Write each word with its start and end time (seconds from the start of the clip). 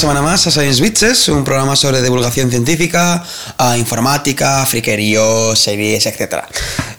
semana 0.00 0.22
más 0.22 0.46
a 0.46 0.50
Science 0.50 0.80
Bitches, 0.82 1.28
un 1.28 1.44
programa 1.44 1.76
sobre 1.76 2.00
divulgación 2.00 2.48
científica, 2.50 3.22
a 3.58 3.76
informática, 3.76 4.64
friquerío, 4.64 5.54
series, 5.54 6.06
etc. 6.06 6.36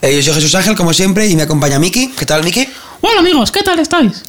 Eh, 0.02 0.22
yo 0.22 0.34
soy 0.34 0.36
Jesús 0.42 0.54
Ángel, 0.56 0.76
como 0.76 0.94
siempre, 0.94 1.26
y 1.28 1.36
me 1.36 1.42
acompaña 1.44 1.80
Miki. 1.80 2.10
¿Qué 2.10 2.26
tal, 2.28 2.44
Miki? 2.44 2.68
Hola 3.02 3.22
amigos, 3.22 3.52
¿qué 3.52 3.64
tal 3.64 3.80
estáis? 3.80 4.22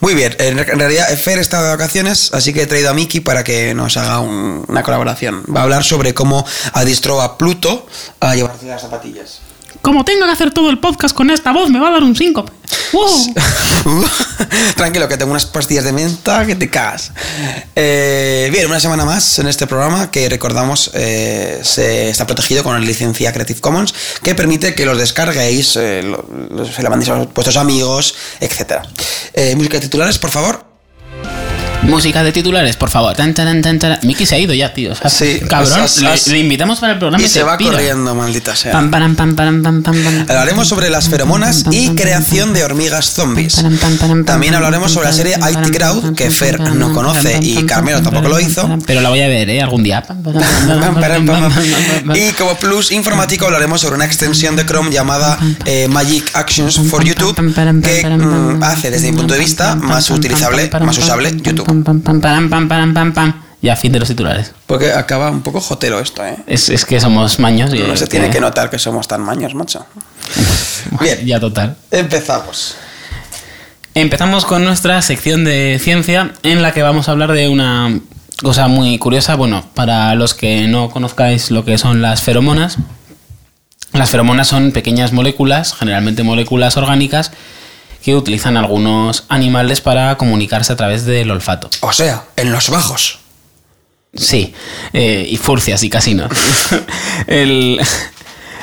Muy 0.00 0.14
bien, 0.14 0.36
en, 0.38 0.58
en 0.58 0.78
realidad 0.78 1.08
Fer 1.16 1.38
está 1.38 1.62
de 1.62 1.70
vacaciones, 1.70 2.30
así 2.34 2.52
que 2.52 2.62
he 2.62 2.66
traído 2.66 2.90
a 2.90 2.94
Miki 2.94 3.20
para 3.20 3.42
que 3.42 3.72
nos 3.74 3.96
haga 3.96 4.20
un- 4.20 4.64
una 4.68 4.82
colaboración. 4.82 5.42
Va 5.54 5.60
a 5.60 5.62
hablar 5.62 5.82
sobre 5.84 6.12
cómo 6.12 6.44
adiestró 6.74 7.22
a 7.22 7.38
Pluto 7.38 7.86
a 8.20 8.34
llevarse 8.34 8.66
las 8.66 8.82
zapatillas. 8.82 9.38
Como 9.80 10.04
tengo 10.04 10.26
que 10.26 10.32
hacer 10.32 10.52
todo 10.52 10.68
el 10.68 10.78
podcast 10.78 11.14
con 11.14 11.30
esta 11.30 11.52
voz, 11.52 11.70
me 11.70 11.78
va 11.80 11.88
a 11.88 11.92
dar 11.92 12.02
un 12.02 12.14
síncope. 12.14 12.52
¡Wow! 12.92 13.34
Tranquilo, 14.76 15.08
que 15.08 15.16
tengo 15.16 15.30
unas 15.30 15.46
pastillas 15.46 15.84
de 15.84 15.92
menta 15.92 16.46
que 16.46 16.54
te 16.54 16.70
cagas. 16.70 17.12
Eh, 17.76 18.48
bien, 18.52 18.66
una 18.66 18.80
semana 18.80 19.04
más 19.04 19.38
en 19.38 19.48
este 19.48 19.66
programa 19.66 20.10
que 20.10 20.28
recordamos 20.28 20.90
eh, 20.94 21.60
se 21.62 22.08
está 22.10 22.26
protegido 22.26 22.62
con 22.62 22.72
la 22.72 22.80
licencia 22.80 23.32
Creative 23.32 23.60
Commons 23.60 23.94
que 24.22 24.34
permite 24.34 24.74
que 24.74 24.84
los 24.86 24.98
descarguéis, 24.98 25.76
eh, 25.76 26.02
lo- 26.02 26.64
se 26.64 26.82
la 26.82 26.90
mandéis 26.90 27.10
a 27.10 27.14
vuestros 27.16 27.56
amigos, 27.56 28.14
etc. 28.40 28.82
Eh, 29.34 29.54
música 29.56 29.76
de 29.76 29.80
titulares, 29.82 30.18
por 30.18 30.30
favor. 30.30 30.69
Música 31.82 32.22
de 32.22 32.30
titulares, 32.30 32.76
por 32.76 32.88
favor. 32.90 33.16
Tan, 33.16 33.34
tan, 33.34 33.62
tan, 33.62 33.78
tan. 33.78 33.98
Miki 34.02 34.24
se 34.26 34.34
ha 34.36 34.38
ido 34.38 34.54
ya, 34.54 34.72
tío. 34.72 34.92
Sí, 35.08 35.40
cabrón, 35.48 35.80
has- 35.80 36.00
has- 36.02 36.26
le, 36.28 36.34
le 36.34 36.38
invitamos 36.40 36.78
para 36.78 36.92
el 36.92 36.98
programa 36.98 37.24
Y 37.24 37.28
se 37.28 37.42
va 37.42 37.56
pira. 37.56 37.72
corriendo, 37.72 38.14
maldita 38.14 38.54
sea. 38.54 38.72
Pam, 38.72 38.90
pam, 38.90 39.16
pam. 39.16 39.34
Hablaremos 40.28 40.68
sobre 40.68 40.88
las 40.90 41.08
feromonas 41.08 41.64
y 41.72 41.90
creación 41.90 42.52
de 42.52 42.62
hormigas 42.64 43.10
zombies. 43.12 43.64
También 44.24 44.54
hablaremos 44.54 44.92
sobre 44.92 45.08
la 45.08 45.12
serie 45.12 45.36
IT 45.36 45.76
Crowd, 45.76 46.14
que 46.14 46.30
Fer 46.30 46.60
no 46.60 46.92
conoce 46.92 47.40
y 47.42 47.64
Carmelo 47.64 48.02
tampoco 48.02 48.28
lo 48.28 48.38
hizo. 48.40 48.68
Pero 48.86 49.00
la 49.00 49.08
voy 49.08 49.20
a 49.22 49.28
ver, 49.28 49.48
¿eh? 49.50 49.62
Algún 49.62 49.82
día. 49.82 50.04
Y 52.14 52.32
como 52.32 52.54
plus 52.56 52.92
informático 52.92 53.46
hablaremos 53.46 53.80
sobre 53.80 53.96
una 53.96 54.04
extensión 54.04 54.54
de 54.54 54.64
Chrome 54.66 54.90
llamada 54.90 55.38
eh, 55.64 55.88
Magic 55.88 56.30
Actions 56.34 56.78
for 56.88 57.02
YouTube 57.04 57.34
que 57.82 58.06
mm, 58.08 58.62
hace 58.62 58.90
desde 58.90 59.10
mi 59.10 59.16
punto 59.16 59.34
de 59.34 59.40
vista 59.40 59.74
más 59.76 60.10
utilizable, 60.10 60.70
más 60.84 60.98
usable 60.98 61.34
YouTube. 61.42 61.69
Pam, 61.70 61.84
pam, 61.84 62.00
pam, 62.00 62.20
pam, 62.20 62.48
pam, 62.50 62.68
pam, 62.68 62.94
pam, 62.94 63.12
pam. 63.12 63.42
Ya, 63.62 63.76
fin 63.76 63.92
de 63.92 64.00
los 64.00 64.08
titulares. 64.08 64.52
Porque 64.66 64.92
acaba 64.92 65.30
un 65.30 65.42
poco 65.42 65.60
jotero 65.60 66.00
esto, 66.00 66.24
¿eh? 66.26 66.36
Es, 66.48 66.68
es 66.68 66.84
que 66.84 66.98
somos 66.98 67.38
maños 67.38 67.72
y... 67.72 67.78
No 67.78 67.96
se 67.96 68.08
tiene 68.08 68.28
que 68.28 68.40
notar 68.40 68.70
que 68.70 68.78
somos 68.80 69.06
tan 69.06 69.20
maños, 69.22 69.54
macho. 69.54 69.86
Bien, 71.00 71.24
Ya 71.24 71.38
total. 71.38 71.76
empezamos. 71.92 72.74
Empezamos 73.94 74.44
con 74.46 74.64
nuestra 74.64 75.00
sección 75.02 75.44
de 75.44 75.78
ciencia 75.80 76.32
en 76.42 76.60
la 76.60 76.72
que 76.72 76.82
vamos 76.82 77.08
a 77.08 77.12
hablar 77.12 77.30
de 77.32 77.48
una 77.48 78.00
cosa 78.42 78.66
muy 78.66 78.98
curiosa. 78.98 79.36
Bueno, 79.36 79.64
para 79.74 80.12
los 80.16 80.34
que 80.34 80.66
no 80.66 80.90
conozcáis 80.90 81.52
lo 81.52 81.64
que 81.64 81.78
son 81.78 82.02
las 82.02 82.20
feromonas, 82.22 82.78
las 83.92 84.10
feromonas 84.10 84.48
son 84.48 84.72
pequeñas 84.72 85.12
moléculas, 85.12 85.74
generalmente 85.74 86.24
moléculas 86.24 86.76
orgánicas, 86.76 87.30
que 88.02 88.14
utilizan 88.16 88.56
algunos 88.56 89.24
animales 89.28 89.80
para 89.80 90.16
comunicarse 90.16 90.72
a 90.72 90.76
través 90.76 91.04
del 91.04 91.30
olfato. 91.30 91.68
O 91.80 91.92
sea, 91.92 92.24
en 92.36 92.52
los 92.52 92.70
bajos. 92.70 93.18
Sí, 94.14 94.52
eh, 94.92 95.26
y 95.30 95.36
furcias 95.36 95.82
y 95.84 95.90
casinos. 95.90 96.30
El- 97.26 97.80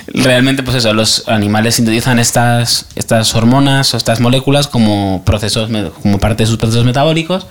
realmente, 0.07 0.63
pues 0.63 0.77
eso, 0.77 0.93
los 0.93 1.27
animales 1.27 1.75
sintetizan 1.75 2.19
estas, 2.19 2.87
estas 2.95 3.33
hormonas 3.35 3.93
o 3.93 3.97
estas 3.97 4.19
moléculas 4.19 4.67
como 4.67 5.23
procesos, 5.25 5.69
como 6.01 6.17
parte 6.19 6.43
de 6.43 6.47
sus 6.47 6.57
procesos 6.57 6.85
metabólicos 6.85 7.47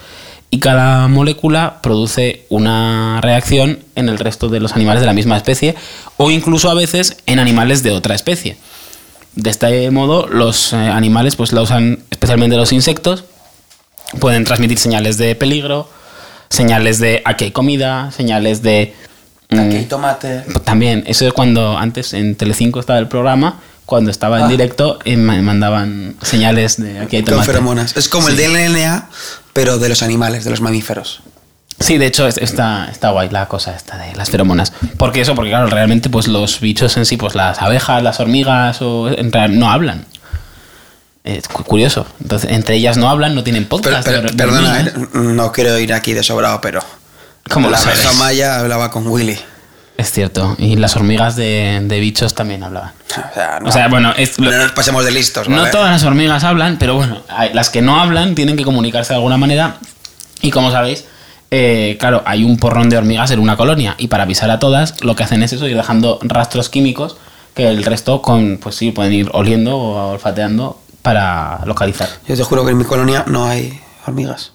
y 0.50 0.58
cada 0.60 1.08
molécula 1.08 1.80
produce 1.82 2.46
una 2.50 3.20
reacción 3.20 3.80
en 3.94 4.08
el 4.08 4.18
resto 4.18 4.48
de 4.48 4.60
los 4.60 4.72
animales 4.72 5.00
de 5.00 5.06
la 5.06 5.12
misma 5.12 5.36
especie 5.36 5.74
o 6.16 6.30
incluso 6.30 6.70
a 6.70 6.74
veces 6.74 7.16
en 7.26 7.38
animales 7.40 7.82
de 7.82 7.90
otra 7.90 8.14
especie. 8.14 8.56
De 9.36 9.50
este 9.50 9.90
modo, 9.90 10.26
los 10.26 10.72
eh, 10.72 10.76
animales 10.76 11.36
pues 11.36 11.52
la 11.52 11.62
usan 11.62 12.00
especialmente 12.10 12.56
los 12.56 12.72
insectos 12.72 13.24
pueden 14.20 14.44
transmitir 14.44 14.78
señales 14.78 15.18
de 15.18 15.34
peligro, 15.34 15.88
señales 16.48 16.98
de 16.98 17.22
aquí 17.24 17.44
hay 17.44 17.50
comida, 17.50 18.10
señales 18.12 18.62
de... 18.62 18.94
mm, 19.50 19.58
Aquí 19.58 19.76
hay 19.76 19.84
tomate. 19.84 20.42
pues 20.50 20.64
también, 20.64 21.04
eso 21.06 21.26
es 21.26 21.32
cuando 21.32 21.76
antes 21.76 22.14
en 22.14 22.34
Telecinco 22.36 22.80
estaba 22.80 22.98
el 22.98 23.08
programa, 23.08 23.60
cuando 23.84 24.10
estaba 24.10 24.38
en 24.38 24.44
Ah. 24.44 24.48
directo 24.48 24.98
eh, 25.04 25.16
ma- 25.16 25.40
mandaban 25.42 26.16
señales 26.22 26.76
de 26.78 26.98
aquí 27.00 27.16
hay 27.16 27.22
Con 27.22 27.32
tomate. 27.34 27.46
feromonas. 27.52 27.96
Es 27.96 28.08
como 28.08 28.28
el 28.28 28.36
DNA, 28.36 29.08
pero 29.52 29.78
de 29.78 29.88
los 29.88 30.02
animales, 30.02 30.44
de 30.44 30.50
los 30.50 30.60
mamíferos. 30.60 31.20
Sí, 31.78 31.98
de 31.98 32.06
hecho 32.06 32.26
es- 32.26 32.38
está, 32.38 32.88
está 32.90 33.10
guay 33.10 33.28
la 33.28 33.46
cosa 33.48 33.74
esta 33.76 33.98
de 33.98 34.14
las 34.16 34.30
feromonas. 34.30 34.72
Porque 34.96 35.20
eso, 35.20 35.34
porque 35.34 35.50
claro, 35.50 35.66
realmente 35.66 36.08
pues 36.08 36.26
los 36.28 36.60
bichos 36.60 36.96
en 36.96 37.04
sí, 37.06 37.16
pues 37.16 37.34
las 37.34 37.60
abejas, 37.60 38.02
las 38.02 38.18
hormigas, 38.20 38.80
o, 38.80 39.08
en 39.08 39.30
real- 39.30 39.58
no 39.58 39.70
hablan. 39.70 40.06
Es 41.24 41.48
cu- 41.48 41.64
curioso. 41.64 42.06
Entonces, 42.22 42.50
entre 42.52 42.76
ellas 42.76 42.96
no 42.96 43.10
hablan, 43.10 43.34
no 43.34 43.42
tienen 43.42 43.66
podcast. 43.66 44.06
pero- 44.06 44.28
perdona, 44.36 44.80
eh, 44.80 44.92
no 45.14 45.52
quiero 45.52 45.78
ir 45.78 45.92
aquí 45.92 46.12
de 46.12 46.22
sobrado, 46.22 46.60
pero. 46.60 46.80
¿Cómo 47.50 47.68
la 47.68 47.78
abeja 47.78 48.12
maya 48.14 48.58
hablaba 48.60 48.90
con 48.90 49.06
Willy. 49.06 49.38
Es 49.96 50.10
cierto. 50.12 50.56
Y 50.58 50.76
las 50.76 50.94
hormigas 50.96 51.36
de, 51.36 51.80
de 51.84 52.00
bichos 52.00 52.34
también 52.34 52.62
hablaban. 52.62 52.92
O 53.30 53.34
sea, 53.34 53.58
no, 53.60 53.68
O 53.68 53.72
sea, 53.72 53.88
bueno, 53.88 54.12
es, 54.16 54.38
no 54.38 54.50
nos 54.50 54.72
pasemos 54.72 55.04
de 55.04 55.10
listos, 55.10 55.48
¿vale? 55.48 55.62
no 55.62 55.70
todas 55.70 55.90
las 55.90 56.04
hormigas 56.04 56.44
hablan, 56.44 56.76
pero 56.78 56.94
bueno, 56.94 57.22
las 57.54 57.70
que 57.70 57.80
no 57.82 57.98
hablan 58.00 58.34
tienen 58.34 58.56
que 58.56 58.64
comunicarse 58.64 59.10
de 59.14 59.16
alguna 59.16 59.36
manera. 59.38 59.76
Y 60.42 60.50
como 60.50 60.70
sabéis, 60.70 61.04
eh, 61.50 61.96
claro, 62.00 62.22
hay 62.26 62.44
un 62.44 62.56
porrón 62.58 62.88
de 62.88 62.96
hormigas 62.96 63.30
en 63.30 63.38
una 63.40 63.56
colonia. 63.56 63.94
Y 63.98 64.08
para 64.08 64.24
avisar 64.24 64.50
a 64.50 64.58
todas, 64.58 65.02
lo 65.02 65.14
que 65.16 65.22
hacen 65.24 65.42
es 65.42 65.52
eso, 65.52 65.66
ir 65.68 65.76
dejando 65.76 66.18
rastros 66.22 66.68
químicos 66.68 67.16
que 67.54 67.68
el 67.68 67.84
resto, 67.84 68.20
con, 68.20 68.58
pues 68.60 68.74
sí, 68.74 68.90
pueden 68.92 69.12
ir 69.14 69.30
oliendo 69.32 69.76
o 69.78 70.10
olfateando 70.12 70.80
para 71.02 71.60
localizar. 71.64 72.08
Yo 72.28 72.36
te 72.36 72.42
juro 72.42 72.64
que 72.64 72.72
en 72.72 72.78
mi 72.78 72.84
colonia 72.84 73.24
no 73.28 73.46
hay 73.46 73.80
hormigas. 74.06 74.52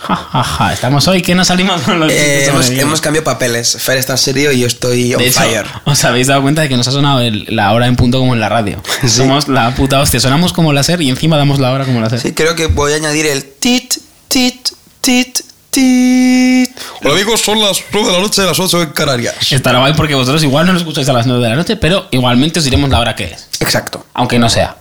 Ja, 0.00 0.16
ja, 0.16 0.42
ja. 0.42 0.72
Estamos 0.72 1.06
hoy 1.06 1.22
que 1.22 1.34
no 1.36 1.44
salimos 1.44 1.80
con 1.82 2.00
los 2.00 2.10
Eh, 2.10 2.50
hemos, 2.80 3.00
cambiado 3.00 3.24
papeles. 3.24 3.76
Fer 3.80 3.98
está 3.98 4.16
serio 4.16 4.50
y 4.50 4.60
yo 4.60 4.66
estoy 4.66 5.14
on 5.14 5.20
De 5.20 5.28
hecho, 5.28 5.40
fire. 5.40 5.64
os 5.84 6.04
habéis 6.04 6.26
dado 6.26 6.42
cuenta 6.42 6.62
de 6.62 6.68
que 6.68 6.76
nos 6.76 6.88
ha 6.88 6.92
sonado 6.92 7.20
el- 7.20 7.46
la 7.50 7.72
hora 7.72 7.86
en 7.86 7.94
punto 7.94 8.18
como 8.18 8.34
en 8.34 8.40
la 8.40 8.48
radio. 8.48 8.80
Sí. 9.02 9.08
Somos 9.08 9.46
la 9.46 9.74
puta 9.76 10.00
hostia. 10.00 10.18
Sonamos 10.18 10.52
como 10.52 10.72
láser 10.72 11.00
y 11.02 11.08
encima 11.10 11.36
damos 11.36 11.60
la 11.60 11.70
hora 11.70 11.84
como 11.84 12.00
láser. 12.00 12.18
Sí, 12.20 12.32
creo 12.32 12.56
que 12.56 12.66
voy 12.66 12.92
a 12.94 12.96
añadir 12.96 13.26
el 13.26 13.44
tit, 13.44 13.94
tit, 14.28 14.70
tit. 15.02 15.38
Hola 15.78 17.14
amigos, 17.14 17.40
son 17.42 17.60
las 17.60 17.82
9 17.92 18.06
de 18.08 18.12
la 18.14 18.20
noche, 18.20 18.42
las 18.42 18.58
8 18.58 18.82
en 18.82 18.90
Canarias. 18.90 19.52
Estará 19.52 19.78
guay 19.80 19.92
porque 19.94 20.14
vosotros 20.14 20.42
igual 20.42 20.66
no 20.66 20.72
lo 20.72 20.78
escucháis 20.78 21.08
a 21.08 21.12
las 21.12 21.26
9 21.26 21.42
de 21.42 21.50
la 21.50 21.56
noche, 21.56 21.76
pero 21.76 22.08
igualmente 22.10 22.58
os 22.60 22.64
diremos 22.64 22.88
la 22.88 22.98
hora 23.00 23.14
que 23.14 23.24
es. 23.24 23.48
Exacto, 23.60 24.06
Aunque 24.14 24.38
no 24.38 24.48
sea. 24.48 24.76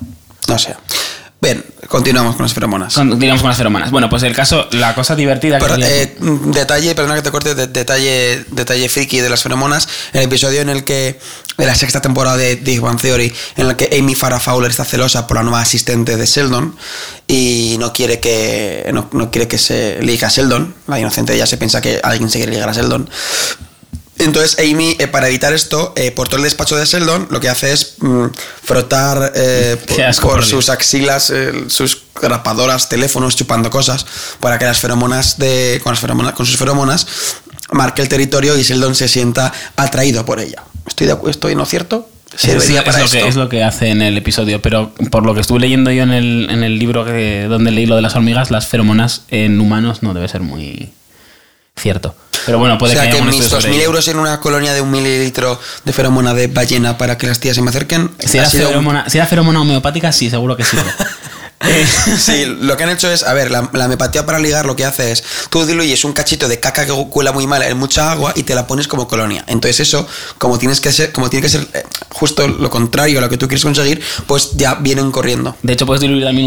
no 0.47 0.57
sé. 0.57 0.75
Bien, 1.45 1.63
continuamos 1.88 2.35
con 2.35 2.44
las 2.44 2.53
feromonas. 2.56 2.95
Con, 2.95 3.19
digamos 3.19 3.41
con 3.44 3.50
las 3.50 3.57
feromonas. 3.57 3.91
Bueno, 3.91 4.09
pues 4.09 4.23
el 4.23 4.33
caso, 4.33 4.67
la 4.72 4.95
cosa 4.95 5.16
divertida 5.16 5.59
que 5.59 5.63
Pero, 5.66 5.75
quería- 5.75 6.01
eh, 6.01 6.16
mm, 6.19 6.51
detalle, 6.51 6.95
perdona 6.95 7.13
que 7.13 7.22
te 7.22 7.29
corte, 7.29 7.53
de- 7.53 7.67
detalle, 7.67 8.44
detalle 8.50 8.89
friki 8.89 9.19
de 9.19 9.29
las 9.29 9.44
feromonas. 9.44 9.88
El 10.13 10.23
episodio 10.23 10.61
en 10.61 10.69
el 10.69 10.83
que, 10.83 11.19
de 11.57 11.66
la 11.67 11.75
sexta 11.75 12.01
temporada 12.01 12.35
de 12.38 12.56
Big 12.56 12.81
Bang 12.81 13.00
Theory, 13.00 13.31
en 13.57 13.67
el 13.69 13.75
que 13.75 13.95
Amy 13.95 14.16
Farrah 14.16 14.39
Fowler 14.39 14.72
está 14.72 14.85
celosa 14.85 15.28
por 15.28 15.38
la 15.38 15.44
nueva 15.44 15.61
asistente 15.61 16.17
de 16.17 16.25
Sheldon 16.25 16.75
y 17.28 17.75
no 17.77 17.94
quiere 17.94 18.19
que, 18.19 18.89
no, 18.91 19.07
no 19.12 19.29
quiere 19.29 19.47
que 19.47 19.59
se 19.59 20.00
liga 20.01 20.27
a 20.30 20.31
Sheldon. 20.31 20.74
La 20.88 21.00
inocente 21.00 21.36
ella 21.36 21.45
se 21.45 21.57
piensa 21.57 21.80
que 21.80 22.00
alguien 22.03 22.27
se 22.31 22.39
quiere 22.39 22.53
ligar 22.53 22.69
a 22.69 22.74
Sheldon. 22.74 23.07
Entonces 24.17 24.57
Amy, 24.59 24.95
eh, 25.00 25.07
para 25.07 25.27
evitar 25.27 25.53
esto, 25.53 25.94
eh, 25.97 26.12
por 26.12 26.27
todo 26.27 26.38
el 26.38 26.44
despacho 26.44 26.77
de 26.77 26.85
Sheldon, 26.85 27.27
lo 27.31 27.39
que 27.39 27.50
hace 27.50 27.73
es 27.73 27.95
mm, 28.00 28.27
frotar 28.63 29.33
eh, 29.35 29.77
por, 30.21 30.45
sus 30.45 30.69
axilas, 30.69 31.33
sus 31.67 32.03
grapadoras, 32.21 32.88
teléfonos, 32.88 33.35
chupando 33.35 33.69
cosas, 33.69 34.06
para 34.39 34.57
que 34.57 34.65
las 34.65 34.79
feromonas 34.79 35.38
de, 35.38 35.81
con, 35.83 35.91
las 35.91 36.00
feromonas, 36.00 36.33
con 36.33 36.45
sus 36.45 36.57
feromonas 36.57 37.07
marque 37.71 38.01
el 38.01 38.07
territorio 38.07 38.57
y 38.57 38.63
Sheldon 38.63 38.95
se 38.95 39.07
sienta 39.07 39.51
atraído 39.75 40.25
por 40.25 40.39
ella. 40.39 40.63
¿Estoy, 40.88 41.07
de 41.07 41.17
estoy 41.27 41.56
no 41.56 41.65
cierto? 41.65 42.07
es, 42.33 42.41
Serviría 42.41 42.79
es 42.79 42.85
para 42.85 43.00
lo 43.00 43.06
esto. 43.06 43.17
que, 43.17 43.27
es 43.27 43.35
lo 43.35 43.50
que 43.50 43.63
hace 43.63 43.89
en 43.89 44.01
el 44.01 44.17
episodio, 44.17 44.62
pero 44.62 44.94
por 45.12 45.25
lo 45.25 45.33
que 45.33 45.41
estuve 45.41 45.59
leyendo 45.59 45.91
yo 45.91 46.03
en 46.03 46.12
el, 46.12 46.47
en 46.50 46.63
el 46.63 46.79
libro 46.79 47.03
que, 47.06 47.47
donde 47.50 47.71
leí 47.71 47.85
lo 47.85 47.95
de 47.95 48.01
las 48.01 48.15
hormigas, 48.15 48.51
las 48.51 48.67
feromonas 48.67 49.23
en 49.29 49.59
humanos 49.59 50.03
no 50.03 50.13
debe 50.13 50.27
ser 50.27 50.41
muy 50.41 50.91
cierto. 51.80 52.16
Pero 52.45 52.60
bueno, 52.60 52.75
O 52.75 52.77
puede 52.77 52.94
sea 52.94 53.04
que 53.04 53.12
que 53.16 53.22
un 53.22 53.27
mis 53.27 53.36
estudio 53.39 53.62
sobre 53.62 53.72
2.000 53.74 53.75
ello. 53.75 53.86
euros 53.86 54.07
en 54.07 54.19
una 54.19 54.39
colonia 54.39 54.74
de 54.74 54.81
un 54.81 54.92
mililitro 54.92 55.60
de 55.83 55.94
feromona 55.94 56.33
de 56.33 56.48
ballena 56.48 56.98
para 56.98 57.18
que 57.18 57.25
las 57.27 57.39
tías 57.39 57.56
se 57.56 57.62
me 57.62 57.69
acerquen. 57.69 58.12
Si 58.19 58.38
era, 58.38 58.45
un- 58.48 58.51
feromona, 58.51 59.10
si 59.10 59.18
era 59.18 59.25
feromona 59.27 59.62
homeopática, 59.62 60.12
sí, 60.12 60.30
seguro 60.30 60.56
que 60.56 60.63
sirve. 60.63 60.83
Eh, 61.68 61.88
Sí, 62.19 62.45
lo 62.62 62.75
que 62.77 62.83
han 62.83 62.89
hecho 62.89 63.10
es, 63.10 63.24
a 63.24 63.33
ver, 63.33 63.50
la, 63.50 63.69
la 63.74 63.86
homeopatía 63.86 64.25
para 64.25 64.38
ligar 64.39 64.66
lo 64.66 64.75
que 64.75 64.83
hace 64.86 65.13
es, 65.13 65.24
tú 65.50 65.66
diluyes 65.66 66.04
un 66.04 66.12
cachito 66.12 66.48
de 66.50 66.60
caca 66.60 66.86
que 66.86 66.92
cuela 67.10 67.31
muy 67.31 67.48
mal 67.48 67.63
en 67.63 67.77
mucha 67.77 68.12
agua 68.12 68.33
y 68.36 68.44
te 68.44 68.54
la 68.54 68.68
pones 68.68 68.88
como 68.89 69.07
colonia. 69.07 69.44
Entonces 69.48 69.80
eso, 69.80 70.06
como 70.38 70.60
tienes 70.60 70.81
que 70.81 70.92
ser, 70.92 71.12
como 71.13 71.30
tiene 71.30 71.44
que 71.44 71.50
ser 71.50 71.66
eh, 71.74 71.83
justo 72.12 72.45
lo 72.48 72.69
contrario 72.69 73.18
a 73.19 73.22
lo 73.22 73.30
que 73.30 73.38
tú 73.38 73.48
quieres 73.48 73.63
conseguir, 73.63 74.01
pues 74.27 74.51
ya 74.57 74.75
vienen 74.75 75.10
corriendo. 75.12 75.56
De 75.63 75.74
hecho, 75.74 75.86
puedes 75.88 76.01
diluir 76.01 76.25
también 76.25 76.45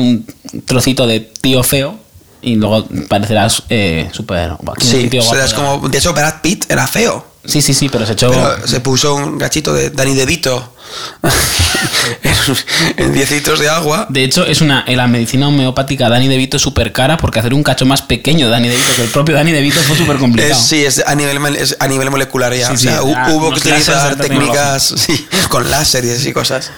un 0.53 0.63
trocito 0.67 1.07
de 1.07 1.21
tío 1.21 1.65
feo 1.65 1.99
y 2.43 2.57
luego 2.57 2.87
parecerás 3.09 3.63
eh, 3.69 4.09
súper. 4.13 4.53
Sí, 4.81 5.09
ya. 5.11 5.55
como. 5.55 5.89
De 5.89 5.99
hecho, 5.99 6.13
Brad 6.13 6.41
Pitt 6.43 6.71
era 6.71 6.87
feo. 6.87 7.25
Sí, 7.45 7.63
sí, 7.63 7.73
sí, 7.73 7.89
pero 7.89 8.05
se 8.05 8.13
echó... 8.13 8.31
Pero 8.31 8.67
se 8.67 8.81
puso 8.81 9.15
un 9.15 9.39
gachito 9.39 9.73
de 9.73 9.89
Danny 9.89 10.15
DeVito 10.15 10.75
en, 12.23 13.05
en 13.07 13.13
10 13.13 13.31
litros 13.31 13.59
de 13.59 13.71
agua. 13.71 14.07
De 14.11 14.23
hecho, 14.23 14.45
es 14.45 14.61
una 14.61 14.85
en 14.87 14.97
la 14.97 15.07
medicina 15.07 15.49
homeopática 15.49 16.09
Dani 16.09 16.29
DeVito 16.29 16.57
es 16.59 16.63
súper 16.63 16.93
cara 16.93 17.17
porque 17.17 17.39
hacer 17.39 17.55
un 17.55 17.63
cacho 17.63 17.87
más 17.87 18.03
pequeño 18.03 18.47
de 18.47 18.53
Dani 18.53 18.69
DeVito 18.69 18.95
que 18.97 19.03
el 19.03 19.09
propio 19.09 19.35
Dani 19.35 19.53
DeVito 19.53 19.81
fue 19.81 19.97
súper 19.97 20.19
complicado. 20.19 20.61
Es, 20.61 20.67
sí, 20.67 20.85
es 20.85 21.03
a 21.07 21.15
nivel, 21.15 21.57
es 21.57 21.77
a 21.79 21.89
nivel 21.89 22.11
molecular 22.11 22.55
ya. 22.55 22.69
Sí, 22.69 22.75
o 22.75 22.79
sea, 22.79 23.01
sí, 23.01 23.09
hubo 23.09 23.51
que 23.51 23.61
utilizar 23.61 24.17
técnicas 24.17 24.83
sí, 24.97 25.27
con 25.49 25.71
láseres 25.71 26.27
y 26.27 26.33
cosas. 26.33 26.71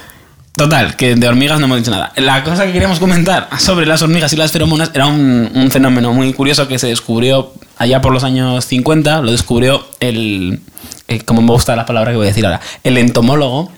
Total, 0.60 0.94
que 0.94 1.14
de 1.14 1.26
hormigas 1.26 1.58
no 1.58 1.64
hemos 1.64 1.78
dicho 1.78 1.90
nada. 1.90 2.12
La 2.16 2.44
cosa 2.44 2.66
que 2.66 2.72
queríamos 2.72 2.98
comentar 2.98 3.48
sobre 3.58 3.86
las 3.86 4.02
hormigas 4.02 4.30
y 4.34 4.36
las 4.36 4.52
feromonas 4.52 4.90
era 4.92 5.06
un, 5.06 5.50
un 5.54 5.70
fenómeno 5.70 6.12
muy 6.12 6.34
curioso 6.34 6.68
que 6.68 6.78
se 6.78 6.86
descubrió 6.88 7.54
allá 7.78 8.02
por 8.02 8.12
los 8.12 8.24
años 8.24 8.62
50. 8.66 9.22
Lo 9.22 9.30
descubrió 9.32 9.86
el. 10.00 10.60
eh, 11.08 11.20
como 11.24 11.40
me 11.40 11.48
gusta 11.52 11.74
la 11.76 11.86
palabra 11.86 12.10
que 12.10 12.18
voy 12.18 12.26
a 12.26 12.28
decir 12.28 12.44
ahora. 12.44 12.60
El 12.84 12.98
entomólogo. 12.98 13.72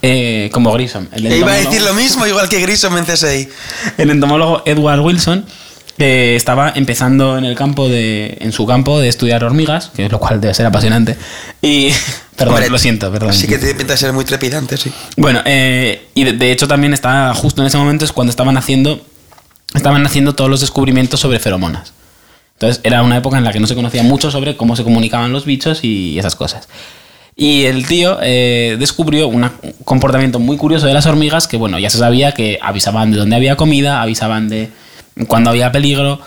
eh, 0.00 0.48
como 0.54 0.72
Grissom. 0.72 1.06
El 1.12 1.24
Mm. 1.24 1.26
E 1.26 1.36
iba 1.36 1.52
a 1.52 1.58
entomólogo- 1.58 1.70
decir 1.70 1.82
lo 1.82 1.92
mismo, 1.94 2.26
igual 2.26 2.48
que 2.48 2.60
Grissom 2.60 2.96
en 2.96 3.04
CSI. 3.04 3.48
el 3.98 4.08
entomólogo 4.10 4.62
Edward 4.64 5.00
Wilson 5.00 5.44
que 5.98 6.34
estaba 6.36 6.72
empezando 6.76 7.38
en 7.38 7.44
el 7.46 7.54
campo 7.56 7.88
de 7.88 8.36
en 8.40 8.52
su 8.52 8.66
campo 8.66 9.00
de 9.00 9.08
estudiar 9.08 9.42
hormigas 9.44 9.90
que 9.96 10.10
lo 10.10 10.18
cual 10.20 10.42
debe 10.42 10.52
ser 10.52 10.66
apasionante 10.66 11.16
y 11.62 11.90
perdón 12.36 12.54
Hombre, 12.54 12.70
lo 12.70 12.78
siento 12.78 13.10
perdón. 13.10 13.32
Sí 13.32 13.46
que 13.46 13.58
te 13.58 13.74
pinta 13.74 13.94
de 13.94 13.98
ser 13.98 14.12
muy 14.12 14.24
trepidante, 14.24 14.76
sí. 14.76 14.92
bueno 15.16 15.40
eh, 15.44 16.08
y 16.14 16.24
de, 16.24 16.32
de 16.32 16.52
hecho 16.52 16.68
también 16.68 16.92
estaba 16.94 17.34
justo 17.34 17.62
en 17.62 17.68
ese 17.68 17.78
momento 17.78 18.04
es 18.04 18.12
cuando 18.12 18.30
estaban 18.30 18.56
haciendo 18.56 19.04
estaban 19.74 20.04
haciendo 20.06 20.34
todos 20.34 20.50
los 20.50 20.60
descubrimientos 20.60 21.20
sobre 21.20 21.38
feromonas. 21.38 21.92
Entonces 22.54 22.80
era 22.84 23.02
una 23.02 23.18
época 23.18 23.36
en 23.36 23.44
la 23.44 23.52
que 23.52 23.60
no 23.60 23.66
se 23.66 23.74
conocía 23.74 24.02
mucho 24.02 24.30
sobre 24.30 24.56
cómo 24.56 24.76
se 24.76 24.84
comunicaban 24.84 25.32
los 25.32 25.44
bichos 25.44 25.84
y 25.84 26.18
esas 26.18 26.36
cosas. 26.36 26.68
Y 27.38 27.64
el 27.64 27.86
tío 27.86 28.18
eh, 28.22 28.76
descubrió 28.78 29.28
un 29.28 29.50
comportamiento 29.84 30.38
muy 30.38 30.56
curioso 30.56 30.86
de 30.86 30.94
las 30.94 31.04
hormigas 31.04 31.46
que, 31.46 31.58
bueno, 31.58 31.78
ya 31.78 31.90
se 31.90 31.98
sabía 31.98 32.32
que 32.32 32.58
avisaban 32.62 33.10
de 33.10 33.18
dónde 33.18 33.36
había 33.36 33.56
comida, 33.56 34.00
avisaban 34.00 34.48
de 34.48 34.70
cuando 35.28 35.50
había 35.50 35.70
peligro, 35.70 36.20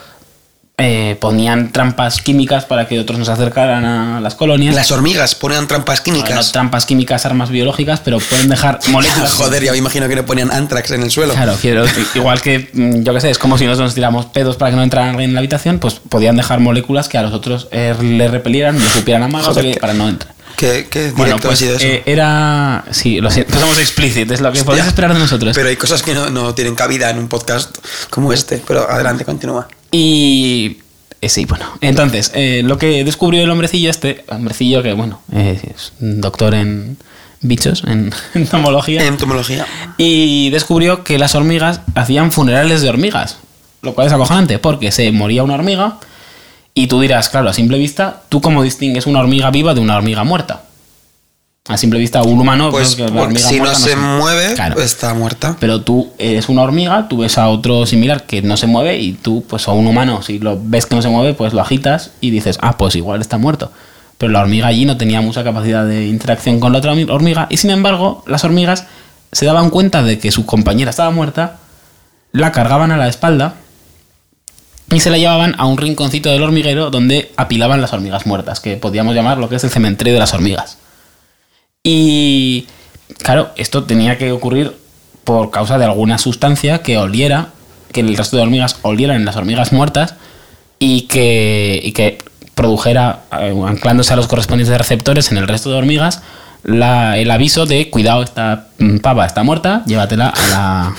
eh, 0.80 1.18
ponían 1.20 1.72
trampas 1.72 2.22
químicas 2.22 2.66
para 2.66 2.88
que 2.88 3.00
otros 3.00 3.20
nos 3.20 3.30
acercaran 3.30 3.86
a 3.86 4.20
las 4.22 4.36
colonias. 4.36 4.76
Las 4.76 4.92
hormigas 4.92 5.36
ponían 5.36 5.68
trampas 5.68 6.02
Bueno, 6.04 6.20
no 6.20 6.26
químicas. 6.26 6.52
trampas 6.52 6.86
químicas, 6.86 7.26
armas 7.26 7.50
biológicas, 7.50 8.00
pero 8.00 8.20
pueden 8.20 8.50
dejar 8.50 8.80
moléculas. 8.90 9.34
Joder, 9.34 9.64
ya 9.64 9.72
me 9.72 9.78
imagino 9.78 10.08
que 10.08 10.16
no 10.16 10.26
ponían 10.26 10.52
antrax 10.52 10.92
en 10.92 11.04
el 11.04 11.12
suelo. 11.12 11.34
Claro, 11.34 11.56
quiero, 11.62 11.86
igual 12.16 12.42
que, 12.42 12.70
mm, 12.74 13.04
yo 13.04 13.14
qué 13.14 13.22
sé, 13.22 13.30
es 13.30 13.38
como 13.38 13.58
si 13.58 13.66
nosotros 13.66 13.88
nos 13.90 13.96
tiramos 13.96 14.26
pedos 14.28 14.56
para 14.58 14.72
que 14.72 14.78
no 14.78 14.84
entrara 14.84 15.10
alguien 15.10 15.30
en 15.30 15.34
la 15.36 15.40
habitación, 15.40 15.80
pues 15.80 15.96
podían 15.96 16.36
dejar 16.38 16.60
moléculas 16.60 17.08
que 17.10 17.18
a 17.18 17.22
los 17.22 17.34
otros 17.34 17.68
eh, 17.72 17.94
le 18.02 18.28
repelieran, 18.28 18.80
le 18.80 18.90
supieran 18.90 19.24
a 19.24 19.28
magas 19.28 19.48
Joder, 19.50 19.74
que- 19.74 19.80
para 19.80 19.94
no 19.94 20.08
entrar. 20.10 20.34
¿Qué, 20.56 20.88
qué 20.90 21.00
directo 21.00 21.18
Bueno, 21.18 21.36
ha 21.38 21.40
pues 21.40 21.60
sido 21.60 21.76
eso? 21.78 21.86
eh, 21.86 22.04
era. 22.06 22.84
Sí, 22.92 23.22
lo 23.22 23.31
siento, 23.31 23.58
somos 23.60 23.80
explícitos, 23.80 24.34
es 24.36 24.42
lo 24.42 24.52
que 24.52 24.62
podéis 24.66 24.88
esperar 24.88 25.14
de 25.14 25.20
nosotros. 25.20 25.56
Pero 25.56 25.70
hay 25.70 25.78
cosas 25.78 26.02
que 26.02 26.14
no, 26.14 26.30
no 26.30 26.54
tienen 26.54 26.76
cabida 26.76 27.10
en 27.10 27.18
un 27.18 27.30
podcast 27.30 27.78
como 28.10 28.34
este. 28.34 28.62
Pero 28.68 28.90
adelante, 28.90 29.24
continúa. 29.24 29.70
Y. 29.92 30.78
eh, 31.22 31.30
sí, 31.30 31.46
bueno. 31.46 31.66
Entonces, 31.82 32.32
eh, 32.36 32.62
lo 32.64 32.78
que 32.78 33.04
descubrió 33.04 33.44
el 33.44 33.50
hombrecillo 33.50 33.90
este, 33.90 34.24
hombrecillo 34.30 34.84
que, 34.84 34.94
bueno, 34.94 35.22
es 35.34 35.94
un 36.00 36.22
doctor 36.22 36.54
en 36.54 36.98
bichos, 37.42 37.84
en 37.86 38.12
entomología, 38.34 39.06
Entomología. 39.06 39.66
y 39.98 40.50
descubrió 40.50 41.04
que 41.04 41.18
las 41.18 41.36
hormigas 41.36 41.82
hacían 41.96 42.32
funerales 42.32 42.82
de 42.82 42.90
hormigas, 42.90 43.38
lo 43.82 43.94
cual 43.94 44.08
es 44.08 44.14
acojonante, 44.14 44.60
porque 44.60 44.92
se 44.92 45.12
moría 45.12 45.44
una 45.44 45.56
hormiga 45.56 46.00
y 46.74 46.88
tú 46.88 47.02
dirás, 47.02 47.30
claro, 47.30 47.50
a 47.50 47.54
simple 47.54 47.78
vista, 47.78 48.24
¿tú 48.30 48.42
cómo 48.42 48.64
distingues 48.64 49.06
una 49.06 49.20
hormiga 49.20 49.52
viva 49.52 49.74
de 49.74 49.82
una 49.82 49.98
hormiga 49.98 50.24
muerta? 50.24 50.64
A 51.69 51.77
simple 51.77 52.00
vista, 52.00 52.24
un 52.24 52.39
humano, 52.39 52.71
Pues 52.71 52.98
la 52.98 53.06
hormiga 53.21 53.39
si 53.48 53.60
no 53.60 53.74
se 53.75 53.95
mueve, 53.95 54.56
Claro. 54.56 54.81
está 54.81 55.13
muerta. 55.13 55.56
Pero 55.60 55.81
tú 55.81 56.10
eres 56.18 56.50
una 56.50 56.63
hormiga, 56.63 57.07
tú 57.07 57.19
ves 57.19 57.38
a 57.38 57.48
otro 57.48 57.86
similar 57.86 58.24
que 58.25 58.42
no 58.42 58.57
se 58.57 58.66
mueve 58.66 58.98
y 59.00 59.13
tú, 59.13 59.45
pues 59.48 59.68
a 59.68 59.71
un 59.71 59.86
humano, 59.86 60.24
si 60.24 60.39
lo 60.39 60.60
ves 60.62 60.88
que 60.88 60.95
no 60.95 61.04
se 61.04 61.10
mueve, 61.10 61.36
pues 61.36 61.54
lo 61.54 61.62
agitas 61.62 62.10
y 62.21 62.31
dices, 62.31 62.57
ah, 62.63 62.75
pues 62.75 62.95
igual 62.95 63.21
está 63.21 63.38
muerto. 63.38 63.71
Pero 64.18 64.31
la 64.31 64.42
hormiga 64.42 64.66
allí 64.66 64.86
no 64.86 64.98
tenía 64.98 65.21
mucha 65.21 65.44
capacidad 65.44 65.86
de 65.86 66.07
interacción 66.07 66.60
con 66.60 66.71
la 66.74 66.80
otra 66.80 66.94
hormi- 66.94 67.10
hormiga 67.10 67.45
y 67.51 67.57
sin 67.57 67.69
embargo 67.69 68.24
las 68.25 68.44
hormigas 68.44 68.86
se 69.31 69.45
daban 69.45 69.69
cuenta 69.69 70.01
de 70.01 70.18
que 70.18 70.31
su 70.31 70.48
compañera 70.48 70.89
estaba 70.89 71.12
muerta, 71.12 71.57
la 72.31 72.51
cargaban 72.51 72.92
a 72.92 72.98
la 72.98 73.07
espalda 73.07 73.54
y 74.92 75.00
se 75.01 75.12
la 75.12 75.19
llevaban 75.19 75.54
a 75.60 75.68
un 75.68 75.77
rinconcito 75.77 76.30
del 76.31 76.42
hormiguero 76.42 76.89
donde 76.89 77.31
apilaban 77.38 77.80
las 77.80 77.94
hormigas 77.94 78.25
muertas, 78.25 78.60
que 78.60 78.75
podríamos 78.75 79.13
llamar 79.13 79.38
lo 79.38 79.48
que 79.50 79.57
es 79.57 79.63
el 79.63 79.69
cementerio 79.69 80.13
de 80.16 80.19
las 80.19 80.33
hormigas. 80.33 80.77
Y 81.92 82.68
claro, 83.24 83.50
esto 83.56 83.86
tenía 83.86 84.20
que 84.20 84.32
ocurrir 84.32 84.78
por 85.24 85.50
causa 85.50 85.80
de 85.80 85.86
alguna 85.86 86.20
sustancia 86.20 86.84
que 86.84 87.00
oliera, 87.00 87.48
que 87.92 88.02
el 88.02 88.16
resto 88.16 88.38
de 88.38 88.44
hormigas 88.44 88.78
olieran 88.84 89.16
en 89.16 89.26
las 89.26 89.36
hormigas 89.36 89.74
muertas 89.74 90.14
y 90.78 91.08
que, 91.08 91.80
y 91.84 91.94
que 91.94 92.20
produjera, 92.54 93.22
eh, 93.40 93.60
anclándose 93.66 94.14
a 94.14 94.18
los 94.18 94.28
correspondientes 94.28 94.78
receptores 94.78 95.32
en 95.32 95.40
el 95.40 95.48
resto 95.48 95.72
de 95.72 95.78
hormigas, 95.78 96.22
el 96.64 97.32
aviso 97.32 97.66
de 97.66 97.90
cuidado, 97.90 98.22
esta 98.22 98.68
pava 99.02 99.26
está 99.26 99.42
muerta, 99.42 99.82
llévatela 99.88 100.30
a 100.30 100.48
la... 100.48 100.96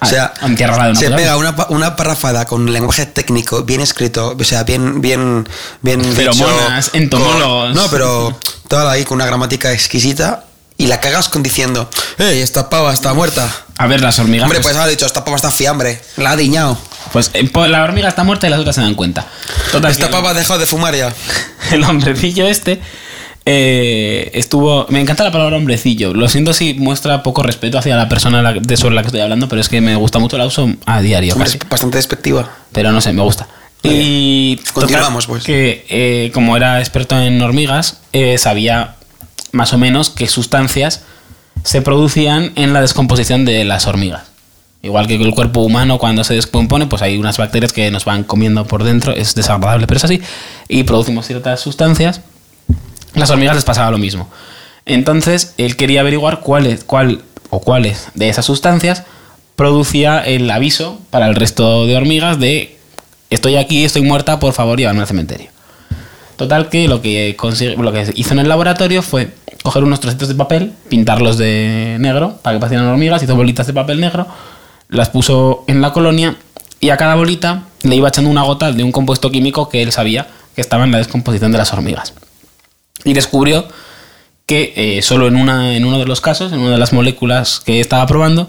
O 0.00 0.06
sea, 0.06 0.32
a- 0.40 0.46
entiérrala 0.46 0.84
de 0.84 0.90
una 0.92 1.00
se 1.00 1.10
pega 1.10 1.36
una, 1.36 1.54
una 1.70 1.96
parrafada 1.96 2.44
con 2.44 2.72
lenguaje 2.72 3.06
técnico, 3.06 3.64
bien 3.64 3.80
escrito, 3.80 4.36
o 4.38 4.44
sea, 4.44 4.62
bien, 4.64 5.00
bien, 5.00 5.48
bien 5.82 6.04
Feromonas, 6.14 6.86
dicho, 6.92 6.96
entomólogos. 7.02 7.72
con- 7.72 7.74
no, 7.74 7.90
pero 7.90 8.38
toda 8.68 8.90
ahí 8.92 9.04
con 9.04 9.16
una 9.16 9.26
gramática 9.26 9.72
exquisita 9.72 10.44
y 10.78 10.86
la 10.86 11.00
cagas 11.00 11.28
con 11.28 11.42
diciendo, 11.42 11.88
¡Ey, 12.18 12.40
esta 12.42 12.68
pava 12.68 12.92
está 12.92 13.14
muerta! 13.14 13.50
A 13.78 13.86
ver, 13.86 14.00
las 14.02 14.18
hormigas... 14.18 14.44
Hombre, 14.44 14.58
pues- 14.60 14.74
pues 14.74 14.76
haber 14.76 14.90
dicho, 14.90 15.06
esta 15.06 15.24
pava 15.24 15.36
está 15.36 15.50
fiambre, 15.50 16.00
la 16.16 16.32
ha 16.32 16.36
diñado. 16.36 16.78
Pues 17.12 17.30
eh, 17.34 17.48
po- 17.48 17.66
la 17.66 17.82
hormiga 17.82 18.08
está 18.08 18.24
muerta 18.24 18.46
y 18.46 18.50
las 18.50 18.60
otras 18.60 18.74
se 18.76 18.82
dan 18.82 18.94
cuenta. 18.94 19.26
Total, 19.72 19.90
Esta 19.90 20.10
pava 20.10 20.30
ha 20.30 20.34
dejado 20.34 20.58
de 20.58 20.66
fumar 20.66 20.94
ya. 20.94 21.12
el 21.72 21.82
hombrecillo 21.84 22.46
este 22.46 22.80
eh, 23.46 24.30
estuvo... 24.34 24.86
Me 24.90 25.00
encanta 25.00 25.24
la 25.24 25.30
palabra 25.30 25.56
hombrecillo. 25.56 26.12
Lo 26.12 26.28
siento 26.28 26.52
si 26.52 26.74
muestra 26.74 27.22
poco 27.22 27.42
respeto 27.42 27.78
hacia 27.78 27.96
la 27.96 28.08
persona 28.08 28.52
de 28.52 28.76
sobre 28.76 28.96
la 28.96 29.02
que 29.02 29.06
estoy 29.06 29.20
hablando, 29.20 29.48
pero 29.48 29.60
es 29.60 29.68
que 29.68 29.80
me 29.80 29.94
gusta 29.96 30.18
mucho 30.18 30.36
la 30.36 30.46
uso 30.46 30.68
a 30.84 31.00
diario. 31.00 31.32
Hombre, 31.32 31.46
casi. 31.46 31.58
es 31.58 31.68
bastante 31.68 31.96
despectiva. 31.96 32.50
Pero 32.72 32.92
no 32.92 33.00
sé, 33.00 33.12
me 33.12 33.22
gusta. 33.22 33.48
Y 33.82 34.56
Continuamos, 34.72 35.26
pues. 35.26 35.44
Que 35.44 35.86
eh, 35.88 36.30
como 36.34 36.56
era 36.56 36.80
experto 36.80 37.18
en 37.20 37.40
hormigas, 37.40 38.00
eh, 38.12 38.36
sabía 38.36 38.96
más 39.52 39.72
o 39.72 39.78
menos 39.78 40.10
qué 40.10 40.26
sustancias 40.26 41.04
se 41.62 41.82
producían 41.82 42.52
en 42.56 42.72
la 42.72 42.80
descomposición 42.80 43.44
de 43.44 43.64
las 43.64 43.86
hormigas. 43.86 44.24
Igual 44.82 45.06
que 45.06 45.14
el 45.14 45.34
cuerpo 45.34 45.60
humano 45.60 45.98
cuando 45.98 46.22
se 46.24 46.34
descompone, 46.34 46.86
pues 46.86 47.02
hay 47.02 47.16
unas 47.16 47.38
bacterias 47.38 47.72
que 47.72 47.90
nos 47.90 48.04
van 48.04 48.24
comiendo 48.24 48.66
por 48.66 48.84
dentro, 48.84 49.12
es 49.12 49.34
desagradable, 49.34 49.86
pero 49.86 49.98
es 49.98 50.04
así, 50.04 50.20
y 50.68 50.84
producimos 50.84 51.26
ciertas 51.26 51.60
sustancias. 51.60 52.20
Las 53.16 53.30
hormigas 53.30 53.56
les 53.56 53.64
pasaba 53.64 53.90
lo 53.90 53.98
mismo. 53.98 54.28
Entonces, 54.84 55.54
él 55.56 55.76
quería 55.76 56.00
averiguar 56.02 56.40
cuáles, 56.40 56.84
cuál 56.84 57.22
o 57.50 57.60
cuáles 57.60 58.08
de 58.14 58.28
esas 58.28 58.44
sustancias 58.44 59.04
producía 59.56 60.20
el 60.20 60.50
aviso 60.50 61.00
para 61.10 61.26
el 61.26 61.34
resto 61.34 61.86
de 61.86 61.96
hormigas 61.96 62.38
de 62.38 62.78
estoy 63.30 63.56
aquí, 63.56 63.84
estoy 63.84 64.02
muerta, 64.02 64.38
por 64.38 64.52
favor, 64.52 64.78
llévame 64.78 65.00
al 65.00 65.06
cementerio. 65.06 65.48
Total 66.36 66.68
que 66.68 66.86
lo 66.88 67.00
que, 67.00 67.34
lo 67.78 67.92
que 67.92 68.12
hizo 68.14 68.32
en 68.34 68.38
el 68.38 68.48
laboratorio 68.48 69.00
fue 69.00 69.30
coger 69.62 69.82
unos 69.82 70.00
trocitos 70.00 70.28
de 70.28 70.34
papel, 70.34 70.74
pintarlos 70.90 71.38
de 71.38 71.96
negro 71.98 72.38
para 72.42 72.56
que 72.56 72.60
parecieran 72.60 72.86
hormigas, 72.86 73.22
hizo 73.22 73.34
bolitas 73.34 73.66
de 73.66 73.72
papel 73.72 73.98
negro, 73.98 74.26
las 74.90 75.08
puso 75.08 75.64
en 75.66 75.80
la 75.80 75.94
colonia 75.94 76.36
y 76.80 76.90
a 76.90 76.98
cada 76.98 77.14
bolita 77.14 77.62
le 77.82 77.96
iba 77.96 78.08
echando 78.08 78.30
una 78.30 78.42
gota 78.42 78.72
de 78.72 78.84
un 78.84 78.92
compuesto 78.92 79.30
químico 79.30 79.70
que 79.70 79.82
él 79.82 79.90
sabía 79.90 80.28
que 80.54 80.60
estaba 80.60 80.84
en 80.84 80.92
la 80.92 80.98
descomposición 80.98 81.50
de 81.50 81.58
las 81.58 81.72
hormigas. 81.72 82.12
Y 83.06 83.14
descubrió 83.14 83.66
que 84.44 84.72
eh, 84.76 85.02
solo 85.02 85.26
en, 85.28 85.36
una, 85.36 85.74
en 85.76 85.84
uno 85.86 85.98
de 85.98 86.04
los 86.06 86.20
casos, 86.20 86.52
en 86.52 86.58
una 86.60 86.72
de 86.72 86.78
las 86.78 86.92
moléculas 86.92 87.60
que 87.64 87.80
estaba 87.80 88.06
probando, 88.06 88.48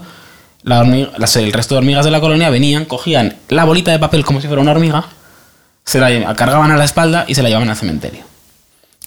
la 0.62 0.80
hormiga- 0.80 1.10
las- 1.16 1.34
el 1.36 1.52
resto 1.52 1.74
de 1.74 1.78
hormigas 1.78 2.04
de 2.04 2.10
la 2.10 2.20
colonia 2.20 2.50
venían, 2.50 2.84
cogían 2.84 3.36
la 3.48 3.64
bolita 3.64 3.90
de 3.90 3.98
papel 3.98 4.24
como 4.24 4.40
si 4.40 4.46
fuera 4.46 4.60
una 4.62 4.72
hormiga, 4.72 5.06
se 5.84 5.98
la 5.98 6.34
cargaban 6.34 6.70
a 6.70 6.76
la 6.76 6.84
espalda 6.84 7.24
y 7.26 7.34
se 7.34 7.42
la 7.42 7.48
llevaban 7.48 7.70
al 7.70 7.76
cementerio. 7.76 8.20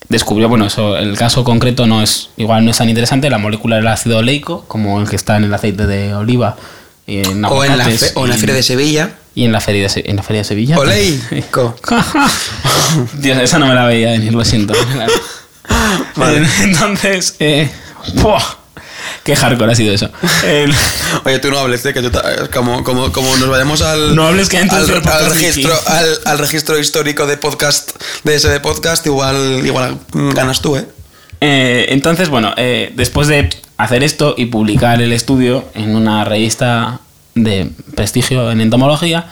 Descubrió, 0.09 0.49
bueno, 0.49 0.65
eso, 0.65 0.97
el 0.97 1.15
caso 1.17 1.43
concreto 1.43 1.85
no 1.85 2.01
es, 2.01 2.29
igual 2.35 2.65
no 2.65 2.71
es 2.71 2.77
tan 2.77 2.89
interesante, 2.89 3.29
la 3.29 3.37
molécula 3.37 3.75
del 3.77 3.87
ácido 3.87 4.17
oleico, 4.17 4.65
como 4.67 4.99
el 4.99 5.07
que 5.07 5.15
está 5.15 5.37
en 5.37 5.43
el 5.45 5.53
aceite 5.53 5.85
de 5.85 6.13
oliva 6.15 6.57
en 7.07 7.25
O 7.25 7.29
en, 7.29 7.41
la 7.41 7.47
aguacates 7.83 7.99
fe- 7.99 8.11
o 8.15 8.23
en 8.23 8.29
la 8.31 8.35
y- 8.35 8.39
feria 8.39 8.55
de 8.55 8.63
Sevilla. 8.63 9.11
y 9.35 9.45
en 9.45 9.51
la 9.51 9.61
feria 9.61 9.87
de, 9.87 10.03
en 10.07 10.15
la 10.15 10.23
feria 10.23 10.41
de 10.41 10.45
Sevilla. 10.45 10.77
Oleico. 10.79 11.75
Dios, 13.19 13.37
esa 13.39 13.59
no 13.59 13.67
me 13.67 13.75
la 13.75 13.85
veía 13.85 14.11
venir, 14.11 14.33
lo 14.33 14.43
siento. 14.43 14.73
Vale. 16.15 16.39
Eh, 16.39 16.47
Entonces, 16.63 17.35
eh, 17.39 17.69
¡buah! 18.15 18.41
Qué 19.23 19.35
hardcore 19.35 19.71
ha 19.71 19.75
sido 19.75 19.93
eso. 19.93 20.09
El- 20.45 20.73
Oye, 21.25 21.39
tú 21.39 21.51
no 21.51 21.59
hables, 21.59 21.85
¿eh? 21.85 21.93
que 21.93 22.01
ta- 22.09 22.47
como, 22.53 22.83
como, 22.83 23.11
como 23.11 23.35
nos 23.37 23.49
vayamos 23.49 23.81
al, 23.81 24.15
No 24.15 24.27
hables 24.27 24.49
que 24.49 24.57
al, 24.57 24.69
al 24.69 24.87
registro, 25.29 25.73
Ricky. 25.73 25.85
al, 25.87 26.05
al 26.25 26.37
registro 26.39 26.79
histórico 26.79 27.25
de 27.27 27.37
podcast, 27.37 27.91
de 28.23 28.35
ese 28.35 28.49
de 28.49 28.59
podcast, 28.59 29.05
igual, 29.05 29.61
igual 29.65 29.97
mm, 30.13 30.29
ganas 30.31 30.61
tú, 30.61 30.75
¿eh? 30.77 30.85
Eh, 31.39 31.87
entonces, 31.89 32.29
bueno, 32.29 32.53
eh, 32.57 32.91
después 32.95 33.27
de 33.27 33.49
hacer 33.77 34.03
esto 34.03 34.35
y 34.37 34.45
publicar 34.45 35.01
el 35.01 35.11
estudio 35.13 35.65
en 35.73 35.95
una 35.95 36.23
revista 36.23 36.99
de 37.35 37.69
prestigio 37.95 38.51
en 38.51 38.61
entomología, 38.61 39.27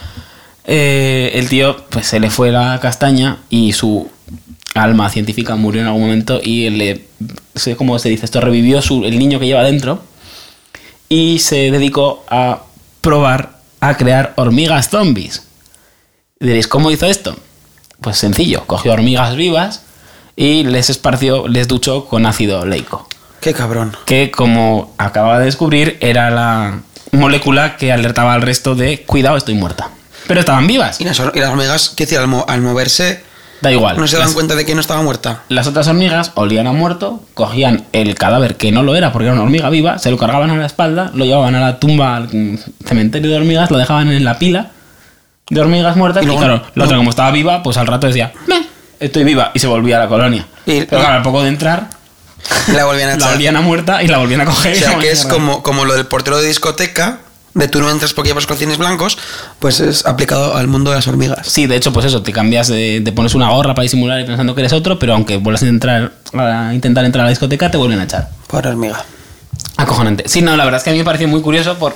eh, 0.65 1.31
el 1.35 1.49
tío 1.49 1.85
pues 1.89 2.07
se 2.07 2.19
le 2.19 2.29
fue 2.29 2.51
la 2.51 2.79
castaña 2.81 3.37
y 3.49 3.73
su 3.73 4.09
alma 4.83 5.09
científica 5.09 5.55
murió 5.55 5.81
en 5.81 5.87
algún 5.87 6.03
momento 6.03 6.39
y 6.43 6.69
le, 6.69 7.05
sé 7.55 7.75
cómo 7.75 7.97
se 7.99 8.09
dice 8.09 8.25
esto, 8.25 8.41
revivió 8.41 8.81
su, 8.81 9.03
el 9.05 9.17
niño 9.19 9.39
que 9.39 9.45
lleva 9.47 9.63
dentro 9.63 10.01
y 11.07 11.39
se 11.39 11.71
dedicó 11.71 12.23
a 12.29 12.63
probar 13.01 13.59
a 13.81 13.95
crear 13.97 14.33
hormigas 14.35 14.89
zombies. 14.89 15.43
Y 16.39 16.45
diréis, 16.47 16.67
¿cómo 16.67 16.91
hizo 16.91 17.05
esto? 17.05 17.37
Pues 18.01 18.17
sencillo, 18.17 18.63
cogió 18.65 18.93
hormigas 18.93 19.35
vivas 19.35 19.83
y 20.35 20.63
les 20.63 20.89
esparció, 20.89 21.47
les 21.47 21.67
duchó 21.67 22.05
con 22.05 22.25
ácido 22.25 22.65
leico, 22.65 23.07
Qué 23.41 23.53
cabrón. 23.53 23.95
que 24.05 24.31
como 24.31 24.93
acababa 24.97 25.39
de 25.39 25.45
descubrir 25.45 25.97
era 26.01 26.29
la 26.29 26.81
molécula 27.11 27.75
que 27.77 27.91
alertaba 27.91 28.33
al 28.33 28.41
resto 28.41 28.75
de 28.75 29.01
cuidado, 29.03 29.35
estoy 29.37 29.55
muerta. 29.55 29.89
Pero 30.27 30.41
estaban 30.41 30.67
vivas, 30.67 31.01
Y 31.01 31.05
las, 31.05 31.19
y 31.19 31.39
las 31.39 31.49
hormigas, 31.49 31.89
¿qué 31.89 32.03
decir? 32.05 32.19
Al, 32.19 32.27
mo- 32.27 32.45
al 32.47 32.61
moverse, 32.61 33.23
da 33.61 33.71
igual. 33.71 33.97
no 33.97 34.07
se 34.07 34.17
dan 34.17 34.25
Las- 34.27 34.33
cuenta 34.33 34.55
de 34.55 34.65
que 34.65 34.73
no 34.75 34.81
estaba 34.81 35.01
muerta. 35.01 35.43
Las 35.49 35.67
otras 35.67 35.87
hormigas 35.87 36.31
olían 36.35 36.67
a 36.67 36.71
muerto, 36.71 37.21
cogían 37.33 37.85
el 37.93 38.15
cadáver 38.15 38.55
que 38.55 38.71
no 38.71 38.83
lo 38.83 38.95
era 38.95 39.11
porque 39.11 39.25
era 39.25 39.33
una 39.33 39.43
hormiga 39.43 39.69
viva, 39.69 39.97
se 39.99 40.11
lo 40.11 40.17
cargaban 40.17 40.49
a 40.51 40.55
la 40.57 40.65
espalda, 40.65 41.11
lo 41.13 41.25
llevaban 41.25 41.55
a 41.55 41.59
la 41.59 41.79
tumba, 41.79 42.15
al 42.17 42.29
cementerio 42.85 43.29
de 43.31 43.37
hormigas, 43.37 43.69
lo 43.71 43.77
dejaban 43.77 44.11
en 44.11 44.23
la 44.23 44.39
pila 44.39 44.71
de 45.49 45.59
hormigas 45.61 45.95
muertas 45.95 46.23
Y 46.23 46.27
claro, 46.27 46.55
la 46.57 46.71
no. 46.75 46.83
otra 46.85 46.97
como 46.97 47.09
estaba 47.09 47.31
viva, 47.31 47.63
pues 47.63 47.77
al 47.77 47.87
rato 47.87 48.07
decía, 48.07 48.31
"Meh, 48.47 48.61
estoy 48.99 49.23
viva 49.23 49.51
y 49.53 49.59
se 49.59 49.67
volvía 49.67 49.97
a 49.97 50.01
la 50.01 50.07
colonia. 50.07 50.45
Y- 50.65 50.81
Pero 50.85 51.01
claro, 51.01 51.15
al 51.15 51.21
poco 51.23 51.41
de 51.41 51.49
entrar, 51.49 51.87
la 52.73 52.85
volvían 52.85 53.09
a 53.09 53.17
la 53.17 53.33
olían 53.33 53.55
a 53.55 53.61
muerta 53.61 54.01
y 54.03 54.07
la 54.07 54.19
volvían 54.19 54.41
a 54.41 54.45
coger. 54.45 54.73
O 54.73 54.75
y 54.75 54.79
sea, 54.79 54.89
que 54.89 54.95
volvían 54.95 55.13
es 55.13 55.25
como, 55.25 55.63
como 55.63 55.85
lo 55.85 55.93
del 55.95 56.05
portero 56.05 56.37
de 56.37 56.47
discoteca, 56.47 57.19
de 57.53 57.67
tú 57.67 57.81
no 57.81 57.89
entras 57.89 58.13
porque 58.13 58.29
llevas 58.29 58.45
calcines 58.45 58.77
blancos, 58.77 59.17
pues 59.59 59.79
es 59.79 60.05
aplicado 60.05 60.55
al 60.55 60.67
mundo 60.67 60.91
de 60.91 60.97
las 60.97 61.07
hormigas. 61.07 61.47
Sí, 61.47 61.67
de 61.67 61.75
hecho, 61.75 61.91
pues 61.91 62.05
eso, 62.05 62.21
te 62.21 62.31
cambias, 62.31 62.67
de, 62.67 63.01
te 63.03 63.11
pones 63.11 63.35
una 63.35 63.49
gorra 63.49 63.73
para 63.73 63.83
disimular 63.83 64.19
y 64.19 64.25
pensando 64.25 64.55
que 64.55 64.61
eres 64.61 64.73
otro, 64.73 64.99
pero 64.99 65.13
aunque 65.13 65.37
vuelvas 65.37 65.63
a, 65.63 65.67
entrar, 65.67 66.11
a 66.33 66.71
intentar 66.73 67.05
entrar 67.05 67.23
a 67.23 67.25
la 67.25 67.29
discoteca, 67.31 67.71
te 67.71 67.77
vuelven 67.77 67.99
a 67.99 68.03
echar. 68.03 68.29
Pobre 68.47 68.69
hormiga. 68.69 69.03
Acojonante. 69.77 70.27
Sí, 70.27 70.41
no, 70.41 70.55
la 70.57 70.65
verdad 70.65 70.79
es 70.79 70.83
que 70.83 70.89
a 70.89 70.93
mí 70.93 70.99
me 70.99 71.05
pareció 71.05 71.27
muy 71.27 71.41
curioso 71.41 71.77
por. 71.77 71.95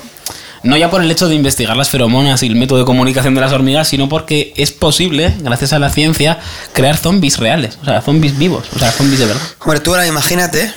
No 0.64 0.78
ya 0.78 0.90
por 0.90 1.04
el 1.04 1.12
hecho 1.12 1.28
de 1.28 1.36
investigar 1.36 1.76
las 1.76 1.90
feromonas 1.90 2.42
y 2.42 2.48
el 2.48 2.56
método 2.56 2.80
de 2.80 2.86
comunicación 2.86 3.36
de 3.36 3.42
las 3.42 3.52
hormigas, 3.52 3.90
sino 3.90 4.08
porque 4.08 4.54
es 4.56 4.72
posible, 4.72 5.36
gracias 5.42 5.74
a 5.74 5.80
la 5.80 5.90
ciencia, 5.90 6.40
crear 6.72 6.96
zombies 6.96 7.38
reales. 7.38 7.78
O 7.82 7.86
sea, 7.86 8.02
zombies 8.02 8.38
vivos. 8.38 8.68
O 8.74 8.80
sea, 8.80 8.90
zombies 8.92 9.20
de 9.20 9.26
verdad. 9.26 9.42
Hombre, 9.60 9.82
tú 9.82 9.92
ahora 9.92 10.08
imagínate, 10.08 10.74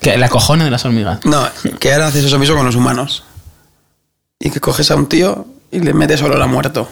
Que 0.00 0.16
la 0.16 0.28
cojona 0.28 0.64
de 0.64 0.70
las 0.70 0.84
hormigas. 0.84 1.24
no, 1.24 1.48
que 1.80 1.92
ahora 1.92 2.08
haces 2.08 2.24
eso 2.24 2.38
mismo 2.38 2.56
con 2.56 2.66
los 2.66 2.76
humanos. 2.76 3.24
Y 4.38 4.50
que 4.50 4.60
coges 4.60 4.90
a 4.90 4.96
un 4.96 5.08
tío 5.08 5.46
y 5.70 5.80
le 5.80 5.92
metes 5.92 6.22
olor 6.22 6.40
a 6.40 6.46
muerto. 6.46 6.88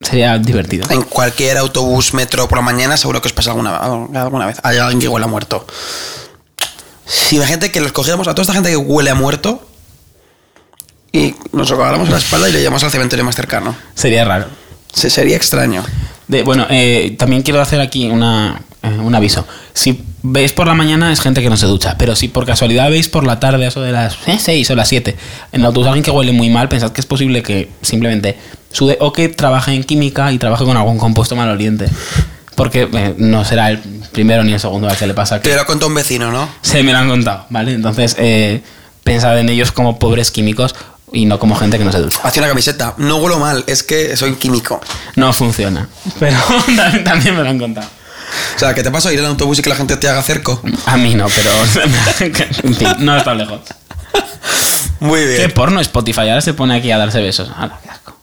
Sería 0.00 0.38
divertido. 0.38 0.86
En 0.90 1.02
cualquier 1.02 1.56
autobús, 1.58 2.14
metro 2.14 2.48
por 2.48 2.58
la 2.58 2.62
mañana, 2.62 2.96
seguro 2.96 3.20
que 3.20 3.26
os 3.28 3.32
pasa 3.32 3.50
alguna, 3.50 3.76
alguna 3.76 4.46
vez. 4.46 4.58
Hay 4.62 4.78
alguien 4.78 5.00
que 5.00 5.08
huele 5.08 5.24
a 5.24 5.28
muerto. 5.28 5.66
Si 7.04 7.36
imagínate 7.36 7.72
que 7.72 7.80
los 7.80 7.92
cogiéramos 7.92 8.28
a 8.28 8.32
toda 8.32 8.42
esta 8.42 8.54
gente 8.54 8.70
que 8.70 8.76
huele 8.76 9.10
a 9.10 9.14
muerto 9.14 9.66
y 11.10 11.34
nos 11.52 11.70
en 11.70 12.10
la 12.10 12.18
espalda 12.18 12.48
y 12.48 12.52
le 12.52 12.60
llevamos 12.60 12.84
al 12.84 12.90
cementerio 12.90 13.24
más 13.24 13.34
cercano. 13.34 13.74
Sería 13.94 14.24
raro. 14.24 14.46
Se, 14.92 15.10
sería 15.10 15.36
extraño. 15.36 15.82
De, 16.28 16.42
bueno, 16.42 16.66
eh, 16.70 17.16
también 17.18 17.42
quiero 17.42 17.60
hacer 17.60 17.80
aquí 17.80 18.08
una, 18.08 18.60
eh, 18.82 18.98
un 18.98 19.14
aviso. 19.14 19.46
Si 19.72 20.04
veis 20.30 20.52
por 20.52 20.66
la 20.66 20.74
mañana 20.74 21.12
es 21.12 21.20
gente 21.20 21.42
que 21.42 21.50
no 21.50 21.56
se 21.56 21.66
ducha, 21.66 21.96
pero 21.98 22.14
si 22.14 22.28
por 22.28 22.46
casualidad 22.46 22.90
veis 22.90 23.08
por 23.08 23.24
la 23.24 23.40
tarde, 23.40 23.66
eso 23.66 23.80
de 23.80 23.92
las 23.92 24.16
6 24.24 24.70
o 24.70 24.74
las 24.74 24.88
7, 24.88 25.16
en 25.52 25.60
el 25.60 25.66
autobús 25.66 25.86
alguien 25.86 26.04
que 26.04 26.10
huele 26.10 26.32
muy 26.32 26.50
mal, 26.50 26.68
pensad 26.68 26.92
que 26.92 27.00
es 27.00 27.06
posible 27.06 27.42
que 27.42 27.70
simplemente 27.82 28.36
sude 28.70 28.96
o 29.00 29.12
que 29.12 29.28
trabaje 29.28 29.72
en 29.72 29.84
química 29.84 30.30
y 30.32 30.38
trabaje 30.38 30.64
con 30.64 30.76
algún 30.76 30.98
compuesto 30.98 31.36
maloliente. 31.36 31.88
Porque 32.54 32.88
eh, 32.92 33.14
no 33.16 33.44
será 33.44 33.70
el 33.70 33.78
primero 33.78 34.42
ni 34.42 34.52
el 34.52 34.58
segundo 34.58 34.88
al 34.88 34.96
que 34.96 35.06
le 35.06 35.14
pasa 35.14 35.40
que 35.40 35.48
Te 35.48 35.54
lo 35.54 35.64
contó 35.64 35.86
un 35.86 35.94
vecino, 35.94 36.32
¿no? 36.32 36.48
se 36.60 36.82
me 36.82 36.92
lo 36.92 36.98
han 36.98 37.08
contado, 37.08 37.46
¿vale? 37.50 37.72
Entonces, 37.72 38.16
eh, 38.18 38.62
pensad 39.04 39.38
en 39.38 39.48
ellos 39.48 39.70
como 39.70 39.98
pobres 39.98 40.32
químicos 40.32 40.74
y 41.12 41.24
no 41.26 41.38
como 41.38 41.54
gente 41.54 41.78
que 41.78 41.84
no 41.84 41.92
se 41.92 42.00
ducha. 42.00 42.18
Hacía 42.24 42.42
una 42.42 42.48
camiseta. 42.48 42.94
No 42.98 43.16
huelo 43.18 43.38
mal, 43.38 43.64
es 43.68 43.82
que 43.82 44.16
soy 44.16 44.34
químico. 44.34 44.80
No 45.14 45.32
funciona. 45.32 45.88
Pero 46.18 46.36
también 47.04 47.36
me 47.36 47.44
lo 47.44 47.48
han 47.48 47.58
contado. 47.58 47.88
O 48.56 48.58
sea, 48.58 48.74
que 48.74 48.82
te 48.82 48.90
pasa 48.90 49.12
ir 49.12 49.18
en 49.18 49.24
el 49.24 49.30
autobús 49.30 49.58
y 49.58 49.62
que 49.62 49.68
la 49.70 49.76
gente 49.76 49.96
te 49.96 50.08
haga 50.08 50.22
cerco. 50.22 50.60
A 50.86 50.96
mí 50.96 51.14
no, 51.14 51.26
pero. 51.28 51.50
en 52.62 52.74
fin, 52.74 52.88
no 52.98 53.16
está 53.16 53.34
lejos. 53.34 53.60
Muy 55.00 55.24
bien. 55.24 55.40
¿Qué 55.42 55.48
porno 55.48 55.80
Spotify? 55.80 56.20
Ahora 56.22 56.40
se 56.40 56.54
pone 56.54 56.76
aquí 56.76 56.90
a 56.90 56.98
darse 56.98 57.20
besos. 57.20 57.48
¡Hala, 57.56 57.78
qué 57.82 57.88
asco! 57.90 58.16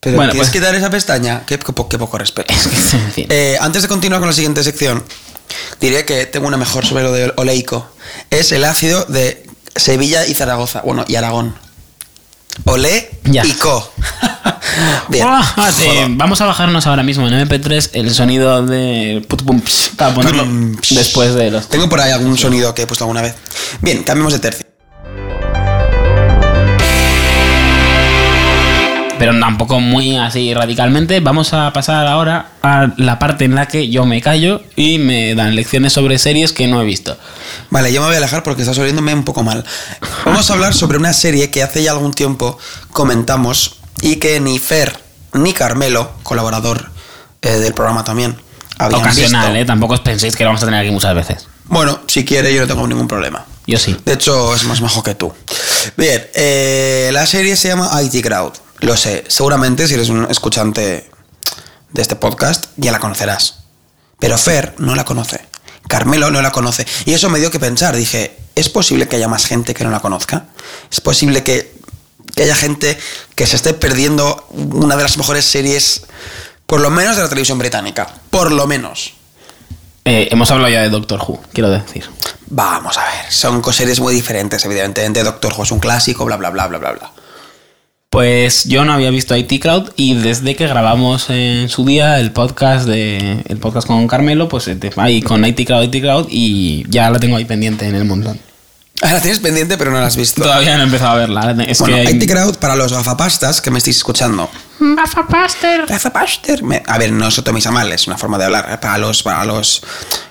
Pero 0.00 0.16
Bueno, 0.16 0.32
tienes 0.32 0.48
pues- 0.48 0.52
que 0.52 0.60
dar 0.64 0.74
esa 0.74 0.90
pestaña. 0.90 1.42
Qué, 1.46 1.58
qué 1.58 1.72
po- 1.72 1.88
qué 1.88 1.98
poco 1.98 2.18
respeto. 2.18 2.52
en 2.92 3.12
fin. 3.12 3.26
Eh, 3.30 3.56
antes 3.60 3.82
de 3.82 3.88
continuar 3.88 4.20
con 4.20 4.28
la 4.28 4.34
siguiente 4.34 4.62
sección, 4.62 5.04
diré 5.80 6.04
que 6.04 6.26
tengo 6.26 6.46
una 6.46 6.56
mejor 6.56 6.86
sobre 6.86 7.02
lo 7.02 7.12
de 7.12 7.32
oleico. 7.36 7.90
Es 8.30 8.52
el 8.52 8.64
ácido 8.64 9.04
de 9.06 9.44
Sevilla 9.76 10.26
y 10.26 10.34
Zaragoza. 10.34 10.82
Bueno, 10.82 11.04
y 11.08 11.16
Aragón. 11.16 11.54
Olé 12.64 13.10
Ya. 13.24 13.44
y 13.44 13.52
co. 13.52 13.92
Bien. 15.08 15.26
Ah, 15.28 15.70
eh, 15.80 16.06
vamos 16.10 16.40
a 16.40 16.46
bajarnos 16.46 16.86
ahora 16.86 17.02
mismo 17.02 17.26
en 17.28 17.48
MP3 17.48 17.90
el 17.94 18.14
sonido 18.14 18.64
de 18.64 19.24
put 19.28 19.42
pum 19.42 19.60
para 19.96 20.14
ponerlo 20.14 20.44
después 20.90 21.34
de 21.34 21.50
los. 21.50 21.68
Tengo 21.68 21.88
por 21.88 22.00
ahí 22.00 22.12
algún 22.12 22.38
sonido 22.38 22.74
que 22.74 22.82
he 22.82 22.86
puesto 22.86 23.04
alguna 23.04 23.22
vez. 23.22 23.34
Bien, 23.80 24.02
cambiemos 24.02 24.32
de 24.32 24.38
tercio. 24.38 24.69
Pero 29.20 29.38
tampoco 29.38 29.80
muy 29.80 30.16
así 30.16 30.54
radicalmente. 30.54 31.20
Vamos 31.20 31.52
a 31.52 31.70
pasar 31.74 32.06
ahora 32.06 32.52
a 32.62 32.88
la 32.96 33.18
parte 33.18 33.44
en 33.44 33.54
la 33.54 33.68
que 33.68 33.90
yo 33.90 34.06
me 34.06 34.22
callo 34.22 34.62
y 34.76 34.98
me 34.98 35.34
dan 35.34 35.54
lecciones 35.54 35.92
sobre 35.92 36.18
series 36.18 36.54
que 36.54 36.66
no 36.66 36.80
he 36.80 36.86
visto. 36.86 37.18
Vale, 37.68 37.92
yo 37.92 38.00
me 38.00 38.06
voy 38.06 38.14
a 38.14 38.16
alejar 38.16 38.42
porque 38.42 38.62
estás 38.62 38.78
oliéndome 38.78 39.12
un 39.12 39.24
poco 39.24 39.42
mal. 39.42 39.62
Vamos 40.24 40.48
a 40.48 40.54
hablar 40.54 40.72
sobre 40.72 40.96
una 40.96 41.12
serie 41.12 41.50
que 41.50 41.62
hace 41.62 41.82
ya 41.82 41.90
algún 41.90 42.14
tiempo 42.14 42.58
comentamos 42.92 43.76
y 44.00 44.16
que 44.16 44.40
ni 44.40 44.58
Fer 44.58 44.98
ni 45.34 45.52
Carmelo, 45.52 46.12
colaborador 46.22 46.90
eh, 47.42 47.50
del 47.58 47.74
programa 47.74 48.02
también, 48.04 48.40
habían 48.78 49.02
Ocasional, 49.02 49.48
visto. 49.48 49.58
¿eh? 49.58 49.64
Tampoco 49.66 49.92
os 49.92 50.00
penséis 50.00 50.34
que 50.34 50.44
lo 50.44 50.48
vamos 50.48 50.62
a 50.62 50.64
tener 50.64 50.80
aquí 50.80 50.90
muchas 50.90 51.14
veces. 51.14 51.46
Bueno, 51.66 52.00
si 52.06 52.24
quiere 52.24 52.54
yo 52.54 52.62
no 52.62 52.66
tengo 52.66 52.86
ningún 52.88 53.06
problema. 53.06 53.44
Yo 53.66 53.78
sí. 53.78 53.94
De 54.02 54.14
hecho, 54.14 54.54
es 54.54 54.64
más 54.64 54.80
majo 54.80 55.02
que 55.02 55.14
tú. 55.14 55.30
Bien, 55.98 56.26
eh, 56.32 57.10
la 57.12 57.26
serie 57.26 57.54
se 57.54 57.68
llama 57.68 57.90
IT 58.02 58.24
Crowd. 58.24 58.54
Lo 58.80 58.96
sé, 58.96 59.24
seguramente 59.28 59.86
si 59.86 59.94
eres 59.94 60.08
un 60.08 60.26
escuchante 60.30 61.10
de 61.92 62.02
este 62.02 62.16
podcast 62.16 62.66
ya 62.76 62.92
la 62.92 62.98
conocerás. 62.98 63.64
Pero 64.18 64.38
Fer 64.38 64.74
no 64.78 64.94
la 64.94 65.04
conoce. 65.04 65.40
Carmelo 65.88 66.30
no 66.30 66.40
la 66.40 66.52
conoce. 66.52 66.86
Y 67.04 67.12
eso 67.12 67.28
me 67.30 67.38
dio 67.38 67.50
que 67.50 67.58
pensar. 67.58 67.96
Dije, 67.96 68.38
¿es 68.54 68.68
posible 68.68 69.08
que 69.08 69.16
haya 69.16 69.28
más 69.28 69.46
gente 69.46 69.74
que 69.74 69.84
no 69.84 69.90
la 69.90 70.00
conozca? 70.00 70.46
¿Es 70.90 71.00
posible 71.00 71.42
que, 71.42 71.74
que 72.34 72.44
haya 72.44 72.54
gente 72.54 72.98
que 73.34 73.46
se 73.46 73.56
esté 73.56 73.74
perdiendo 73.74 74.46
una 74.50 74.96
de 74.96 75.02
las 75.02 75.18
mejores 75.18 75.44
series, 75.44 76.02
por 76.66 76.80
lo 76.80 76.90
menos 76.90 77.16
de 77.16 77.22
la 77.22 77.28
televisión 77.28 77.58
británica? 77.58 78.06
Por 78.30 78.52
lo 78.52 78.66
menos. 78.66 79.14
Eh, 80.04 80.28
hemos 80.30 80.50
hablado 80.50 80.72
ya 80.72 80.82
de 80.82 80.88
Doctor 80.90 81.20
Who, 81.20 81.40
quiero 81.52 81.70
decir. 81.70 82.08
Vamos 82.46 82.96
a 82.96 83.04
ver, 83.04 83.32
son 83.32 83.62
series 83.72 84.00
muy 84.00 84.14
diferentes, 84.14 84.64
evidentemente. 84.64 85.22
Doctor 85.22 85.52
Who 85.54 85.64
es 85.64 85.70
un 85.70 85.80
clásico, 85.80 86.24
bla, 86.24 86.36
bla, 86.36 86.50
bla, 86.50 86.66
bla, 86.68 86.78
bla, 86.78 86.92
bla. 86.92 87.12
Pues 88.20 88.64
yo 88.64 88.84
no 88.84 88.92
había 88.92 89.10
visto 89.10 89.36
IT 89.36 89.62
Crowd 89.62 89.90
y 89.94 90.14
desde 90.14 90.56
que 90.56 90.66
grabamos 90.66 91.30
en 91.30 91.68
su 91.68 91.84
día 91.84 92.18
el 92.18 92.32
podcast 92.32 92.84
de 92.84 93.44
el 93.46 93.58
podcast 93.58 93.86
con 93.86 94.08
Carmelo, 94.08 94.48
pues 94.48 94.66
eh, 94.66 94.76
ahí 94.96 95.22
con 95.22 95.44
IT 95.44 95.64
Crowd, 95.64 95.84
IT 95.84 96.02
Crowd 96.02 96.26
y 96.28 96.84
ya 96.88 97.08
la 97.08 97.20
tengo 97.20 97.36
ahí 97.36 97.44
pendiente 97.44 97.86
en 97.86 97.94
el 97.94 98.04
montón. 98.04 98.40
Ah, 99.00 99.12
La 99.14 99.22
tienes 99.22 99.38
pendiente, 99.38 99.78
pero 99.78 99.92
no 99.92 100.00
la 100.00 100.08
has 100.08 100.16
visto. 100.16 100.42
Todavía 100.42 100.74
no 100.76 100.82
he 100.82 100.86
empezado 100.86 101.12
a 101.12 101.14
verla. 101.14 101.54
Es 101.68 101.78
bueno, 101.78 101.98
que 101.98 102.10
IT 102.10 102.28
Crowd, 102.28 102.56
para 102.56 102.74
los 102.74 102.92
gafapastas 102.92 103.60
que 103.60 103.70
me 103.70 103.78
estéis 103.78 103.98
escuchando. 103.98 104.50
Gafapaster. 105.86 106.64
Me- 106.64 106.82
A 106.88 106.98
ver, 106.98 107.12
no 107.12 107.28
os 107.28 107.36
toméis 107.44 107.66
a 107.68 107.70
mal, 107.70 107.92
es 107.92 108.08
una 108.08 108.18
forma 108.18 108.38
de 108.38 108.46
hablar. 108.46 108.68
¿eh? 108.72 108.78
Para 108.78 108.98
los, 108.98 109.22
para 109.22 109.44
los, 109.44 109.82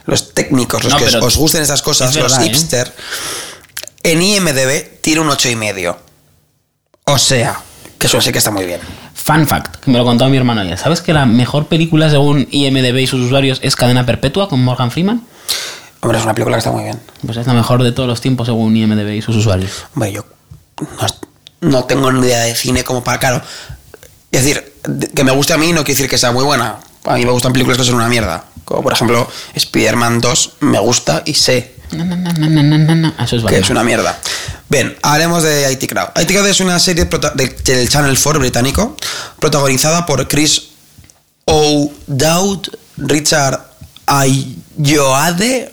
los 0.05 0.33
técnicos, 0.33 0.83
los 0.83 0.91
No, 0.91 0.99
que 0.99 1.05
os, 1.17 1.37
gusten 1.37 1.61
estas 1.61 1.81
cosas, 1.81 2.09
es 2.09 2.21
los 2.21 2.29
verdad, 2.33 2.45
¿eh? 2.45 2.49
hipster. 2.49 2.93
En 4.03 4.21
IMDB 4.21 4.99
tiene 4.99 5.21
un 5.21 5.29
8,5. 5.29 5.51
y 5.51 5.55
medio. 5.55 5.97
O 7.05 7.17
sea, 7.17 7.59
que 7.99 8.07
eso 8.07 8.19
sí 8.21 8.31
que 8.31 8.37
está 8.39 8.49
muy 8.51 8.65
bien. 8.65 8.79
Fun 9.13 9.45
fact, 9.47 9.75
que 9.83 9.91
me 9.91 9.97
lo 9.97 10.05
contó 10.05 10.27
mi 10.29 10.37
hermano 10.37 10.61
ayer. 10.61 10.77
¿Sabes 10.77 11.01
que 11.01 11.13
la 11.13 11.25
mejor 11.25 11.67
película 11.67 12.09
según 12.09 12.47
IMDB 12.49 12.97
y 12.99 13.07
sus 13.07 13.21
usuarios 13.25 13.59
es 13.61 13.75
Cadena 13.75 14.05
Perpetua 14.05 14.49
con 14.49 14.63
Morgan 14.63 14.89
Freeman? 14.89 15.21
Hombre, 16.01 16.17
es 16.17 16.23
una 16.23 16.33
película 16.33 16.55
que 16.55 16.59
está 16.59 16.71
muy 16.71 16.83
bien. 16.85 16.99
Pues 17.25 17.37
es 17.37 17.45
la 17.45 17.53
mejor 17.53 17.83
de 17.83 17.91
todos 17.91 18.07
los 18.07 18.21
tiempos 18.21 18.47
según 18.47 18.75
IMDB 18.75 19.15
y 19.15 19.21
sus 19.21 19.35
usuarios. 19.35 19.85
Hombre, 19.93 20.13
yo 20.13 20.25
no, 20.81 21.69
no 21.69 21.83
tengo 21.83 22.11
ni 22.11 22.25
idea 22.25 22.43
de 22.43 22.55
cine 22.55 22.83
como 22.85 23.03
para. 23.03 23.19
Claro, 23.19 23.41
es 24.31 24.43
decir, 24.43 24.73
de- 24.87 25.09
que 25.09 25.23
me 25.25 25.31
guste 25.33 25.53
a 25.53 25.57
mí 25.57 25.67
no 25.73 25.83
quiere 25.83 25.95
decir 25.95 26.09
que 26.09 26.17
sea 26.17 26.31
muy 26.31 26.45
buena. 26.45 26.77
A 27.03 27.15
mí 27.15 27.25
me 27.25 27.31
gustan 27.31 27.51
películas 27.51 27.77
que 27.77 27.83
son 27.83 27.95
una 27.95 28.07
mierda. 28.07 28.45
Como 28.63 28.81
por 28.81 28.93
ejemplo, 28.93 29.27
Spider-Man 29.55 30.21
2 30.21 30.51
me 30.61 30.79
gusta 30.79 31.23
y 31.25 31.33
sé 31.33 31.75
Na, 31.91 32.05
na, 32.05 32.15
na, 32.15 32.31
na, 32.33 32.47
na, 32.47 32.77
na, 32.77 32.95
na. 32.95 33.15
Eso 33.19 33.37
es 33.37 33.43
que 33.43 33.57
es 33.57 33.69
una 33.71 33.83
mierda. 33.83 34.17
Bien, 34.69 34.95
hablemos 35.01 35.43
de 35.43 35.71
IT 35.71 35.87
Crowd. 35.89 36.09
IT 36.21 36.27
Crowd 36.31 36.47
es 36.47 36.59
una 36.59 36.77
serie 36.79 37.05
de- 37.05 37.47
del 37.63 37.89
Channel 37.89 38.17
4 38.21 38.39
británico, 38.39 38.95
protagonizada 39.39 40.05
por 40.05 40.27
Chris 40.27 40.69
O'Dowd, 41.45 42.67
Richard 42.97 43.59
Ayoade, 44.05 45.71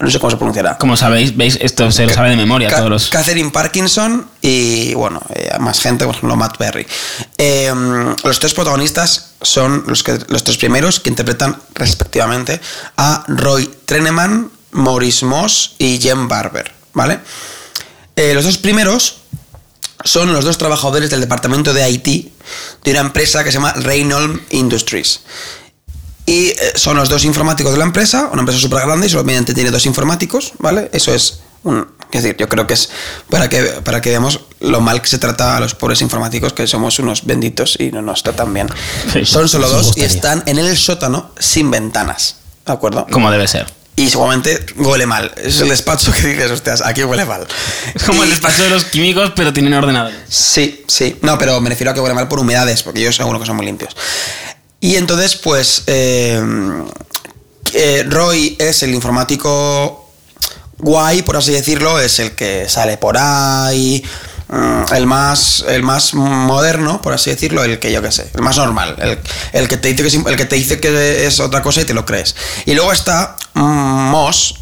no 0.00 0.10
sé 0.10 0.18
cómo 0.18 0.30
se 0.32 0.36
pronunciará. 0.36 0.76
Como 0.78 0.96
sabéis, 0.96 1.36
veis, 1.36 1.56
esto 1.60 1.90
se 1.92 2.06
lo 2.06 2.12
sabe 2.12 2.30
de 2.30 2.36
memoria 2.36 2.68
todos 2.68 2.90
los... 2.90 3.08
Catherine 3.08 3.50
Parkinson 3.50 4.28
y, 4.42 4.92
bueno, 4.94 5.20
eh, 5.32 5.50
más 5.60 5.80
gente, 5.80 6.04
por 6.04 6.16
ejemplo, 6.16 6.34
Matt 6.36 6.58
Berry. 6.58 6.86
Eh, 7.38 7.72
los 8.24 8.40
tres 8.40 8.52
protagonistas 8.52 9.30
son 9.42 9.84
los, 9.86 10.02
que, 10.02 10.18
los 10.28 10.42
tres 10.42 10.56
primeros 10.56 10.98
que 10.98 11.10
interpretan 11.10 11.56
respectivamente 11.74 12.60
a 12.96 13.24
Roy 13.28 13.70
Treneman, 13.84 14.50
Maurice 14.72 15.24
Moss 15.24 15.76
y 15.78 16.00
Jen 16.00 16.26
Barber, 16.26 16.72
¿vale? 16.92 17.20
Eh, 18.16 18.34
los 18.34 18.44
dos 18.44 18.58
primeros 18.58 19.18
son 20.04 20.32
los 20.32 20.44
dos 20.44 20.58
trabajadores 20.58 21.10
del 21.10 21.20
departamento 21.20 21.72
de 21.72 21.88
IT 21.90 22.32
de 22.84 22.90
una 22.90 23.00
empresa 23.00 23.42
que 23.42 23.50
se 23.50 23.56
llama 23.56 23.72
Reynolds 23.72 24.40
Industries. 24.50 25.20
Y 26.26 26.48
eh, 26.48 26.56
son 26.74 26.96
los 26.96 27.08
dos 27.08 27.24
informáticos 27.24 27.72
de 27.72 27.78
la 27.78 27.84
empresa, 27.84 28.28
una 28.32 28.40
empresa 28.40 28.60
súper 28.60 28.86
grande 28.86 29.06
y 29.06 29.10
solamente 29.10 29.52
tiene 29.52 29.70
dos 29.70 29.84
informáticos, 29.86 30.52
¿vale? 30.58 30.90
Eso 30.92 31.14
es 31.14 31.40
un... 31.64 31.86
Es 32.12 32.22
decir, 32.22 32.36
yo 32.38 32.48
creo 32.48 32.66
que 32.66 32.74
es 32.74 32.90
para 33.28 33.48
que, 33.48 33.62
para 33.82 34.00
que 34.00 34.10
veamos 34.10 34.40
lo 34.60 34.80
mal 34.80 35.02
que 35.02 35.08
se 35.08 35.18
trata 35.18 35.56
a 35.56 35.60
los 35.60 35.74
pobres 35.74 36.00
informáticos, 36.00 36.52
que 36.52 36.66
somos 36.68 36.98
unos 37.00 37.24
benditos 37.26 37.76
y 37.80 37.90
no 37.90 38.02
nos 38.02 38.22
tratan 38.22 38.54
bien. 38.54 38.68
Sí, 39.12 39.24
son 39.24 39.48
solo 39.48 39.68
dos 39.68 39.96
y 39.96 40.02
están 40.02 40.44
en 40.46 40.58
el 40.58 40.76
sótano 40.76 41.32
sin 41.40 41.72
ventanas, 41.72 42.36
¿de 42.64 42.72
acuerdo? 42.72 43.06
Como 43.10 43.32
debe 43.32 43.48
ser. 43.48 43.66
Y 43.96 44.08
seguramente 44.08 44.64
huele 44.76 45.06
mal. 45.06 45.32
Es 45.36 45.60
el 45.60 45.68
despacho 45.68 46.12
que 46.12 46.26
dices, 46.28 46.50
hostias, 46.50 46.82
aquí 46.82 47.04
huele 47.04 47.24
mal. 47.24 47.46
Es 47.94 48.02
como 48.06 48.24
el 48.24 48.30
despacho 48.30 48.64
de 48.64 48.70
los 48.70 48.84
químicos, 48.84 49.32
pero 49.36 49.52
tienen 49.52 49.72
ordenadores. 49.74 50.18
Sí, 50.28 50.84
sí. 50.88 51.16
No, 51.22 51.38
pero 51.38 51.60
me 51.60 51.70
refiero 51.70 51.92
a 51.92 51.94
que 51.94 52.00
huele 52.00 52.14
mal 52.14 52.26
por 52.26 52.40
humedades, 52.40 52.82
porque 52.82 53.00
yo 53.00 53.12
seguro 53.12 53.38
que 53.38 53.46
son 53.46 53.56
muy 53.56 53.66
limpios. 53.66 53.96
Y 54.80 54.96
entonces, 54.96 55.36
pues, 55.36 55.84
eh, 55.86 56.42
eh, 57.72 58.04
Roy 58.08 58.56
es 58.58 58.82
el 58.82 58.94
informático 58.94 60.10
guay, 60.78 61.22
por 61.22 61.36
así 61.36 61.52
decirlo, 61.52 61.98
es 62.00 62.18
el 62.18 62.32
que 62.32 62.68
sale 62.68 62.98
por 62.98 63.16
ahí, 63.18 64.04
el 64.94 65.06
más, 65.06 65.64
el 65.68 65.82
más 65.82 66.14
moderno, 66.14 67.00
por 67.02 67.12
así 67.14 67.30
decirlo, 67.30 67.64
el 67.64 67.78
que 67.78 67.90
yo 67.90 68.02
qué 68.02 68.12
sé, 68.12 68.30
el 68.34 68.42
más 68.42 68.56
normal, 68.58 68.96
el, 69.00 69.18
el 69.52 69.68
que 69.68 69.76
te 69.76 69.88
dice 69.88 70.02
que 70.02 70.08
es, 70.08 70.14
el 70.14 70.36
que 70.36 70.44
te 70.44 70.56
dice 70.56 70.80
que 70.80 71.26
es 71.26 71.40
otra 71.40 71.62
cosa 71.62 71.80
y 71.80 71.84
te 71.84 71.94
lo 71.94 72.04
crees. 72.04 72.34
Y 72.66 72.74
luego 72.74 72.92
está 72.92 73.36
mm, 73.54 73.62
Moss, 74.10 74.56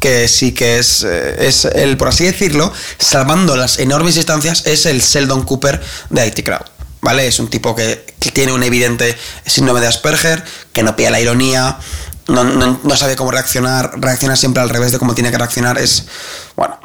que 0.00 0.28
sí 0.28 0.52
que 0.52 0.78
es, 0.78 1.02
eh, 1.02 1.46
es 1.48 1.64
el, 1.64 1.96
por 1.96 2.08
así 2.08 2.24
decirlo, 2.24 2.72
salvando 2.98 3.56
las 3.56 3.78
enormes 3.78 4.14
distancias, 4.14 4.62
es 4.66 4.86
el 4.86 5.00
Sheldon 5.00 5.42
Cooper 5.44 5.82
de 6.10 6.26
IT 6.26 6.44
Crowd. 6.44 6.66
¿Vale? 7.00 7.26
Es 7.26 7.38
un 7.38 7.48
tipo 7.50 7.74
que, 7.76 8.06
que 8.18 8.30
tiene 8.30 8.52
un 8.52 8.62
evidente 8.62 9.14
síndrome 9.44 9.80
de 9.82 9.88
Asperger, 9.88 10.42
que 10.72 10.82
no 10.82 10.96
pilla 10.96 11.10
la 11.10 11.20
ironía, 11.20 11.76
no, 12.28 12.44
no- 12.44 12.80
no 12.82 12.96
sabe 12.96 13.14
cómo 13.14 13.30
reaccionar, 13.30 13.92
reacciona 14.00 14.36
siempre 14.36 14.62
al 14.62 14.70
revés 14.70 14.90
de 14.92 14.98
cómo 14.98 15.14
tiene 15.14 15.30
que 15.30 15.36
reaccionar. 15.36 15.76
Es. 15.76 16.06
Bueno. 16.56 16.78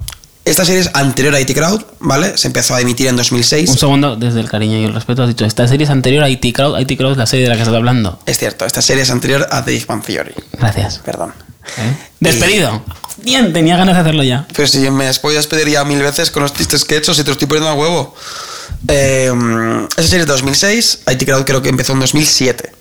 Esta 0.45 0.65
serie 0.65 0.82
es 0.82 0.89
anterior 0.93 1.36
a 1.36 1.39
IT 1.39 1.54
Crowd, 1.54 1.84
¿vale? 1.99 2.38
Se 2.38 2.47
empezó 2.47 2.73
a 2.73 2.82
emitir 2.82 3.08
en 3.08 3.15
2006. 3.17 3.69
Un 3.69 3.78
segundo, 3.78 4.15
desde 4.15 4.39
el 4.39 4.49
cariño 4.49 4.78
y 4.78 4.86
el 4.86 4.93
respeto, 4.93 5.23
has 5.23 5.30
dicho, 5.30 5.45
esta 5.45 5.67
serie 5.67 5.84
es 5.84 5.91
anterior 5.91 6.23
a 6.23 6.30
IT 6.30 6.56
Crowd. 6.56 6.80
IT 6.80 6.97
Crowd 6.97 7.12
es 7.12 7.17
la 7.17 7.28
serie 7.28 7.43
de 7.43 7.49
la 7.49 7.56
que 7.56 7.62
estás 7.62 7.75
hablando. 7.75 8.19
Es 8.25 8.39
cierto, 8.39 8.65
esta 8.65 8.82
serie 8.82 9.04
es 9.04 9.12
anterior 9.12 9.47
a 9.52 9.63
The 9.63 9.71
Big 9.71 9.86
Bang 9.86 10.04
Theory. 10.04 10.34
Gracias. 10.54 10.99
Perdón. 11.06 11.34
¿Eh? 11.78 11.95
Despedido. 12.19 12.82
Bien, 13.23 13.54
tenía 13.54 13.78
ganas 13.78 13.95
de 13.95 14.02
hacerlo 14.02 14.23
ya. 14.23 14.47
Pero 14.56 14.67
si 14.67 14.80
me 14.89 15.08
has 15.08 15.19
podido 15.19 15.39
despedir 15.39 15.67
ya 15.69 15.84
mil 15.84 16.02
veces 16.02 16.32
con 16.32 16.43
los 16.43 16.54
chistes 16.54 16.86
que 16.86 16.95
he 16.95 16.97
hecho, 16.97 17.13
si 17.13 17.23
te 17.23 17.32
estoy 17.32 17.47
poniendo 17.47 17.69
a 17.69 17.73
huevo. 17.73 18.15
Eh, 18.88 19.32
esa 19.97 20.08
serie 20.08 20.21
es 20.21 20.28
de 20.28 20.34
2006, 20.34 20.99
IT 21.12 21.25
Crowd 21.25 21.45
creo 21.45 21.62
que 21.62 21.69
empezó 21.69 21.93
en 21.93 21.99
2007. 21.99 22.71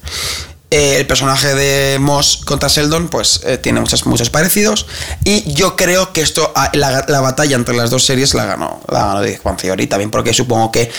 Eh, 0.70 0.96
el 0.98 1.06
personaje 1.06 1.54
de 1.54 1.98
Moss 1.98 2.42
contra 2.44 2.68
Sheldon, 2.68 3.08
pues 3.08 3.40
eh, 3.44 3.56
tiene 3.56 3.80
muchos, 3.80 4.04
muchos 4.04 4.28
parecidos. 4.28 4.86
Y 5.24 5.50
yo 5.54 5.76
creo 5.76 6.12
que 6.12 6.20
esto, 6.20 6.52
ah, 6.54 6.70
la, 6.74 7.06
la 7.08 7.20
batalla 7.22 7.56
entre 7.56 7.74
las 7.74 7.88
dos 7.88 8.04
series 8.04 8.34
la 8.34 8.44
ganó, 8.44 8.82
la 8.88 9.06
ganó 9.06 9.20
Big 9.22 9.42
Bang 9.42 9.56
Theory. 9.56 9.86
También 9.86 10.10
porque 10.10 10.34
supongo 10.34 10.70
que 10.70 10.90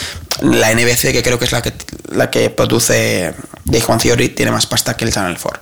la 0.42 0.74
NBC, 0.74 1.12
que 1.12 1.22
creo 1.22 1.38
que 1.38 1.46
es 1.46 1.52
la 1.52 1.62
que, 1.62 1.74
la 2.12 2.32
que 2.32 2.50
produce 2.50 3.36
Big 3.66 3.86
Bang 3.86 4.02
Theory, 4.02 4.30
tiene 4.30 4.52
más 4.52 4.66
pasta 4.66 4.98
que 4.98 5.06
el 5.06 5.14
Channel 5.14 5.38
4. 5.40 5.62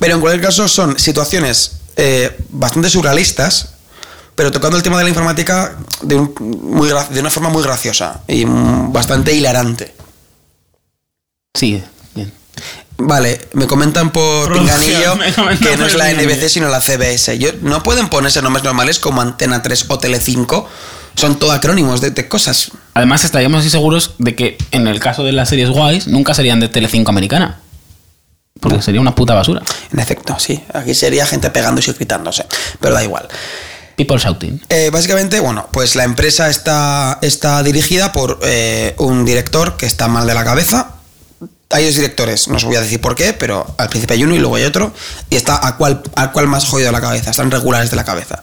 Pero 0.00 0.14
en 0.16 0.20
cualquier 0.20 0.44
caso 0.44 0.66
son 0.66 0.98
situaciones 0.98 1.76
eh, 1.94 2.36
bastante 2.48 2.90
surrealistas, 2.90 3.68
pero 4.34 4.50
tocando 4.50 4.76
el 4.76 4.82
tema 4.82 4.98
de 4.98 5.04
la 5.04 5.10
informática 5.10 5.76
de, 6.02 6.16
un- 6.16 6.34
muy, 6.40 6.88
de 7.10 7.20
una 7.20 7.30
forma 7.30 7.48
muy 7.48 7.62
graciosa 7.62 8.22
y 8.26 8.44
bastante 8.44 9.32
hilarante. 9.32 9.94
Sí, 11.56 11.80
bien. 12.16 12.32
Vale, 12.96 13.40
me 13.54 13.66
comentan 13.66 14.10
por 14.10 14.52
pinganillo 14.52 15.18
que 15.60 15.76
no 15.76 15.86
es 15.86 15.94
la. 15.94 16.12
NBC 16.12 16.48
sino 16.48 16.68
la 16.68 16.80
CBS. 16.80 17.38
Yo, 17.38 17.50
no 17.62 17.82
pueden 17.82 18.08
ponerse 18.08 18.40
nombres 18.40 18.64
normales 18.64 18.98
como 18.98 19.20
Antena 19.20 19.62
3 19.62 19.86
o 19.88 19.98
Tele5. 19.98 20.66
Son 21.16 21.38
todo 21.38 21.52
acrónimos 21.52 22.00
de, 22.00 22.10
de 22.10 22.28
cosas. 22.28 22.72
Además, 22.94 23.24
estaríamos 23.24 23.60
así 23.60 23.70
seguros 23.70 24.14
de 24.18 24.34
que 24.34 24.58
en 24.70 24.86
el 24.86 25.00
caso 25.00 25.24
de 25.24 25.32
las 25.32 25.48
series 25.48 25.70
guays, 25.70 26.06
nunca 26.06 26.34
serían 26.34 26.60
de 26.60 26.68
Telecinco 26.68 27.10
americana. 27.10 27.60
Porque 28.60 28.80
sería 28.82 29.00
una 29.00 29.14
puta 29.14 29.34
basura. 29.34 29.62
En 29.92 29.98
efecto, 29.98 30.36
sí. 30.38 30.62
Aquí 30.72 30.94
sería 30.94 31.26
gente 31.26 31.50
pegándose 31.50 31.90
y 31.90 31.94
gritándose. 31.94 32.46
Pero 32.80 32.94
da 32.94 33.02
igual. 33.02 33.28
People 33.96 34.18
shouting. 34.18 34.60
Eh, 34.68 34.90
básicamente, 34.92 35.40
bueno, 35.40 35.68
pues 35.70 35.96
la 35.96 36.04
empresa 36.04 36.48
está, 36.48 37.18
está 37.22 37.62
dirigida 37.62 38.12
por 38.12 38.40
eh, 38.42 38.94
un 38.98 39.24
director 39.24 39.76
que 39.76 39.86
está 39.86 40.08
mal 40.08 40.26
de 40.26 40.34
la 40.34 40.44
cabeza. 40.44 40.93
Hay 41.74 41.84
dos 41.86 41.96
directores, 41.96 42.46
no 42.46 42.54
os 42.54 42.62
voy 42.62 42.76
a 42.76 42.80
decir 42.80 43.00
por 43.00 43.16
qué, 43.16 43.32
pero 43.32 43.66
al 43.78 43.88
principio 43.88 44.14
hay 44.14 44.22
uno 44.22 44.36
y 44.36 44.38
luego 44.38 44.54
hay 44.54 44.62
otro. 44.62 44.94
Y 45.28 45.34
está 45.34 45.66
a 45.66 45.76
cual, 45.76 46.04
a 46.14 46.30
cual 46.30 46.46
más 46.46 46.66
jodido 46.66 46.92
la 46.92 47.00
cabeza, 47.00 47.32
están 47.32 47.50
regulares 47.50 47.90
de 47.90 47.96
la 47.96 48.04
cabeza. 48.04 48.38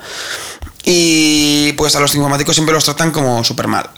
Y 0.84 1.72
pues 1.78 1.96
a 1.96 2.02
los 2.02 2.14
informáticos 2.14 2.56
siempre 2.56 2.76
los 2.76 2.84
tratan 2.84 3.12
como 3.12 3.42
súper 3.46 3.70
mal. 3.70 3.90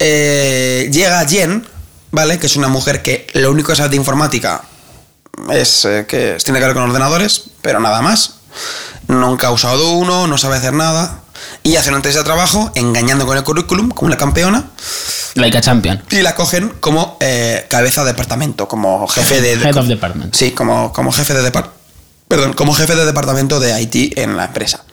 Eh, 0.00 0.90
llega 0.92 1.24
Jen, 1.28 1.64
¿vale? 2.10 2.40
Que 2.40 2.46
es 2.46 2.56
una 2.56 2.66
mujer 2.66 3.02
que 3.02 3.28
lo 3.34 3.52
único 3.52 3.68
que 3.68 3.76
sabe 3.76 3.90
de 3.90 3.96
informática 3.96 4.62
es 5.52 5.84
eh, 5.84 6.04
que 6.08 6.38
tiene 6.42 6.58
que 6.58 6.66
ver 6.66 6.74
con 6.74 6.82
ordenadores, 6.82 7.50
pero 7.60 7.78
nada 7.78 8.02
más. 8.02 8.34
Nunca 9.06 9.46
ha 9.46 9.52
usado 9.52 9.92
uno, 9.92 10.26
no 10.26 10.38
sabe 10.38 10.56
hacer 10.56 10.72
nada. 10.72 11.21
Y 11.62 11.76
hace 11.76 11.88
una 11.90 11.98
entrevista 11.98 12.20
de 12.20 12.24
trabajo 12.24 12.72
engañando 12.74 13.26
con 13.26 13.36
el 13.36 13.44
currículum, 13.44 13.90
como 13.90 14.06
una 14.08 14.16
campeona, 14.16 14.64
Like 15.34 15.56
a 15.58 15.60
champion. 15.60 16.02
y 16.10 16.22
la 16.22 16.34
cogen 16.34 16.70
como 16.80 17.16
eh, 17.20 17.66
cabeza 17.70 18.02
de 18.04 18.12
departamento, 18.12 18.68
como 18.68 19.06
jefe 19.08 19.40
de. 19.40 19.52
Head 19.54 19.76
of 19.76 19.86
department. 19.86 20.34
Sí, 20.34 20.50
como, 20.50 20.92
como 20.92 21.12
jefe 21.12 21.34
de 21.34 21.52
depart- 21.52 21.70
Perdón, 22.28 22.54
como 22.54 22.72
jefe 22.74 22.94
de 22.96 23.04
departamento 23.04 23.60
de 23.60 23.80
IT 23.80 24.18
en 24.18 24.36
la 24.36 24.46
empresa. 24.46 24.84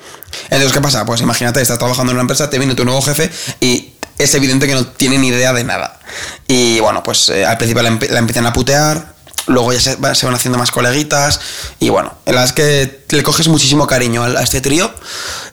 Entonces, 0.45 0.71
¿qué 0.73 0.81
pasa? 0.81 1.05
Pues 1.05 1.21
imagínate, 1.21 1.61
estás 1.61 1.77
trabajando 1.79 2.11
en 2.11 2.17
una 2.17 2.21
empresa, 2.21 2.49
te 2.49 2.57
viene 2.59 2.75
tu 2.75 2.85
nuevo 2.85 3.01
jefe 3.01 3.31
y 3.61 3.93
es 4.17 4.33
evidente 4.35 4.67
que 4.67 4.73
no 4.73 4.85
tiene 4.85 5.17
ni 5.17 5.29
idea 5.29 5.53
de 5.53 5.63
nada. 5.63 5.99
Y 6.47 6.79
bueno, 6.81 7.01
pues 7.01 7.29
eh, 7.29 7.45
al 7.45 7.57
principio 7.57 7.81
la, 7.81 7.89
empiezan 7.89 8.45
a 8.45 8.51
putear, 8.53 9.13
luego 9.47 9.71
ya 9.73 9.79
se, 9.79 9.95
va- 9.95 10.13
se 10.15 10.25
van 10.25 10.35
haciendo 10.35 10.57
más 10.57 10.69
coleguitas 10.71 11.39
y 11.79 11.87
bueno, 11.89 12.13
en 12.25 12.35
las 12.35 12.51
que 12.53 13.05
le 13.09 13.23
coges 13.23 13.47
muchísimo 13.47 13.87
cariño 13.87 14.23
a, 14.23 14.27
a 14.27 14.43
este 14.43 14.59
trío. 14.61 14.93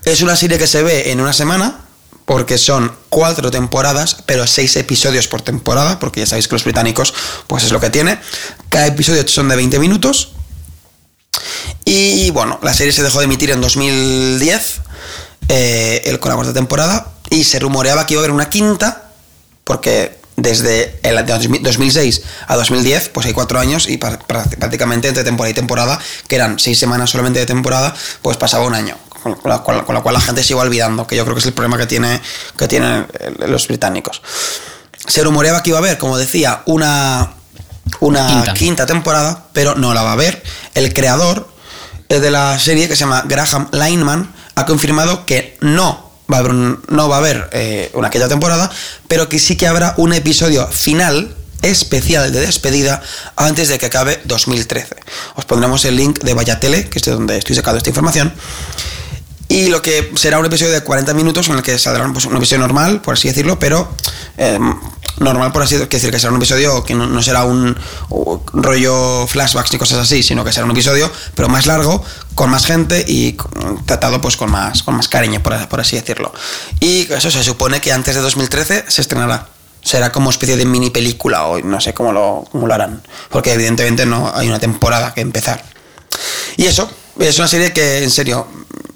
Es 0.06 0.22
una 0.22 0.36
serie 0.36 0.56
que 0.56 0.66
se 0.66 0.82
ve 0.82 1.10
en 1.10 1.20
una 1.20 1.34
semana. 1.34 1.82
Porque 2.24 2.58
son 2.58 2.90
cuatro 3.08 3.52
temporadas, 3.52 4.16
pero 4.26 4.48
seis 4.48 4.74
episodios 4.74 5.28
por 5.28 5.42
temporada, 5.42 6.00
porque 6.00 6.18
ya 6.18 6.26
sabéis 6.26 6.48
que 6.48 6.56
los 6.56 6.64
británicos, 6.64 7.14
pues 7.46 7.62
es 7.62 7.70
lo 7.70 7.78
que 7.78 7.88
tiene. 7.88 8.18
Cada 8.68 8.88
episodio 8.88 9.22
son 9.28 9.48
de 9.48 9.54
20 9.54 9.78
minutos, 9.78 10.32
y 11.84 12.30
bueno, 12.30 12.58
la 12.62 12.74
serie 12.74 12.92
se 12.92 13.04
dejó 13.04 13.20
de 13.20 13.26
emitir 13.26 13.50
en 13.50 13.60
2010, 13.60 14.80
eh, 15.48 16.02
el, 16.06 16.18
con 16.18 16.30
la 16.30 16.34
cuarta 16.34 16.52
temporada, 16.52 17.12
y 17.30 17.44
se 17.44 17.60
rumoreaba 17.60 18.06
que 18.06 18.14
iba 18.14 18.22
a 18.22 18.24
haber 18.24 18.32
una 18.32 18.50
quinta, 18.50 19.10
porque 19.62 20.18
desde 20.34 20.98
el 21.04 21.16
de 21.16 21.32
2000 21.32 21.62
2006 21.62 22.22
a 22.48 22.56
2010, 22.56 23.10
pues 23.10 23.26
hay 23.26 23.32
cuatro 23.32 23.60
años, 23.60 23.88
y 23.88 23.98
prácticamente 23.98 25.06
entre 25.06 25.22
temporada 25.22 25.50
y 25.50 25.54
temporada, 25.54 26.00
que 26.26 26.34
eran 26.34 26.58
seis 26.58 26.76
semanas 26.76 27.10
solamente 27.10 27.38
de 27.38 27.46
temporada, 27.46 27.94
pues 28.22 28.36
pasaba 28.36 28.66
un 28.66 28.74
año. 28.74 28.96
Con 29.32 29.40
con 29.42 29.50
la, 29.50 29.58
cual, 29.58 29.84
con 29.84 29.94
la 29.94 30.00
cual 30.02 30.14
la 30.14 30.20
gente 30.20 30.42
se 30.42 30.52
iba 30.52 30.62
olvidando, 30.62 31.06
que 31.06 31.16
yo 31.16 31.24
creo 31.24 31.34
que 31.34 31.40
es 31.40 31.46
el 31.46 31.52
problema 31.52 31.76
que, 31.78 31.86
tiene, 31.86 32.20
que 32.56 32.68
tienen 32.68 33.06
eh, 33.18 33.34
los 33.48 33.66
británicos. 33.68 34.22
Se 35.06 35.22
rumoreaba 35.22 35.62
que 35.62 35.70
iba 35.70 35.78
a 35.78 35.82
haber, 35.82 35.98
como 35.98 36.16
decía, 36.18 36.62
una, 36.66 37.32
una 38.00 38.26
Quinta. 38.26 38.54
quinta 38.54 38.86
temporada, 38.86 39.46
pero 39.52 39.74
no 39.74 39.94
la 39.94 40.02
va 40.02 40.10
a 40.10 40.12
haber. 40.14 40.42
El 40.74 40.92
creador 40.92 41.48
eh, 42.08 42.20
de 42.20 42.30
la 42.30 42.58
serie, 42.58 42.88
que 42.88 42.94
se 42.96 43.00
llama 43.00 43.22
Graham 43.26 43.68
Lineman, 43.72 44.32
ha 44.54 44.64
confirmado 44.66 45.26
que 45.26 45.56
no 45.60 46.10
va 46.32 46.38
a 46.38 46.40
haber, 46.40 46.52
un- 46.52 46.82
no 46.88 47.08
va 47.08 47.16
a 47.16 47.18
haber 47.18 47.48
eh, 47.52 47.90
una 47.94 48.10
quinta 48.10 48.28
temporada, 48.28 48.70
pero 49.06 49.28
que 49.28 49.38
sí 49.38 49.56
que 49.56 49.66
habrá 49.66 49.94
un 49.96 50.12
episodio 50.12 50.66
final 50.68 51.34
especial 51.62 52.32
de 52.32 52.40
despedida 52.40 53.02
antes 53.36 53.68
de 53.68 53.78
que 53.78 53.86
acabe 53.86 54.20
2013. 54.24 54.96
Os 55.36 55.44
pondremos 55.46 55.84
el 55.84 55.96
link 55.96 56.20
de 56.20 56.34
Vallatele, 56.34 56.88
que 56.88 56.98
es 56.98 57.04
de 57.04 57.12
donde 57.12 57.38
estoy 57.38 57.54
sacando 57.56 57.78
esta 57.78 57.90
información. 57.90 58.32
Y 59.48 59.68
lo 59.68 59.80
que 59.80 60.12
será 60.16 60.38
un 60.38 60.46
episodio 60.46 60.72
de 60.72 60.82
40 60.82 61.14
minutos 61.14 61.48
en 61.48 61.54
el 61.54 61.62
que 61.62 61.78
saldrá 61.78 62.10
pues, 62.12 62.24
un 62.24 62.36
episodio 62.36 62.60
normal, 62.60 63.00
por 63.00 63.14
así 63.14 63.28
decirlo, 63.28 63.58
pero 63.58 63.88
eh, 64.36 64.58
normal 65.18 65.52
por 65.52 65.62
así 65.62 65.76
decir, 65.76 66.10
que 66.10 66.18
será 66.18 66.30
un 66.30 66.38
episodio 66.38 66.84
que 66.84 66.94
no, 66.94 67.22
será 67.22 67.44
un, 67.44 67.76
rollo 68.52 69.26
flashbacks 69.26 69.72
ni 69.72 69.78
cosas 69.78 69.98
así, 69.98 70.22
sino 70.22 70.44
que 70.44 70.52
será 70.52 70.64
un 70.64 70.72
episodio, 70.72 71.10
pero 71.34 71.48
más 71.48 71.66
largo, 71.66 72.04
con 72.34 72.50
más 72.50 72.66
gente 72.66 73.04
y 73.06 73.36
tratado 73.86 74.20
pues 74.20 74.36
con 74.36 74.50
más, 74.50 74.82
con 74.82 74.96
más 74.96 75.08
cariño, 75.08 75.42
por, 75.42 75.68
por 75.68 75.80
así 75.80 75.96
decirlo. 75.96 76.32
Y 76.80 77.10
eso 77.12 77.30
se 77.30 77.42
supone 77.42 77.80
que 77.80 77.92
antes 77.92 78.14
de 78.14 78.20
2013 78.20 78.84
se 78.88 79.00
estrenará. 79.00 79.48
Será 79.82 80.10
como 80.10 80.30
especie 80.30 80.56
de 80.56 80.64
mini 80.66 80.90
película 80.90 81.46
o 81.46 81.60
no 81.60 81.80
sé 81.80 81.94
cómo 81.94 82.12
lo, 82.12 82.44
cómo 82.50 82.66
lo 82.66 82.74
harán, 82.74 83.02
porque 83.30 83.52
evidentemente 83.52 84.04
no 84.04 84.32
hay 84.34 84.48
una 84.48 84.58
temporada 84.58 85.14
que 85.14 85.20
empezar. 85.20 85.64
Y 86.56 86.66
eso, 86.66 86.90
es 87.20 87.38
una 87.38 87.46
serie 87.46 87.72
que 87.72 88.02
en 88.02 88.10
serio 88.10 88.48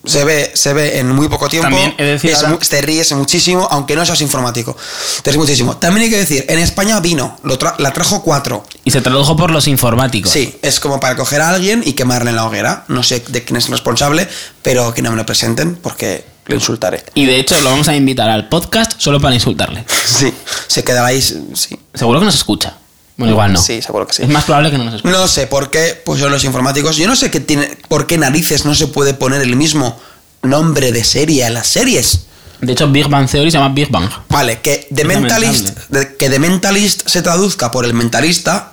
se 0.05 0.25
ve, 0.25 0.51
se 0.55 0.73
ve 0.73 0.99
en 0.99 1.09
muy 1.15 1.29
poco 1.29 1.49
tiempo. 1.49 1.69
También 1.69 1.95
he 1.99 2.05
de 2.05 2.13
decir 2.13 2.31
Es 2.31 2.43
ahora- 2.43 2.59
te 2.59 2.81
ríes 2.83 3.13
muchísimo, 3.13 3.69
aunque 3.71 3.95
no 3.97 4.05
seas 4.07 4.21
informático. 4.23 4.77
Te 5.23 5.31
ríes 5.31 5.39
muchísimo. 5.39 5.77
También 5.77 6.05
hay 6.05 6.11
que 6.11 6.17
decir, 6.19 6.45
en 6.49 6.59
España 6.59 6.99
vino, 7.01 7.39
lo 7.43 7.59
tra- 7.59 7.75
la 7.79 7.93
trajo 7.93 8.23
cuatro. 8.23 8.65
Y 8.85 8.91
se 8.91 9.01
tradujo 9.01 9.37
por 9.37 9.51
los 9.51 9.69
informáticos. 9.69 10.33
Sí, 10.33 10.59
es 10.63 10.81
como 10.81 11.01
para 11.01 11.17
coger 11.17 11.41
a 11.43 11.51
alguien 11.51 11.83
y 11.85 11.93
quemarle 11.93 12.31
en 12.31 12.37
la 12.37 12.47
hoguera. 12.47 12.85
No 12.89 13.03
sé 13.03 13.23
de 13.29 13.45
quién 13.45 13.57
es 13.57 13.67
el 13.67 13.73
responsable, 13.73 14.29
pero 14.63 14.95
que 14.95 15.03
no 15.03 15.11
me 15.11 15.17
lo 15.17 15.27
presenten 15.27 15.77
porque 15.77 16.25
lo 16.47 16.55
insultaré. 16.55 17.05
Y 17.15 17.27
de 17.27 17.39
hecho 17.39 17.61
lo 17.61 17.71
vamos 17.71 17.89
a 17.89 17.95
invitar 17.95 18.29
al 18.31 18.49
podcast 18.49 18.93
solo 18.99 19.21
para 19.21 19.35
insultarle. 19.35 19.85
Sí, 20.07 20.33
se 20.67 20.83
quedará 20.83 21.07
ahí, 21.09 21.23
sí. 21.23 21.79
Seguro 21.95 22.19
que 22.21 22.27
nos 22.27 22.35
escucha. 22.35 22.77
Bueno, 23.21 23.33
igual 23.33 23.53
no. 23.53 23.61
Sí, 23.63 23.81
seguro 23.83 24.07
que 24.07 24.15
sí. 24.15 24.23
Es 24.23 24.29
más 24.29 24.45
probable 24.45 24.71
que 24.71 24.79
no 24.79 24.85
nos 24.85 24.95
escuche. 24.95 25.13
No 25.13 25.29
sé 25.29 25.47
por 25.47 25.71
qué 25.71 26.01
pusieron 26.05 26.33
los 26.33 26.43
informáticos. 26.45 26.97
Yo 26.97 27.07
no 27.07 27.15
sé 27.17 27.31
qué 27.31 27.41
tiene, 27.41 27.77
por 27.89 28.07
qué 28.07 28.19
narices 28.19 28.65
no 28.65 28.75
se 28.75 28.87
puede 28.89 29.15
poner 29.15 29.41
el 29.43 29.55
mismo 29.57 29.99
nombre 30.43 30.91
de 30.93 31.05
serie 31.05 31.45
a 31.45 31.51
las 31.51 31.67
series. 31.69 32.27
De 32.61 32.73
hecho, 32.73 32.89
Big 32.89 33.09
Bang 33.09 33.29
Theory 33.31 33.51
se 33.51 33.57
llama 33.59 33.73
Big 33.75 33.91
Bang. 33.91 34.09
Vale, 34.29 34.61
que 34.61 34.87
The 34.95 35.05
Mentalist, 35.05 35.79
de- 35.89 36.17
que 36.17 36.29
The 36.29 36.39
Mentalist 36.39 37.09
se 37.09 37.23
traduzca 37.23 37.71
por 37.71 37.85
el 37.87 37.95
mentalista, 37.95 38.73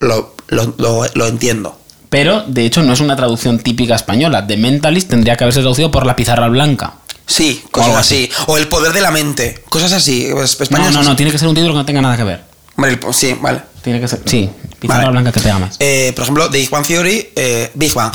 lo, 0.00 0.36
lo, 0.48 0.74
lo- 0.78 1.06
lo 1.14 1.26
entiendo. 1.26 1.80
Pero, 2.08 2.42
de 2.46 2.64
hecho, 2.64 2.82
no 2.82 2.92
es 2.92 3.00
una 3.00 3.16
traducción 3.16 3.58
típica 3.58 3.96
española. 3.96 4.46
The 4.46 4.56
Mentalist 4.56 5.08
tendría 5.10 5.36
que 5.36 5.42
haberse 5.44 5.60
traducido 5.60 5.90
por 5.90 6.06
la 6.06 6.14
pizarra 6.14 6.48
blanca. 6.48 6.94
Sí, 7.26 7.64
cosas 7.72 7.88
algo 7.88 7.98
así. 7.98 8.30
O 8.46 8.56
el 8.56 8.68
poder 8.68 8.92
de 8.92 9.00
la 9.00 9.10
mente, 9.10 9.64
cosas 9.68 9.92
así. 9.92 10.28
Pues, 10.32 10.60
España 10.60 10.84
No, 10.84 10.88
es 10.90 10.94
no, 10.94 11.00
así. 11.00 11.08
no, 11.08 11.16
tiene 11.16 11.32
que 11.32 11.38
ser 11.38 11.48
un 11.48 11.54
título 11.56 11.72
que 11.72 11.78
no 11.78 11.84
tenga 11.86 12.00
nada 12.00 12.16
que 12.16 12.22
ver. 12.22 12.44
Sí, 13.12 13.34
vale. 13.40 13.62
Tiene 13.86 14.00
que 14.00 14.08
ser. 14.08 14.20
Sí, 14.24 14.50
pizarra 14.80 14.98
Vale. 15.04 15.12
blanca 15.12 15.30
que 15.30 15.38
pega 15.38 15.60
más. 15.60 15.76
Eh, 15.78 16.12
por 16.16 16.24
ejemplo, 16.24 16.48
de 16.48 16.58
Big 16.58 16.68
Bang 16.70 16.84
Theory, 16.84 17.28
eh, 17.36 17.70
Big 17.74 17.94
Bang. 17.94 18.12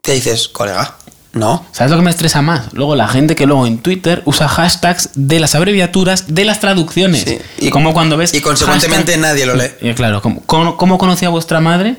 ¿Qué 0.00 0.12
dices, 0.12 0.46
colega? 0.46 0.94
No. 1.32 1.66
¿Sabes 1.72 1.90
lo 1.90 1.96
que 1.96 2.04
me 2.04 2.10
estresa 2.12 2.42
más? 2.42 2.72
Luego 2.72 2.94
la 2.94 3.08
gente 3.08 3.34
que 3.34 3.44
luego 3.44 3.66
en 3.66 3.78
Twitter 3.78 4.22
usa 4.24 4.46
hashtags 4.46 5.10
de 5.16 5.40
las 5.40 5.56
abreviaturas 5.56 6.26
de 6.32 6.44
las 6.44 6.60
traducciones. 6.60 7.24
Sí, 7.24 7.38
Y 7.58 7.70
como 7.70 7.92
cuando 7.92 8.16
ves. 8.16 8.34
y 8.34 8.40
consecuentemente 8.40 9.16
nadie 9.16 9.46
lo 9.46 9.56
lee. 9.56 9.72
Y, 9.80 9.92
claro, 9.94 10.22
¿cómo, 10.22 10.40
cómo, 10.46 10.76
cómo 10.76 10.96
conocía 10.96 11.28
vuestra 11.28 11.58
madre? 11.58 11.96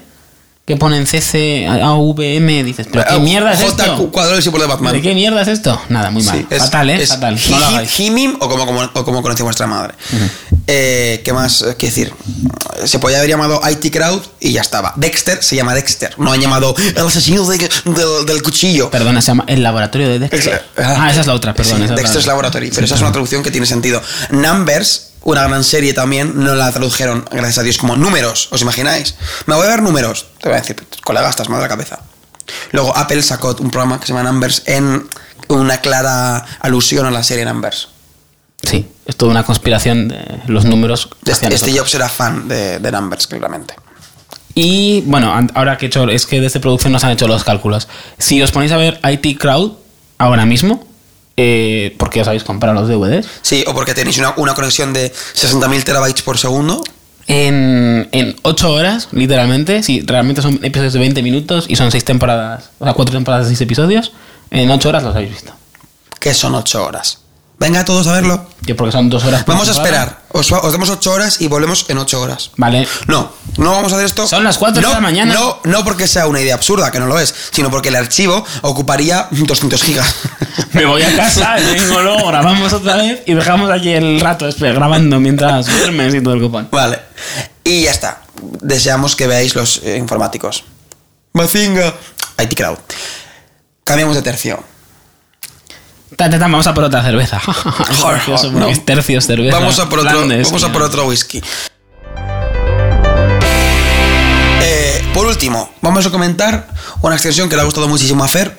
Que 0.68 0.76
ponen 0.76 1.08
CC, 1.08 1.66
AVM, 1.66 2.62
dices, 2.66 2.88
¿pero 2.92 3.06
qué 3.08 3.14
Ah, 3.14 3.20
mierda 3.20 3.54
es 3.54 3.62
J 3.62 3.86
esto? 3.86 4.12
cuadrado 4.12 4.42
símbolo 4.42 4.66
de 4.66 4.70
Batman. 4.70 4.92
¿De 4.92 5.02
qué 5.02 5.14
mierda 5.16 5.42
es 5.42 5.48
esto? 5.48 5.82
Nada, 5.88 6.12
muy 6.12 6.22
mal. 6.24 6.40
Sí, 6.40 6.46
es- 6.50 6.60
fatal, 6.60 6.90
¿eh? 6.90 7.02
es 7.04 7.08
fatal. 7.08 7.40
No 7.50 7.58
lo 7.58 7.64
Hi- 7.70 7.74
hagáis. 7.76 8.00
Himim 8.02 8.36
o 8.42 8.50
como, 8.50 8.66
como, 8.66 8.82
o 8.82 9.06
como 9.06 9.22
conoció 9.22 9.46
vuestra 9.46 9.66
madre. 9.66 9.94
Eh, 10.68 11.22
¿Qué 11.24 11.32
más? 11.32 11.64
¿Qué 11.78 11.86
decir? 11.86 12.12
Se 12.84 13.00
podía 13.00 13.20
haber 13.20 13.30
llamado 13.30 13.62
IT 13.72 13.90
Crowd 13.94 14.22
y 14.42 14.52
ya 14.52 14.60
estaba. 14.60 14.92
Dexter 14.98 15.42
se 15.42 15.56
llama 15.56 15.74
Dexter. 15.74 16.14
No 16.18 16.34
han 16.34 16.42
llamado 16.42 16.76
el 16.78 16.98
asesino 16.98 17.46
de- 17.48 17.58
del- 17.86 18.26
del 18.26 18.44
cuchillo. 18.44 18.92
Perdona, 18.92 19.22
se 19.22 19.28
llama 19.28 19.46
El 19.48 19.64
Laboratorio 19.64 20.10
de 20.10 20.20
Dexter. 20.20 20.66
Ah, 20.78 21.08
esa 21.10 21.22
es 21.22 21.28
la 21.28 21.34
otra, 21.34 21.54
perdón. 21.54 21.78
Sí, 21.78 21.84
esa 21.84 21.84
es 21.86 21.90
la 21.92 21.96
Dexter's 21.96 22.26
otra. 22.26 22.34
Laboratory, 22.34 22.72
pero 22.72 22.86
esa 22.86 22.96
es 22.96 23.02
una 23.02 23.14
traducción 23.14 23.42
que 23.42 23.52
tiene 23.52 23.66
sentido. 23.66 24.02
Numbers, 24.32 25.07
una 25.28 25.44
gran 25.44 25.62
serie 25.66 25.94
también, 25.94 26.32
no 26.42 26.56
la 26.56 26.72
tradujeron, 26.72 27.26
gracias 27.30 27.58
a 27.58 27.64
Dios, 27.64 27.78
como 27.78 27.98
números, 27.98 28.48
¿os 28.50 28.62
imagináis? 28.62 29.16
Me 29.46 29.56
voy 29.56 29.66
a 29.68 29.72
ver 29.72 29.82
números. 29.82 30.28
Te 30.42 30.48
voy 30.48 30.58
a 30.58 30.62
decir, 30.62 30.78
colega, 31.04 31.30
estás 31.30 31.50
mal 31.50 31.60
de 31.60 31.66
la 31.66 31.68
cabeza. 31.68 32.00
Luego 32.72 32.96
Apple 32.96 33.22
sacó 33.22 33.54
un 33.60 33.70
programa 33.70 34.00
que 34.00 34.08
se 34.08 34.14
llama 34.14 34.32
Numbers 34.32 34.64
en 34.68 35.06
una 35.50 35.82
clara 35.82 36.46
alusión 36.62 37.06
a 37.06 37.12
la 37.12 37.24
serie 37.24 37.44
Numbers. 37.44 37.90
Sí, 38.64 38.88
es 39.06 39.18
toda 39.18 39.32
una 39.32 39.44
conspiración 39.44 40.08
de 40.08 40.44
los 40.48 40.64
números. 40.64 41.10
Este, 41.26 41.54
este. 41.54 41.78
Jobs 41.78 41.94
era 41.94 42.08
fan 42.08 42.48
de, 42.48 42.80
de 42.80 42.90
Numbers, 42.90 43.28
claramente. 43.28 43.74
Y 44.56 45.02
bueno, 45.08 45.34
ahora 45.56 45.78
que 45.78 45.88
he 45.88 45.90
hecho, 45.90 46.08
es 46.08 46.26
que 46.26 46.40
desde 46.40 46.62
producción 46.62 46.94
nos 46.94 47.04
han 47.04 47.12
hecho 47.12 47.28
los 47.28 47.44
cálculos. 47.44 47.90
Si 48.18 48.42
os 48.42 48.54
ponéis 48.54 48.72
a 48.72 48.78
ver 48.78 49.02
IT 49.04 49.38
Crowd 49.38 49.74
ahora 50.20 50.46
mismo, 50.46 50.87
eh, 51.38 51.96
porque 51.98 52.22
os 52.22 52.28
habéis 52.28 52.44
comprado 52.44 52.74
los 52.82 52.90
DVDs, 52.90 53.28
Sí, 53.42 53.64
o 53.68 53.74
porque 53.74 53.94
tenéis 53.94 54.18
una, 54.18 54.34
una 54.38 54.54
conexión 54.56 54.92
de 54.92 55.12
60.000 55.14 55.84
terabytes 55.84 56.22
por 56.24 56.38
segundo. 56.38 56.84
en, 57.28 58.08
en 58.12 58.36
8 58.42 58.72
horas, 58.74 59.10
literalmente, 59.12 59.84
si 59.84 60.02
realmente 60.02 60.42
son 60.42 60.60
episodios 60.64 60.94
de 60.94 61.00
20 61.00 61.22
minutos 61.24 61.66
y 61.68 61.76
son 61.76 61.92
6 61.92 62.04
temporadas, 62.06 62.72
o 62.80 62.86
sea, 62.86 62.94
4 62.94 63.14
temporadas 63.14 63.46
de 63.46 63.52
6 63.52 63.62
episodios, 63.62 64.14
en 64.50 64.70
8 64.72 64.90
horas 64.90 65.04
los 65.04 65.16
habéis 65.16 65.32
visto. 65.32 65.54
que 66.20 66.34
son 66.34 66.56
8 66.56 66.86
horas. 66.86 67.20
Venga 67.60 67.84
todos 67.86 68.06
a 68.06 68.14
verlo. 68.14 68.46
Que 68.66 68.76
porque 68.76 68.92
son 68.92 69.10
2 69.10 69.24
horas. 69.26 69.46
Vamos 69.48 69.68
a 69.68 69.72
esperar. 69.72 70.22
Os, 70.32 70.52
os 70.52 70.72
damos 70.72 70.90
8 70.92 71.12
horas 71.12 71.42
y 71.42 71.48
volvemos 71.48 71.86
en 71.90 71.98
8 71.98 72.22
horas. 72.22 72.52
Vale. 72.56 72.88
No, 73.08 73.32
no 73.58 73.72
vamos 73.72 73.92
a 73.92 73.96
hacer 73.96 74.06
esto. 74.06 74.28
Son 74.28 74.44
las 74.44 74.60
cuatro 74.60 74.80
de 74.88 74.94
la 74.94 75.00
mañana. 75.00 75.34
No, 75.34 75.60
no 75.64 75.84
porque 75.84 76.08
sea 76.08 76.28
una 76.28 76.40
idea 76.40 76.54
absurda, 76.54 76.92
que 76.92 77.00
no 77.00 77.08
lo 77.08 77.18
es, 77.18 77.34
sino 77.52 77.72
porque 77.72 77.90
el 77.90 77.96
archivo 77.96 78.46
ocuparía 78.62 79.28
200 79.32 79.82
gigas. 79.82 80.14
Me 80.74 80.86
voy 80.86 81.02
a 81.02 81.16
casa, 81.16 81.56
vengo 81.56 82.00
luego, 82.02 82.28
grabamos 82.28 82.72
otra 82.74 82.98
vez 82.98 83.22
y 83.26 83.34
dejamos 83.34 83.72
aquí 83.72 83.90
el 83.92 84.20
rato 84.20 84.48
espe- 84.48 84.74
grabando 84.76 85.20
mientras 85.20 85.66
duermes 85.66 86.14
y 86.14 86.22
todo 86.22 86.36
el 86.36 86.42
copón. 86.42 86.68
vale. 86.72 87.00
Y 87.64 87.84
ya 87.84 87.92
está. 87.92 88.22
Deseamos 88.62 89.16
que 89.16 89.26
veáis 89.26 89.56
los 89.56 89.82
eh, 89.84 89.98
informáticos. 89.98 90.64
Mazinga. 91.34 91.92
IT 92.40 92.54
Crowd. 92.56 92.78
Cambiamos 93.84 94.16
de 94.16 94.22
tercio. 94.22 94.64
Ta, 96.16 96.30
ta, 96.30 96.40
ta, 96.40 96.46
vamos 96.46 96.66
a 96.68 96.74
por 96.74 96.86
otra 96.86 97.04
cerveza. 97.04 97.40
Joder, 98.02 98.54
no. 98.54 98.68
tercios 98.86 99.26
cerveza. 99.26 99.60
Vamos 99.60 99.78
a 99.80 99.90
por 99.90 100.00
otro, 100.00 100.12
Flandes, 100.12 100.48
vamos 100.48 100.64
a 100.64 100.68
ya. 100.68 100.74
por 100.74 100.82
otro 100.84 101.06
whisky. 101.08 101.42
Eh, 104.62 105.04
por 105.14 105.26
último, 105.26 105.70
vamos 105.82 106.06
a 106.06 106.10
comentar 106.10 106.70
una 107.02 107.16
extensión 107.16 107.50
que 107.50 107.56
le 107.56 107.62
ha 107.62 107.66
gustado 107.66 107.88
muchísimo 107.88 108.24
a 108.24 108.28
Fer, 108.28 108.58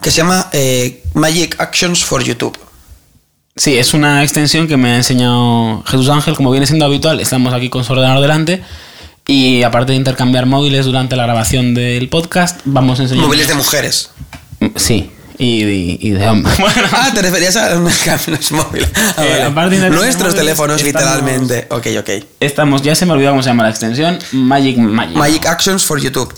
que 0.00 0.10
se 0.10 0.18
llama 0.18 0.48
eh, 0.52 1.02
Magic 1.14 1.60
Actions 1.60 2.04
for 2.04 2.22
YouTube. 2.24 2.58
Sí, 3.56 3.76
es 3.76 3.94
una 3.94 4.22
extensión 4.22 4.66
que 4.66 4.76
me 4.76 4.92
ha 4.92 4.96
enseñado 4.96 5.82
Jesús 5.86 6.08
Ángel, 6.08 6.34
como 6.34 6.50
viene 6.50 6.66
siendo 6.66 6.84
habitual. 6.84 7.20
Estamos 7.20 7.54
aquí 7.54 7.70
con 7.70 7.84
su 7.84 7.92
ordenador 7.92 8.20
delante. 8.20 8.62
Y 9.26 9.62
aparte 9.62 9.92
de 9.92 9.98
intercambiar 9.98 10.46
móviles 10.46 10.86
durante 10.86 11.16
la 11.16 11.24
grabación 11.24 11.74
del 11.74 12.08
podcast, 12.08 12.60
vamos 12.64 13.00
a 13.00 13.04
enseñar. 13.04 13.24
Móviles 13.24 13.48
de 13.48 13.54
mujeres. 13.54 14.10
Sí, 14.76 15.10
y, 15.38 15.64
y- 15.64 15.98
y 16.00 16.10
de. 16.10 16.26
Bueno, 16.26 16.88
Ah, 16.92 17.10
te 17.14 17.22
referías 17.22 17.56
a 17.56 17.74
los 17.76 18.52
móviles. 18.52 18.88
Ah, 18.94 19.14
Eh, 19.18 19.28
vale. 19.30 19.42
aparte 19.42 19.80
de 19.80 19.90
Nuestros 19.90 20.16
móviles, 20.34 20.34
teléfonos, 20.36 20.82
estamos- 20.82 21.02
literalmente. 21.16 21.66
Ok, 21.70 21.86
ok. 22.00 22.10
estamos, 22.40 22.82
ya 22.82 22.94
se 22.94 23.06
me 23.06 23.12
olvidó 23.12 23.30
cómo 23.30 23.42
se 23.42 23.48
llama 23.50 23.62
la 23.64 23.70
extensión. 23.70 24.18
Magic 24.32 24.76
Magic. 24.78 25.16
Magic 25.16 25.46
Actions 25.46 25.84
for 25.84 26.00
YouTube. 26.00 26.32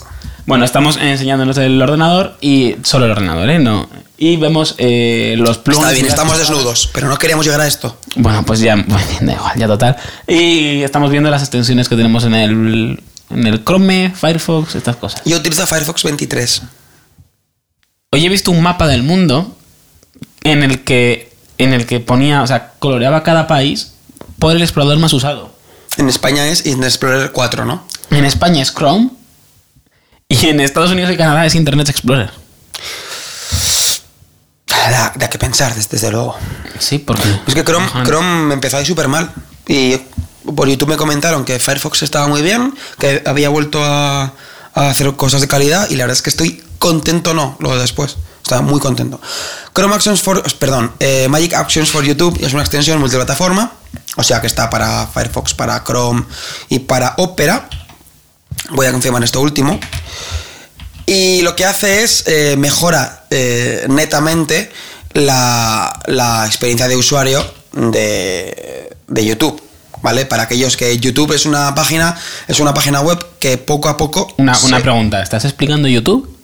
Bueno, 0.45 0.65
estamos 0.65 0.97
enseñándonos 0.97 1.57
el 1.59 1.79
ordenador 1.79 2.35
y 2.41 2.75
solo 2.83 3.05
el 3.05 3.11
ordenador, 3.11 3.49
¿eh? 3.51 3.59
No. 3.59 3.87
Y 4.17 4.35
vemos 4.37 4.73
eh, 4.79 5.35
los 5.37 5.59
plugins. 5.59 5.85
Está 5.85 5.93
bien, 5.93 6.05
estamos 6.07 6.37
desnudos, 6.39 6.89
pero 6.91 7.07
no 7.07 7.17
queríamos 7.17 7.45
llegar 7.45 7.61
a 7.61 7.67
esto. 7.67 7.97
Bueno, 8.15 8.43
pues 8.43 8.59
ya, 8.59 8.75
bueno, 8.87 9.05
da 9.21 9.33
igual, 9.33 9.53
ya 9.57 9.67
total. 9.67 9.95
Y 10.27 10.81
estamos 10.81 11.11
viendo 11.11 11.29
las 11.29 11.41
extensiones 11.43 11.87
que 11.87 11.95
tenemos 11.95 12.23
en 12.23 12.33
el, 12.33 12.99
en 13.29 13.47
el 13.47 13.63
Chrome, 13.63 14.11
Firefox, 14.13 14.73
estas 14.75 14.95
cosas. 14.95 15.21
Yo 15.23 15.37
utilizo 15.37 15.65
Firefox 15.67 16.03
23. 16.03 16.61
Hoy 18.11 18.25
he 18.25 18.29
visto 18.29 18.49
un 18.49 18.63
mapa 18.63 18.87
del 18.87 19.03
mundo 19.03 19.55
en 20.41 20.63
el 20.63 20.83
que, 20.83 21.31
en 21.59 21.73
el 21.73 21.85
que 21.85 21.99
ponía, 21.99 22.41
o 22.41 22.47
sea, 22.47 22.73
coloreaba 22.79 23.21
cada 23.21 23.45
país 23.45 23.93
por 24.39 24.55
el 24.55 24.63
explorador 24.63 24.97
más 24.97 25.13
usado. 25.13 25.53
En 25.95 26.09
España 26.09 26.47
es 26.47 26.65
Internet 26.65 26.89
Explorer 26.89 27.31
4, 27.31 27.65
¿no? 27.65 27.85
En 28.09 28.25
España 28.25 28.63
es 28.63 28.73
Chrome 28.73 29.11
y 30.27 30.47
en 30.47 30.59
Estados 30.59 30.89
Unidos 30.89 31.11
y 31.11 31.17
Canadá 31.17 31.45
es 31.45 31.53
Internet 31.53 31.89
Explorer. 31.89 32.31
Da, 34.67 35.13
da 35.15 35.29
que 35.29 35.37
pensar, 35.37 35.75
desde, 35.75 36.09
luego. 36.09 36.35
Sí, 36.79 36.97
porque... 36.97 37.29
Es 37.45 37.53
que 37.53 37.63
Chrome. 37.63 37.85
Chrome 38.05 38.45
me 38.47 38.53
empezó 38.55 38.77
ahí 38.77 38.87
súper 38.87 39.07
mal. 39.07 39.31
Y 39.67 39.97
por 40.55 40.67
YouTube 40.67 40.89
me 40.89 40.97
comentaron 40.97 41.45
que 41.45 41.59
Firefox 41.59 42.01
estaba 42.01 42.27
muy 42.27 42.41
bien, 42.41 42.73
que 42.97 43.21
había 43.27 43.49
vuelto 43.49 43.85
a, 43.85 44.33
a 44.73 44.89
hacer 44.89 45.15
cosas 45.15 45.41
de 45.41 45.47
calidad. 45.47 45.87
Y 45.91 45.95
la 45.95 46.05
verdad 46.05 46.17
es 46.17 46.23
que 46.23 46.31
estoy 46.31 46.63
contento 46.79 47.33
no, 47.33 47.55
lo 47.59 47.75
de 47.75 47.81
después. 47.81 48.17
Está 48.41 48.61
muy 48.61 48.79
contento. 48.79 49.21
Chrome 49.75 49.93
Actions 49.93 50.21
for, 50.21 50.41
perdón, 50.57 50.91
eh, 50.99 51.27
Magic 51.29 51.53
Actions 51.53 51.91
for 51.91 52.03
YouTube 52.03 52.39
es 52.41 52.53
una 52.53 52.63
extensión 52.63 52.99
multiplataforma, 52.99 53.73
o 54.15 54.23
sea 54.23 54.41
que 54.41 54.47
está 54.47 54.71
para 54.71 55.05
Firefox, 55.05 55.53
para 55.53 55.83
Chrome 55.83 56.23
y 56.69 56.79
para 56.79 57.13
Opera. 57.17 57.69
Voy 58.71 58.87
a 58.87 58.91
confirmar 58.91 59.23
esto 59.23 59.39
último. 59.39 59.79
Y 61.05 61.41
lo 61.41 61.55
que 61.55 61.65
hace 61.65 62.03
es 62.03 62.23
eh, 62.27 62.55
mejora 62.57 63.25
eh, 63.29 63.85
netamente 63.87 64.71
la, 65.13 65.99
la 66.07 66.45
experiencia 66.45 66.87
de 66.87 66.95
usuario 66.95 67.45
de, 67.73 68.95
de 69.07 69.25
YouTube. 69.25 69.61
¿Vale? 70.01 70.25
Para 70.25 70.43
aquellos 70.43 70.77
que 70.77 70.97
YouTube 70.97 71.33
es 71.33 71.45
una 71.45 71.75
página, 71.75 72.17
es 72.47 72.59
una 72.61 72.73
página 72.73 73.01
web 73.01 73.19
que 73.37 73.57
poco 73.57 73.89
a 73.89 73.97
poco. 73.97 74.33
Una, 74.37 74.57
una 74.59 74.79
pregunta, 74.79 75.21
¿estás 75.21 75.43
explicando 75.43 75.89
YouTube? 75.89 76.38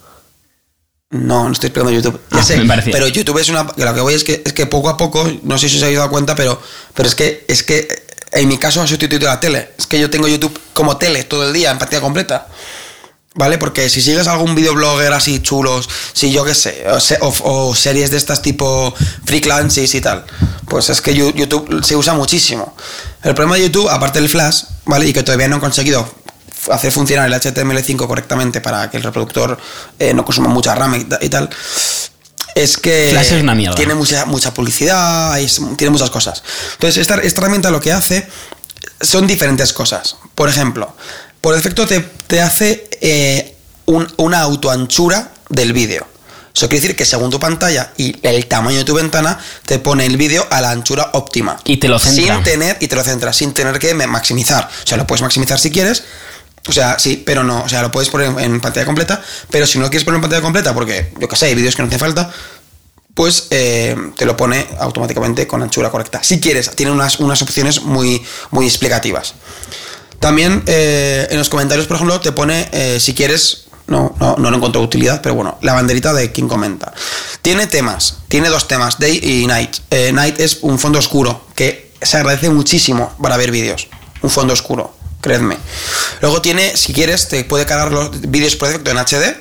No, 1.18 1.46
no 1.46 1.52
estoy 1.54 1.68
explicando 1.68 1.92
YouTube. 1.92 2.20
Ya 2.32 2.40
Ah, 2.40 2.44
sé, 2.44 2.58
me 2.58 2.82
pero 2.92 3.08
YouTube 3.08 3.38
es 3.40 3.50
una. 3.50 3.64
Lo 3.76 3.94
que 3.94 4.02
voy 4.02 4.14
es 4.14 4.24
que, 4.24 4.42
es 4.46 4.54
que 4.54 4.66
poco 4.66 4.90
a 4.90 4.98
poco, 4.98 5.30
no 5.44 5.58
sé 5.58 5.70
si 5.70 5.78
os 5.78 5.84
habéis 5.84 5.98
dado 5.98 6.10
cuenta, 6.10 6.36
pero, 6.36 6.62
pero 6.94 7.08
es 7.08 7.16
que 7.16 7.46
es 7.48 7.64
que 7.64 7.88
en 8.32 8.48
mi 8.48 8.58
caso 8.58 8.82
ha 8.82 8.88
sustituido 8.88 9.28
la 9.28 9.40
tele. 9.40 9.70
Es 9.78 9.88
que 9.88 10.00
yo 10.00 10.10
tengo 10.10 10.28
YouTube 10.28 10.60
como 10.74 10.98
tele 10.98 11.24
todo 11.24 11.48
el 11.48 11.54
día, 11.54 11.72
en 11.72 11.78
partida 11.80 12.02
completa. 12.02 12.48
¿Vale? 13.38 13.58
Porque 13.58 13.90
si 13.90 14.02
sigues 14.02 14.28
algún 14.28 14.56
videoblogger 14.56 15.12
así 15.12 15.42
chulos, 15.42 15.90
si 16.14 16.32
yo 16.32 16.46
qué 16.46 16.56
sé, 16.56 16.86
o, 16.90 17.00
se- 17.02 17.18
o- 17.20 17.34
o 17.44 17.76
series 17.76 18.10
de 18.10 18.16
estas 18.18 18.42
tipo 18.42 18.94
freelances 19.26 19.94
y 19.94 20.00
tal, 20.00 20.24
pues 20.70 20.90
es 20.90 21.02
que 21.02 21.14
YouTube 21.14 21.84
se 21.84 21.98
usa 21.98 22.14
muchísimo. 22.14 22.74
El 23.24 23.36
problema 23.36 23.56
de 23.58 23.64
YouTube, 23.64 23.90
aparte 23.90 24.20
del 24.22 24.30
flash, 24.30 24.64
¿vale? 24.86 25.08
Y 25.08 25.12
que 25.14 25.22
todavía 25.24 25.50
no 25.50 25.56
han 25.56 25.62
conseguido 25.62 26.10
hacer 26.72 26.92
funcionar 26.92 27.28
el 27.28 27.34
HTML5 27.34 28.08
correctamente 28.08 28.62
para 28.62 28.90
que 28.90 28.98
el 28.98 29.04
reproductor 29.04 29.58
eh, 30.00 30.14
no 30.14 30.24
consuma 30.26 30.50
mucha 30.50 30.74
RAM 30.76 30.96
y, 30.96 31.26
y 31.26 31.30
tal, 31.30 31.50
es 32.56 32.78
que 32.78 33.10
Flash 33.12 33.34
es 33.34 33.42
una 33.44 33.54
mierda. 33.56 33.76
tiene 33.76 33.96
mucha, 33.96 34.26
mucha 34.26 34.54
publicidad, 34.54 35.40
es- 35.40 35.60
tiene 35.78 35.92
muchas 35.92 36.10
cosas. 36.10 36.42
Entonces, 36.74 37.02
esta, 37.02 37.16
esta 37.16 37.42
herramienta 37.42 37.70
lo 37.72 37.82
que 37.82 37.92
hace 37.92 38.28
son 39.02 39.28
diferentes 39.28 39.74
cosas. 39.74 40.16
Por 40.36 40.48
ejemplo, 40.50 40.96
por 41.42 41.54
defecto 41.56 41.86
te, 41.86 42.00
te 42.00 42.42
hace 42.42 42.90
eh, 43.02 43.56
un- 43.86 44.08
una 44.18 44.42
autoanchura 44.42 45.32
del 45.50 45.74
vídeo. 45.74 46.08
Eso 46.56 46.70
quiere 46.70 46.80
decir 46.82 46.96
que 46.96 47.04
según 47.04 47.30
tu 47.30 47.38
pantalla 47.42 47.92
y 47.98 48.16
el 48.26 48.46
tamaño 48.48 48.78
de 48.78 48.86
tu 48.86 48.94
ventana, 48.94 49.38
te 49.66 49.78
pone 49.78 50.06
el 50.06 50.16
vídeo 50.16 50.48
a 50.50 50.62
la 50.62 50.72
anchura 50.72 51.10
óptima. 51.12 51.58
Y 51.66 51.76
te 51.78 51.90
lo 51.90 52.00
centra. 52.00 52.36
Sin 52.36 52.44
tener, 52.46 52.78
y 52.80 52.88
te 52.88 52.96
lo 52.96 53.04
centra, 53.04 53.34
sin 53.34 53.54
tener 53.54 53.78
que 53.78 53.94
maximizar. 53.94 54.70
O 54.84 54.88
sea, 54.88 54.98
lo 54.98 55.06
puedes 55.06 55.22
maximizar 55.22 55.60
si 55.60 55.70
quieres. 55.70 56.06
O 56.68 56.72
sea, 56.72 56.98
sí, 56.98 57.22
pero 57.26 57.44
no. 57.44 57.64
O 57.64 57.70
sea, 57.70 57.82
lo 57.82 57.92
puedes 57.92 58.10
poner 58.10 58.34
en, 58.40 58.60
pantalla 58.60 58.86
completa. 58.86 59.22
Pero 59.50 59.68
si 59.68 59.78
no 59.78 59.84
lo 59.86 59.90
quieres 59.90 60.04
poner 60.04 60.18
en 60.18 60.22
pantalla 60.22 60.42
completa, 60.42 60.74
porque 60.74 61.14
yo 61.20 61.28
que 61.28 61.36
sé, 61.36 61.48
hay 61.48 61.56
vídeos 61.56 61.76
que 61.76 61.84
no 61.84 61.88
hace 61.88 62.00
falta, 62.00 62.32
pues 63.14 63.48
eh, 63.52 63.96
te 64.18 64.26
lo 64.26 64.36
pone 64.36 64.68
automáticamente 64.80 65.48
con 65.48 65.62
anchura 65.62 65.90
correcta. 65.90 66.24
Si 66.24 66.40
quieres, 66.40 66.72
tiene 66.72 66.92
unas, 66.92 67.20
unas 67.20 67.42
opciones 67.42 67.84
muy, 67.84 68.24
muy 68.52 68.66
explicativas. 68.66 69.36
También 70.20 70.64
eh, 70.66 71.28
en 71.30 71.38
los 71.38 71.50
comentarios, 71.50 71.88
por 71.88 71.96
ejemplo, 71.96 72.20
te 72.20 72.32
pone 72.32 72.68
eh, 72.72 73.00
si 73.00 73.14
quieres. 73.14 73.62
No, 73.88 74.16
no, 74.20 74.36
no 74.40 74.50
lo 74.50 74.58
encuentro 74.58 74.82
utilidad, 74.82 75.22
pero 75.22 75.36
bueno, 75.36 75.60
la 75.62 75.74
banderita 75.74 76.12
de 76.12 76.32
quien 76.32 76.48
comenta. 76.48 76.92
Tiene 77.44 77.68
temas, 77.68 78.18
tiene 78.28 78.50
dos 78.50 78.68
temas, 78.68 78.98
Day 78.98 79.20
y 79.22 79.46
Night. 79.46 79.78
Eh, 79.92 80.12
Night 80.12 80.40
es 80.40 80.58
un 80.64 80.80
fondo 80.80 80.98
oscuro, 80.98 81.46
que 81.54 81.92
se 82.02 82.18
agradece 82.18 82.50
muchísimo 82.50 83.16
para 83.22 83.38
ver 83.38 83.52
vídeos. 83.52 83.88
Un 84.24 84.32
fondo 84.32 84.54
oscuro, 84.54 84.95
creedme. 85.26 85.58
Luego 86.22 86.40
tiene, 86.40 86.78
si 86.78 86.94
quieres, 86.94 87.28
te 87.28 87.44
puede 87.46 87.66
cargar 87.66 87.92
los 87.92 88.22
vídeos 88.22 88.56
por 88.56 88.68
defecto 88.68 88.92
en 88.92 88.98
HD, 88.98 89.36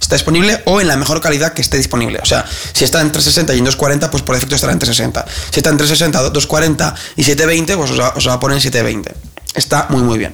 está 0.00 0.14
disponible 0.14 0.62
o 0.66 0.80
en 0.80 0.86
la 0.86 0.96
mejor 0.96 1.20
calidad 1.20 1.52
que 1.52 1.62
esté 1.62 1.78
disponible. 1.78 2.20
O 2.22 2.24
sea, 2.24 2.46
si 2.72 2.84
está 2.84 3.00
en 3.00 3.10
360 3.10 3.52
y 3.54 3.58
en 3.58 3.64
240, 3.64 4.08
pues 4.08 4.22
por 4.22 4.36
defecto 4.36 4.54
estará 4.54 4.72
en 4.72 4.78
360. 4.78 5.26
Si 5.50 5.58
está 5.58 5.70
en 5.70 5.78
360, 5.78 6.30
240 6.30 6.94
y 7.16 7.24
720, 7.24 7.76
pues 7.76 7.90
os 7.90 8.00
va, 8.00 8.12
os 8.14 8.28
va 8.28 8.34
a 8.34 8.40
poner 8.40 8.56
en 8.58 8.62
720. 8.62 9.14
Está 9.56 9.86
muy 9.88 10.02
muy 10.02 10.16
bien. 10.18 10.32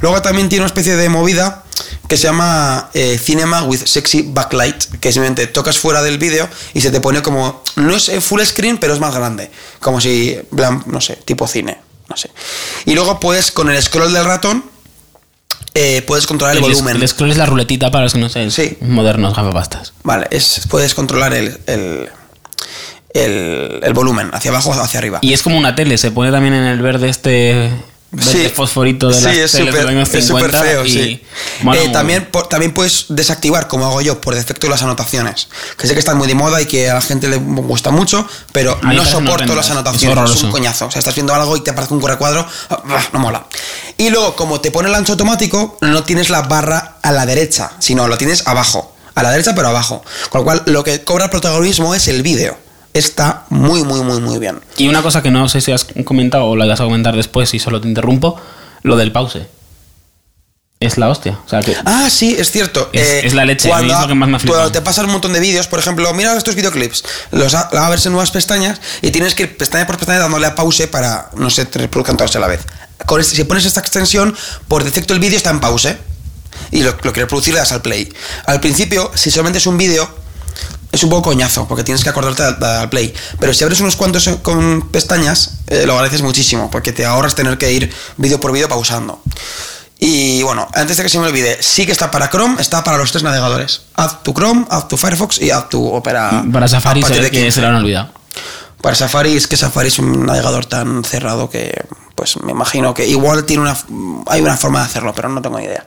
Luego 0.00 0.22
también 0.22 0.48
tiene 0.48 0.62
una 0.62 0.68
especie 0.68 0.96
de 0.96 1.10
movida 1.10 1.64
que 2.08 2.16
se 2.16 2.24
llama 2.24 2.88
eh, 2.94 3.18
Cinema 3.22 3.64
with 3.64 3.84
Sexy 3.84 4.22
Backlight, 4.22 5.00
que 5.00 5.12
simplemente 5.12 5.48
tocas 5.48 5.78
fuera 5.78 6.02
del 6.02 6.16
vídeo 6.16 6.48
y 6.72 6.80
se 6.80 6.90
te 6.90 7.00
pone 7.00 7.20
como, 7.20 7.62
no 7.76 7.94
es 7.94 8.08
eh, 8.08 8.22
full 8.22 8.40
screen, 8.42 8.78
pero 8.78 8.94
es 8.94 9.00
más 9.00 9.14
grande, 9.14 9.50
como 9.80 10.00
si, 10.00 10.38
no 10.86 11.00
sé, 11.00 11.16
tipo 11.24 11.46
cine, 11.46 11.78
no 12.10 12.16
sé. 12.16 12.30
Y 12.86 12.94
luego 12.94 13.18
puedes, 13.20 13.50
con 13.52 13.70
el 13.70 13.80
scroll 13.82 14.12
del 14.12 14.24
ratón, 14.24 14.64
eh, 15.74 16.02
puedes 16.06 16.26
controlar 16.26 16.56
el, 16.56 16.64
El, 16.64 16.70
volumen. 16.72 16.96
el 17.00 17.08
scroll 17.08 17.30
es 17.30 17.36
la 17.36 17.46
ruletita 17.46 17.90
para 17.90 18.04
los 18.04 18.12
que 18.12 18.18
no 18.18 18.28
sé, 18.28 18.50
Sí. 18.50 18.76
modernos 18.80 19.34
gafapastas. 19.36 19.92
Vale, 20.02 20.26
es, 20.30 20.62
puedes 20.68 20.94
controlar 20.94 21.32
el, 21.32 21.58
el, 21.66 22.08
el- 23.14 23.92
volumen, 23.94 24.30
hacia 24.32 24.50
abajo 24.50 24.70
o 24.70 24.72
hacia 24.72 24.98
arriba. 24.98 25.18
Y 25.22 25.32
es 25.32 25.42
como 25.42 25.56
una 25.56 25.74
tele, 25.76 25.96
se 25.98 26.10
pone 26.10 26.30
también 26.32 26.54
en 26.54 26.64
el 26.64 26.82
verde 26.82 27.08
este 27.08 27.70
Sí. 28.18 28.48
fosforito 28.48 29.08
de 29.08 29.14
Sí, 29.14 29.22
las 29.24 29.36
es 29.36 29.52
teles 29.52 29.66
de 29.66 29.70
súper- 29.72 29.82
los 29.82 29.90
años 29.90 30.14
es 30.14 30.26
50 30.26 30.60
feo, 30.62 30.84
y 30.84 30.90
sí. 30.90 31.22
Eh, 31.74 31.88
también, 31.92 32.26
por- 32.30 32.48
también 32.48 32.74
puedes 32.74 33.04
desactivar, 33.08 33.68
como 33.68 33.86
hago 33.86 34.00
yo, 34.00 34.20
por 34.20 34.34
defecto 34.34 34.68
las 34.68 34.82
anotaciones. 34.82 35.46
Que 35.78 35.86
sé 35.86 35.92
que 35.92 36.00
están 36.00 36.18
muy 36.18 36.26
de 36.26 36.34
moda 36.34 36.60
y 36.60 36.66
que 36.66 36.90
a 36.90 36.94
la 36.94 37.00
gente 37.02 37.28
le 37.28 37.36
gusta 37.36 37.90
mucho, 37.90 38.26
pero 38.52 38.76
A 38.82 38.92
no 38.92 39.04
soporto 39.04 39.54
las 39.54 39.66
Es 39.66 39.70
anotaciones. 39.70 40.30
Es, 40.36 40.42
un 40.42 40.50
coñazo. 40.50 40.86
O 40.86 40.90
sea, 40.90 40.98
estás 40.98 41.14
viendo 41.14 41.32
algo 41.34 41.56
y 41.56 41.60
te 41.60 41.70
aparece 41.70 41.94
un 41.94 42.00
cuadro, 42.00 42.44
no 43.12 43.18
mola. 43.20 43.46
Y 43.96 44.10
luego, 44.10 44.34
como 44.34 44.60
te 44.60 44.72
pone 44.72 44.88
el 44.88 44.94
ancho 44.96 45.12
automático, 45.12 45.78
no 45.80 46.02
tienes 46.02 46.30
la 46.30 46.42
barra 46.42 46.96
a 47.02 47.12
la 47.12 47.26
derecha, 47.26 47.72
sino 47.78 48.08
lo 48.08 48.18
tienes 48.18 48.46
abajo. 48.48 48.96
A 49.14 49.22
la 49.22 49.30
derecha, 49.30 49.54
pero 49.54 49.68
abajo. 49.68 50.02
Con 50.30 50.40
lo 50.40 50.44
cual, 50.44 50.62
lo 50.66 50.82
que 50.82 51.04
cobra 51.04 51.30
protagonismo 51.30 51.94
es 51.94 52.08
el 52.08 52.22
vídeo. 52.22 52.58
Está 52.92 53.44
muy, 53.50 53.84
muy, 53.84 54.00
muy, 54.02 54.20
muy 54.20 54.38
bien. 54.38 54.60
Y 54.76 54.88
una 54.88 55.02
cosa 55.02 55.22
que 55.22 55.30
no 55.30 55.48
sé 55.48 55.60
si 55.60 55.70
has 55.72 55.86
comentado 56.04 56.44
o 56.46 56.56
la 56.56 56.66
vas 56.66 56.80
a 56.80 56.84
comentar 56.84 57.14
después 57.16 57.54
y 57.54 57.58
solo 57.58 57.80
te 57.80 57.88
interrumpo, 57.88 58.40
lo 58.82 58.96
del 58.96 59.12
pause. 59.12 59.46
Es 60.80 60.96
la 60.96 61.08
hostia. 61.10 61.38
O 61.44 61.48
sea 61.48 61.60
que 61.60 61.76
Ah, 61.84 62.08
sí, 62.10 62.34
es 62.38 62.50
cierto. 62.50 62.88
Es- 62.94 63.24
es 63.24 63.34
la 63.34 63.44
leche, 63.44 63.68
a 63.68 63.72
Cuando, 63.76 63.92
es 63.94 64.00
lo 64.00 64.08
que 64.08 64.14
más 64.14 64.28
me 64.30 64.36
ha 64.38 64.40
cuando 64.40 64.72
te 64.72 64.80
pasan 64.80 65.04
un 65.06 65.12
montón 65.12 65.32
de 65.34 65.40
vídeos, 65.40 65.66
por 65.66 65.78
ejemplo, 65.78 66.12
mira 66.14 66.34
estos 66.36 66.54
videoclips, 66.54 67.04
los 67.32 67.52
a- 67.54 67.68
la 67.72 67.86
abres 67.86 68.06
en 68.06 68.12
nuevas 68.12 68.30
pestañas 68.30 68.80
y 69.02 69.10
tienes 69.10 69.34
que 69.34 69.42
ir 69.42 69.56
pestaña 69.58 69.86
por 69.86 69.98
pestaña 69.98 70.20
dándole 70.20 70.46
a 70.46 70.54
pause 70.54 70.86
para 70.88 71.30
no 71.36 71.50
se 71.50 71.66
te 71.66 71.80
reproduzcan 71.80 72.16
todos 72.16 72.34
a 72.36 72.38
la 72.40 72.46
vez. 72.46 72.62
Con 73.04 73.20
este- 73.20 73.36
si 73.36 73.44
pones 73.44 73.66
esta 73.66 73.80
extensión, 73.80 74.34
por 74.68 74.82
defecto 74.82 75.12
el 75.12 75.20
vídeo 75.20 75.36
está 75.36 75.50
en 75.50 75.60
pause 75.60 75.96
y 76.70 76.82
lo, 76.82 76.92
lo 77.02 77.12
quieres 77.12 77.28
producir, 77.28 77.52
le 77.52 77.60
das 77.60 77.72
al 77.72 77.82
play. 77.82 78.10
Al 78.46 78.60
principio, 78.60 79.10
si 79.14 79.30
solamente 79.30 79.58
es 79.58 79.66
un 79.66 79.76
vídeo, 79.76 80.08
es 80.92 81.02
un 81.02 81.10
poco 81.10 81.30
coñazo, 81.30 81.68
porque 81.68 81.84
tienes 81.84 82.02
que 82.02 82.10
acordarte 82.10 82.42
al, 82.42 82.88
play. 82.88 83.14
Pero 83.38 83.54
si 83.54 83.64
abres 83.64 83.80
unos 83.80 83.96
cuantos 83.96 84.28
con 84.42 84.88
pestañas, 84.90 85.58
eh, 85.68 85.84
lo 85.86 85.94
agradeces 85.94 86.22
muchísimo, 86.22 86.70
porque 86.70 86.92
te 86.92 87.04
ahorras 87.04 87.34
tener 87.34 87.58
que 87.58 87.72
ir 87.72 87.92
vídeo 88.16 88.40
por 88.40 88.52
vídeo 88.52 88.68
pausando. 88.68 89.22
Y 89.98 90.42
bueno, 90.42 90.66
antes 90.72 90.96
de 90.96 91.02
que 91.02 91.08
se 91.10 91.18
me 91.18 91.26
olvide, 91.26 91.58
sí 91.62 91.84
que 91.84 91.92
está 91.92 92.10
para 92.10 92.30
Chrome, 92.30 92.60
está 92.60 92.82
para 92.82 92.96
los 92.96 93.12
tres 93.12 93.22
navegadores. 93.22 93.82
Haz 93.94 94.22
tu 94.22 94.32
Chrome, 94.32 94.64
haz 94.70 94.88
tu 94.88 94.96
Firefox 94.96 95.40
y 95.42 95.50
haz 95.50 95.68
tu 95.68 95.86
Opera. 95.86 96.42
para 96.50 96.66
Safari 96.68 97.02
se 97.02 97.08
partir 97.08 97.22
ve 97.22 97.24
de 97.26 97.30
que 97.30 97.42
15. 97.42 97.52
se 97.52 97.60
lo 97.60 97.68
han 97.68 97.74
olvidado. 97.76 98.10
Para 98.80 98.96
Safari 98.96 99.36
es 99.36 99.46
que 99.46 99.58
Safari 99.58 99.88
es 99.88 99.98
un 99.98 100.24
navegador 100.24 100.64
tan 100.64 101.04
cerrado 101.04 101.50
que, 101.50 101.84
pues 102.14 102.42
me 102.42 102.52
imagino 102.52 102.94
que 102.94 103.06
igual 103.06 103.44
tiene 103.44 103.62
una, 103.62 103.76
hay 104.26 104.40
una 104.40 104.56
forma 104.56 104.80
de 104.80 104.86
hacerlo, 104.86 105.12
pero 105.14 105.28
no 105.28 105.42
tengo 105.42 105.58
ni 105.58 105.66
idea. 105.66 105.84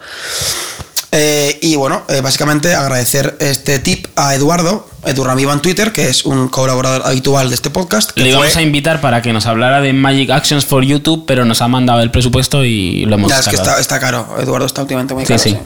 Eh, 1.15 1.59
y 1.61 1.75
bueno, 1.75 2.03
eh, 2.09 2.21
básicamente 2.21 2.73
agradecer 2.73 3.37
este 3.39 3.77
tip 3.77 4.07
a 4.15 4.33
Eduardo, 4.33 4.89
Edu 5.05 5.23
Ramiva 5.23 5.53
en 5.53 5.59
Twitter, 5.61 5.93
que 5.93 6.09
es 6.09 6.25
un 6.25 6.47
colaborador 6.49 7.03
habitual 7.05 7.49
de 7.49 7.55
este 7.55 7.69
podcast. 7.69 8.17
Le 8.17 8.29
íbamos 8.29 8.51
fue- 8.53 8.61
a 8.61 8.65
invitar 8.65 8.99
para 8.99 9.21
que 9.21 9.31
nos 9.31 9.45
hablara 9.45 9.79
de 9.81 9.93
Magic 9.93 10.31
Actions 10.31 10.65
for 10.65 10.83
YouTube, 10.83 11.25
pero 11.27 11.45
nos 11.45 11.61
ha 11.61 11.67
mandado 11.67 12.01
el 12.01 12.09
presupuesto 12.09 12.65
y 12.65 13.05
lo 13.05 13.13
hemos 13.15 13.29
Ya, 13.31 13.39
es 13.39 13.47
que 13.47 13.55
está, 13.55 13.79
está 13.79 13.99
caro. 13.99 14.37
Eduardo 14.39 14.65
está 14.65 14.81
últimamente 14.81 15.13
muy 15.13 15.23
Sí, 15.25 15.27
caro. 15.33 15.43
sí. 15.43 15.49
sí. 15.51 15.57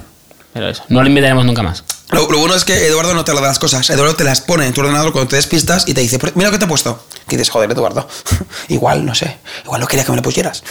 Pero 0.54 0.70
eso. 0.70 0.84
No 0.90 1.02
lo 1.02 1.08
invitaremos 1.08 1.46
nunca 1.46 1.62
más. 1.64 1.84
Lo, 2.10 2.30
lo 2.32 2.40
bueno 2.40 2.56
es 2.56 2.66
que 2.66 2.88
Eduardo 2.88 3.14
no 3.14 3.24
te 3.24 3.32
lo 3.34 3.42
da 3.42 3.48
las 3.50 3.60
cosas. 3.60 3.90
Eduardo 3.90 4.16
te 4.16 4.24
las 4.24 4.42
pone 4.42 4.66
en 4.66 4.74
tu 4.74 4.82
ordenador 4.82 5.12
cuando 5.14 5.30
te 5.30 5.36
despistas 5.36 5.88
y 5.88 5.94
te 5.94 6.02
dice, 6.02 6.20
mira 6.36 6.48
lo 6.50 6.52
que 6.54 6.58
te 6.60 6.66
he 6.66 6.68
puesto. 6.68 7.04
Que 7.28 7.38
dices, 7.38 7.50
joder, 7.52 7.70
Eduardo. 7.72 8.08
igual, 8.70 9.06
no 9.06 9.14
sé. 9.14 9.38
Igual 9.64 9.82
no 9.82 9.88
quería 9.88 10.04
que 10.04 10.12
me 10.12 10.18
lo 10.18 10.24
pusieras. 10.24 10.64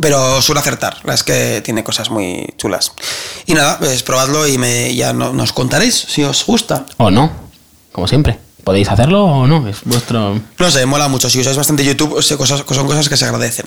Pero 0.00 0.40
suele 0.40 0.60
acertar. 0.60 0.96
La 1.04 1.14
es 1.14 1.22
que 1.22 1.60
tiene 1.62 1.84
cosas 1.84 2.08
muy 2.10 2.46
chulas. 2.56 2.92
Y 3.46 3.54
nada, 3.54 3.78
pues 3.78 4.02
probadlo 4.02 4.46
y 4.48 4.56
me, 4.58 4.94
ya 4.94 5.12
no- 5.12 5.32
nos 5.32 5.52
contaréis 5.52 5.94
si 6.08 6.24
os 6.24 6.44
gusta. 6.46 6.86
O 6.96 7.10
no, 7.10 7.30
como 7.92 8.08
siempre. 8.08 8.38
Podéis 8.64 8.88
hacerlo 8.88 9.24
o 9.24 9.46
no, 9.46 9.66
es 9.68 9.78
vuestro... 9.84 10.40
No 10.58 10.70
sé, 10.70 10.86
mola 10.86 11.08
mucho. 11.08 11.28
Si 11.28 11.40
usáis 11.40 11.56
bastante 11.56 11.84
YouTube, 11.84 12.14
cosas, 12.36 12.64
son 12.68 12.86
cosas 12.86 13.08
que 13.08 13.16
se 13.16 13.24
agradecen. 13.24 13.66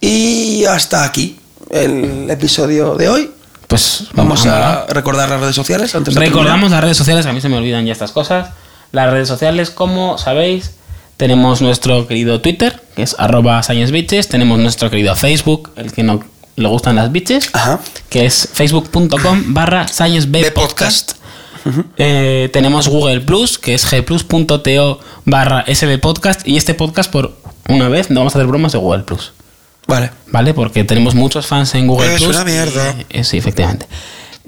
Y 0.00 0.64
hasta 0.66 1.04
aquí 1.04 1.40
el 1.70 2.28
episodio 2.30 2.94
de 2.94 3.08
hoy. 3.08 3.30
Pues 3.66 4.04
Vamos 4.12 4.46
a 4.46 4.86
recordar 4.88 5.28
las 5.28 5.40
redes 5.40 5.56
sociales 5.56 5.94
antes 5.94 6.14
de 6.14 6.20
Recordamos 6.20 6.70
las 6.70 6.80
redes 6.82 6.96
sociales, 6.96 7.26
a 7.26 7.32
mí 7.32 7.40
se 7.40 7.48
me 7.50 7.56
olvidan 7.58 7.84
ya 7.84 7.92
estas 7.92 8.12
cosas. 8.12 8.50
Las 8.92 9.10
redes 9.10 9.28
sociales, 9.28 9.70
como 9.70 10.16
sabéis, 10.16 10.70
tenemos 11.18 11.60
nuestro 11.60 12.06
querido 12.06 12.40
Twitter, 12.40 12.80
que 12.96 13.02
es 13.02 13.14
arroba 13.18 13.62
sciencebitches, 13.62 14.28
tenemos 14.28 14.58
nuestro 14.58 14.88
querido 14.88 15.14
Facebook, 15.14 15.70
el 15.76 15.92
que 15.92 16.02
no 16.02 16.24
le 16.56 16.68
gustan 16.68 16.96
las 16.96 17.12
bitches, 17.12 17.50
Ajá. 17.52 17.80
que 18.08 18.24
es 18.24 18.48
facebook.com 18.52 19.42
barra 19.48 19.86
sciencebpodcast. 19.88 21.12
Eh, 21.98 22.48
tenemos 22.52 22.88
Google 22.88 23.20
Plus, 23.20 23.58
que 23.58 23.74
es 23.74 23.88
gplus.to 23.90 25.00
barra 25.26 25.64
sbpodcast. 25.72 26.46
Y 26.48 26.56
este 26.56 26.72
podcast, 26.74 27.10
por 27.10 27.36
una 27.68 27.88
vez, 27.88 28.10
no 28.10 28.20
vamos 28.20 28.34
a 28.34 28.38
hacer 28.38 28.46
bromas 28.46 28.72
de 28.72 28.78
Google 28.78 29.02
Plus. 29.02 29.32
Vale. 29.86 30.10
¿Vale? 30.28 30.54
Porque 30.54 30.84
tenemos 30.84 31.14
muchos 31.14 31.46
fans 31.46 31.74
en 31.74 31.86
Google 31.86 32.14
Es 32.14 32.22
Plus. 32.22 32.36
una 32.36 32.44
mierda. 32.44 32.94
y- 33.10 33.18
eh, 33.18 33.24
sí, 33.24 33.36
efectivamente. 33.38 33.86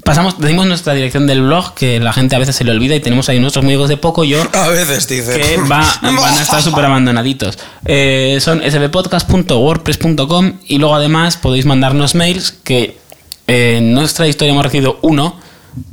Pasamos, 0.05 0.39
decimos 0.41 0.67
nuestra 0.67 0.95
dirección 0.95 1.27
del 1.27 1.43
blog, 1.43 1.75
que 1.75 2.01
la 2.01 2.13
gente 2.13 2.35
a 2.35 2.39
veces 2.39 2.57
se 2.57 2.65
le 2.65 2.71
olvida, 2.73 2.95
y 2.97 3.01
tenemos 3.01 3.29
ahí 3.29 3.39
nuestros 3.39 3.65
amigos 3.65 3.89
de 3.89 3.97
poco 3.97 4.25
yo 4.25 4.43
A 4.53 4.69
veces 4.69 5.07
dice. 5.09 5.39
que 5.39 5.57
va- 5.59 5.99
van 6.03 6.17
a 6.39 6.43
estar 6.43 6.63
súper 6.63 6.85
abandonaditos. 6.87 7.59
Eh, 7.85 8.39
son 8.41 8.63
sbpodcast.wordpress.com 8.63 10.53
y 10.67 10.79
luego 10.79 10.95
además 10.95 11.37
podéis 11.37 11.67
mandarnos 11.67 12.15
mails 12.15 12.53
que 12.65 12.99
eh, 13.47 13.77
en 13.79 13.93
nuestra 13.93 14.27
historia 14.29 14.53
hemos 14.53 14.65
recibido 14.65 14.99
uno, 15.03 15.39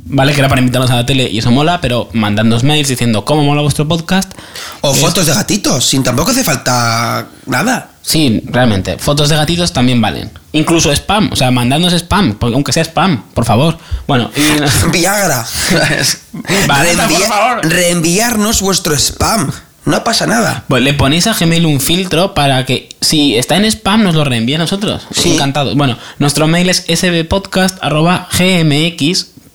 ¿vale? 0.04 0.32
Que 0.32 0.40
era 0.40 0.48
para 0.48 0.60
invitarnos 0.60 0.90
a 0.90 0.96
la 0.96 1.06
tele 1.06 1.28
y 1.30 1.38
eso 1.38 1.50
mola, 1.50 1.80
pero 1.80 2.08
mandadnos 2.12 2.64
mails 2.64 2.88
diciendo 2.88 3.24
cómo 3.24 3.42
mola 3.44 3.62
vuestro 3.62 3.86
podcast. 3.88 4.32
O 4.80 4.92
Es- 4.92 5.00
fotos 5.00 5.26
de 5.26 5.34
gatitos, 5.34 5.84
sin 5.86 6.02
tampoco 6.02 6.30
hace 6.30 6.44
falta 6.44 7.26
nada. 7.46 7.90
Sí, 8.02 8.42
realmente. 8.46 8.96
Fotos 8.98 9.28
de 9.28 9.36
gatitos 9.36 9.72
también 9.72 10.00
valen. 10.00 10.30
Incluso 10.52 10.90
spam, 10.92 11.28
o 11.30 11.36
sea, 11.36 11.50
mandadnos 11.50 11.92
spam, 11.92 12.38
aunque 12.40 12.72
sea 12.72 12.82
spam, 12.84 13.22
por 13.34 13.44
favor. 13.44 13.76
Bueno, 14.06 14.30
y... 14.34 14.90
Viagra. 14.92 15.46
Vale, 16.66 16.94
por 16.96 17.22
favor. 17.22 17.66
Reenviarnos 17.66 18.60
vuestro 18.62 18.94
spam. 18.96 19.50
No 19.84 20.04
pasa 20.04 20.26
nada. 20.26 20.64
Pues 20.68 20.82
le 20.82 20.92
ponéis 20.92 21.26
a 21.26 21.32
Gmail 21.32 21.64
un 21.64 21.80
filtro 21.80 22.34
para 22.34 22.66
que 22.66 22.90
si 23.00 23.36
está 23.36 23.56
en 23.56 23.64
spam 23.64 24.02
nos 24.02 24.14
lo 24.14 24.24
reenvíe 24.24 24.56
a 24.56 24.58
nosotros. 24.58 25.06
Sí. 25.12 25.32
Encantados. 25.34 25.76
Bueno, 25.76 25.96
nuestro 26.18 26.46
mail 26.46 26.68
es 26.68 26.84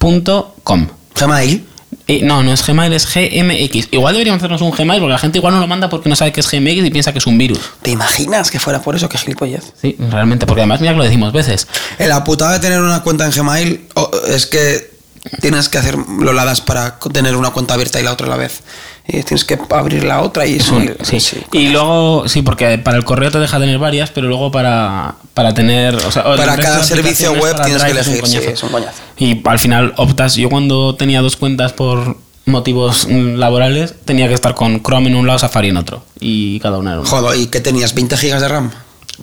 sbpodcast.gmx.com. 0.04 0.88
Gmail. 1.20 1.66
Eh, 2.08 2.22
no, 2.24 2.44
no 2.44 2.52
es 2.52 2.66
Gmail, 2.66 2.92
es 2.92 3.06
GMX. 3.06 3.88
Igual 3.92 4.14
deberíamos 4.16 4.40
hacernos 4.40 4.62
un 4.62 4.72
Gmail 4.72 5.00
porque 5.00 5.14
la 5.14 5.20
gente 5.20 5.38
igual 5.38 5.54
no 5.54 5.60
lo 5.62 5.68
manda 5.68 5.90
porque 5.90 6.10
no 6.10 6.16
sabe 6.16 6.32
que 6.34 6.42
es 6.42 6.52
GMX 6.52 6.86
y 6.86 6.90
piensa 6.90 7.14
que 7.14 7.20
es 7.20 7.28
un 7.28 7.38
virus. 7.38 7.60
¿Te 7.82 7.92
imaginas 7.92 8.52
que 8.52 8.60
fuera 8.60 8.82
por 8.82 8.96
eso? 8.96 9.08
que 9.08 9.18
gilipollez. 9.18 9.74
Sí, 9.80 9.96
realmente, 10.10 10.46
porque 10.46 10.62
además 10.62 10.82
mira 10.82 10.94
que 10.94 10.98
lo 10.98 11.04
decimos 11.04 11.32
veces. 11.32 11.68
Eh, 12.00 12.08
La 12.08 12.24
putada 12.24 12.54
de 12.54 12.60
tener 12.60 12.82
una 12.82 13.04
cuenta 13.04 13.26
en 13.26 13.32
Gmail 13.32 13.88
es 14.28 14.46
que 14.48 14.93
tienes 15.42 15.70
que 15.70 15.78
hacer 15.78 15.98
loladas 15.98 16.62
para 16.62 17.00
tener 17.12 17.36
una 17.36 17.52
cuenta 17.52 17.74
abierta 17.74 18.00
y 18.00 18.04
la 18.04 18.12
otra 18.12 18.28
a 18.28 18.30
la 18.30 18.38
vez. 18.38 18.62
Y 19.08 19.22
tienes 19.24 19.44
que 19.46 19.58
abrir 19.70 20.04
la 20.04 20.22
otra 20.22 20.46
y 20.46 20.56
eso. 20.56 20.76
un- 20.76 20.96
sí. 21.04 21.18
Y 21.52 21.70
luego, 21.70 22.28
sí, 22.28 22.42
porque 22.42 22.78
para 22.78 22.98
el 22.98 23.04
correo 23.06 23.32
te 23.32 23.40
deja 23.40 23.60
tener 23.60 23.78
varias, 23.80 24.10
pero 24.12 24.28
luego 24.28 24.52
para, 24.52 25.16
para 25.34 25.54
tener. 25.54 25.96
O 25.96 26.12
sea, 26.12 26.24
el 26.24 26.38
Para 26.38 26.56
cada 26.58 26.84
servicio 26.84 27.34
web 27.34 27.56
tienes 27.64 27.84
que 27.84 27.90
Drive 27.94 28.02
es 28.02 28.08
un 28.08 28.14
elegir. 28.16 28.42
Sí, 28.42 28.48
es 28.54 28.64
un 28.64 28.70
coñazo. 28.70 28.98
Y 29.18 29.42
al 29.48 29.60
final 29.60 29.94
optas. 29.98 30.36
Yo 30.36 30.50
cuando 30.50 30.96
tenía 30.96 31.22
dos 31.22 31.36
cuentas 31.36 31.74
por 31.74 32.18
motivos 32.46 33.08
laborales, 33.10 33.94
tenía 34.06 34.28
que 34.28 34.34
estar 34.34 34.54
con 34.56 34.82
Chrome 34.84 35.08
en 35.10 35.16
un 35.16 35.28
lado, 35.28 35.40
Safari 35.40 35.70
en 35.70 35.78
otro. 35.78 36.04
Y 36.20 36.60
cada 36.60 36.78
una 36.78 36.92
era 36.92 37.00
una. 37.02 37.10
Joder, 37.10 37.40
¿y 37.40 37.48
qué 37.48 37.60
tenías? 37.62 37.96
¿20 37.96 38.18
gigas 38.18 38.42
de 38.42 38.48
RAM? 38.50 38.72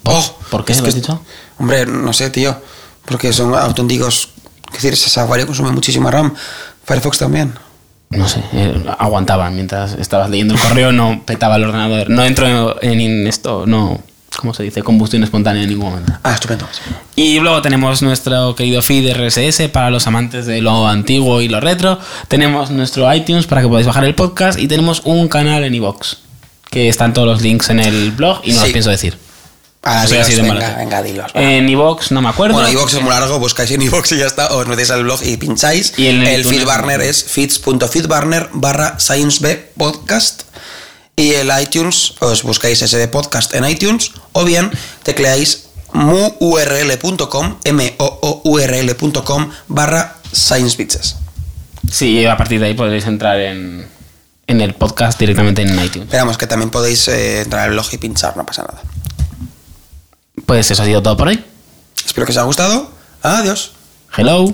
¿Por- 0.03 0.15
Oh, 0.15 0.37
por 0.51 0.65
qué 0.65 0.73
es 0.73 0.79
lo 0.81 0.85
que- 0.85 0.93
dicho? 0.93 1.21
Hombre, 1.59 1.85
no 1.87 2.13
sé, 2.13 2.31
tío. 2.31 2.57
Porque 3.07 3.33
son 3.33 3.55
auténticos. 3.55 4.29
Es 4.71 4.75
decir, 4.75 4.93
ese 4.93 5.11
Safari 5.11 5.45
consume 5.45 5.71
muchísima 5.73 6.11
RAM. 6.11 6.35
Firefox 6.85 7.19
también. 7.19 7.53
No 8.11 8.27
sé, 8.29 8.43
eh, 8.53 8.85
aguantaban 8.99 9.55
mientras 9.55 9.93
estabas 9.93 10.31
leyendo 10.31 10.55
el 10.55 10.61
correo, 10.61 10.91
no 10.91 11.23
petaba 11.25 11.57
el 11.57 11.65
ordenador. 11.65 12.11
No 12.11 12.25
entro 12.25 12.83
en, 12.83 13.01
en 13.01 13.27
esto, 13.29 13.67
no. 13.67 14.01
¿Cómo 14.37 14.55
se 14.55 14.63
dice? 14.63 14.83
Combustión 14.83 15.23
espontánea 15.23 15.63
en 15.63 15.69
ningún 15.69 15.91
momento. 15.91 16.13
Ah, 16.23 16.33
estupendo. 16.35 16.67
Y 17.15 17.41
luego 17.41 17.61
tenemos 17.63 18.01
nuestro 18.03 18.55
querido 18.57 18.81
feed 18.81 19.13
RSS 19.13 19.69
para 19.69 19.91
los 19.91 20.07
amantes 20.07 20.47
de 20.47 20.61
lo 20.63 20.87
antiguo 20.89 21.41
y 21.41 21.49
lo 21.49 21.61
retro. 21.61 21.99
Tenemos 22.29 22.71
nuestro 22.71 23.13
iTunes 23.13 23.47
para 23.47 23.61
que 23.61 23.69
podáis 23.69 23.87
bajar 23.87 24.05
el 24.05 24.15
podcast. 24.15 24.59
Y 24.59 24.67
tenemos 24.67 25.03
un 25.05 25.29
canal 25.29 25.63
en 25.65 25.75
iVoox. 25.75 26.17
Que 26.71 26.89
están 26.89 27.13
todos 27.13 27.27
los 27.29 27.43
links 27.43 27.71
en 27.71 27.81
el 27.81 28.13
blog 28.13 28.41
y 28.45 28.51
no 28.53 28.59
Sí. 28.59 28.63
los 28.63 28.71
pienso 28.73 28.91
decir. 28.91 29.19
Ah, 29.83 30.07
Soy 30.07 30.19
dilos, 30.19 30.27
así 30.29 30.37
de 30.37 30.43
venga, 30.43 30.77
venga, 30.77 31.03
dilos. 31.03 31.33
va. 31.35 31.41
En 31.43 31.67
iVoox 31.69 32.11
no 32.11 32.21
me 32.21 32.29
acuerdo. 32.29 32.55
Bueno, 32.55 32.69
iVox 32.71 32.95
es 32.95 33.01
muy 33.01 33.11
largo, 33.11 33.39
buscáis 33.39 33.71
en 33.71 33.81
iVox 33.81 34.13
y 34.13 34.19
ya 34.19 34.27
está, 34.27 34.49
os 34.49 34.67
metéis 34.67 34.91
al 34.91 35.05
blog 35.05 35.21
y 35.25 35.37
pincháis. 35.39 35.95
Y 35.97 36.09
en 36.09 36.21
el 36.21 36.29
el 36.29 36.45
feedburner 36.45 37.01
es 37.01 37.25
feeds.feedburner 37.25 38.51
barra 38.53 38.99
scienceb 38.99 39.73
podcast. 39.77 40.43
Y 41.17 41.33
el 41.35 41.51
iTunes, 41.63 42.15
os 42.21 42.43
buscáis 42.43 42.79
SB 42.81 43.09
Podcast 43.09 43.55
en 43.55 43.65
iTunes, 43.69 44.13
o 44.33 44.45
bien 44.45 44.71
tecleáis 45.03 45.67
muurl.com, 45.93 47.57
m 47.65 47.95
o 47.99 48.19
o 48.23 48.41
u 48.51 48.59
r 48.59 48.79
l.com 48.81 49.51
barra 49.69 50.17
sciencebitches. 50.33 51.17
Sí, 51.91 52.25
a 52.27 52.37
partir 52.37 52.61
de 52.61 52.67
ahí 52.67 52.75
podréis 52.75 53.07
entrar 53.07 53.41
en, 53.41 53.87
en 54.47 54.61
el 54.61 54.75
podcast 54.75 55.19
directamente 55.19 55.63
en 55.63 55.71
iTunes. 55.83 56.07
Esperamos 56.07 56.39
que 56.39 56.47
también 56.47 56.71
podéis 56.71 57.09
eh, 57.09 57.41
entrar 57.43 57.65
al 57.65 57.71
blog 57.73 57.87
y 57.93 57.99
pinchar, 57.99 58.37
no 58.37 58.47
pasa 58.47 58.63
nada. 58.63 58.83
Pues 60.51 60.69
eso 60.69 60.83
ha 60.83 60.85
sido 60.85 61.01
todo 61.01 61.17
por 61.17 61.29
hoy. 61.29 61.45
Espero 62.05 62.27
que 62.27 62.33
os 62.33 62.37
haya 62.37 62.45
gustado. 62.45 62.91
Adiós. 63.23 63.71
Hello. 64.17 64.53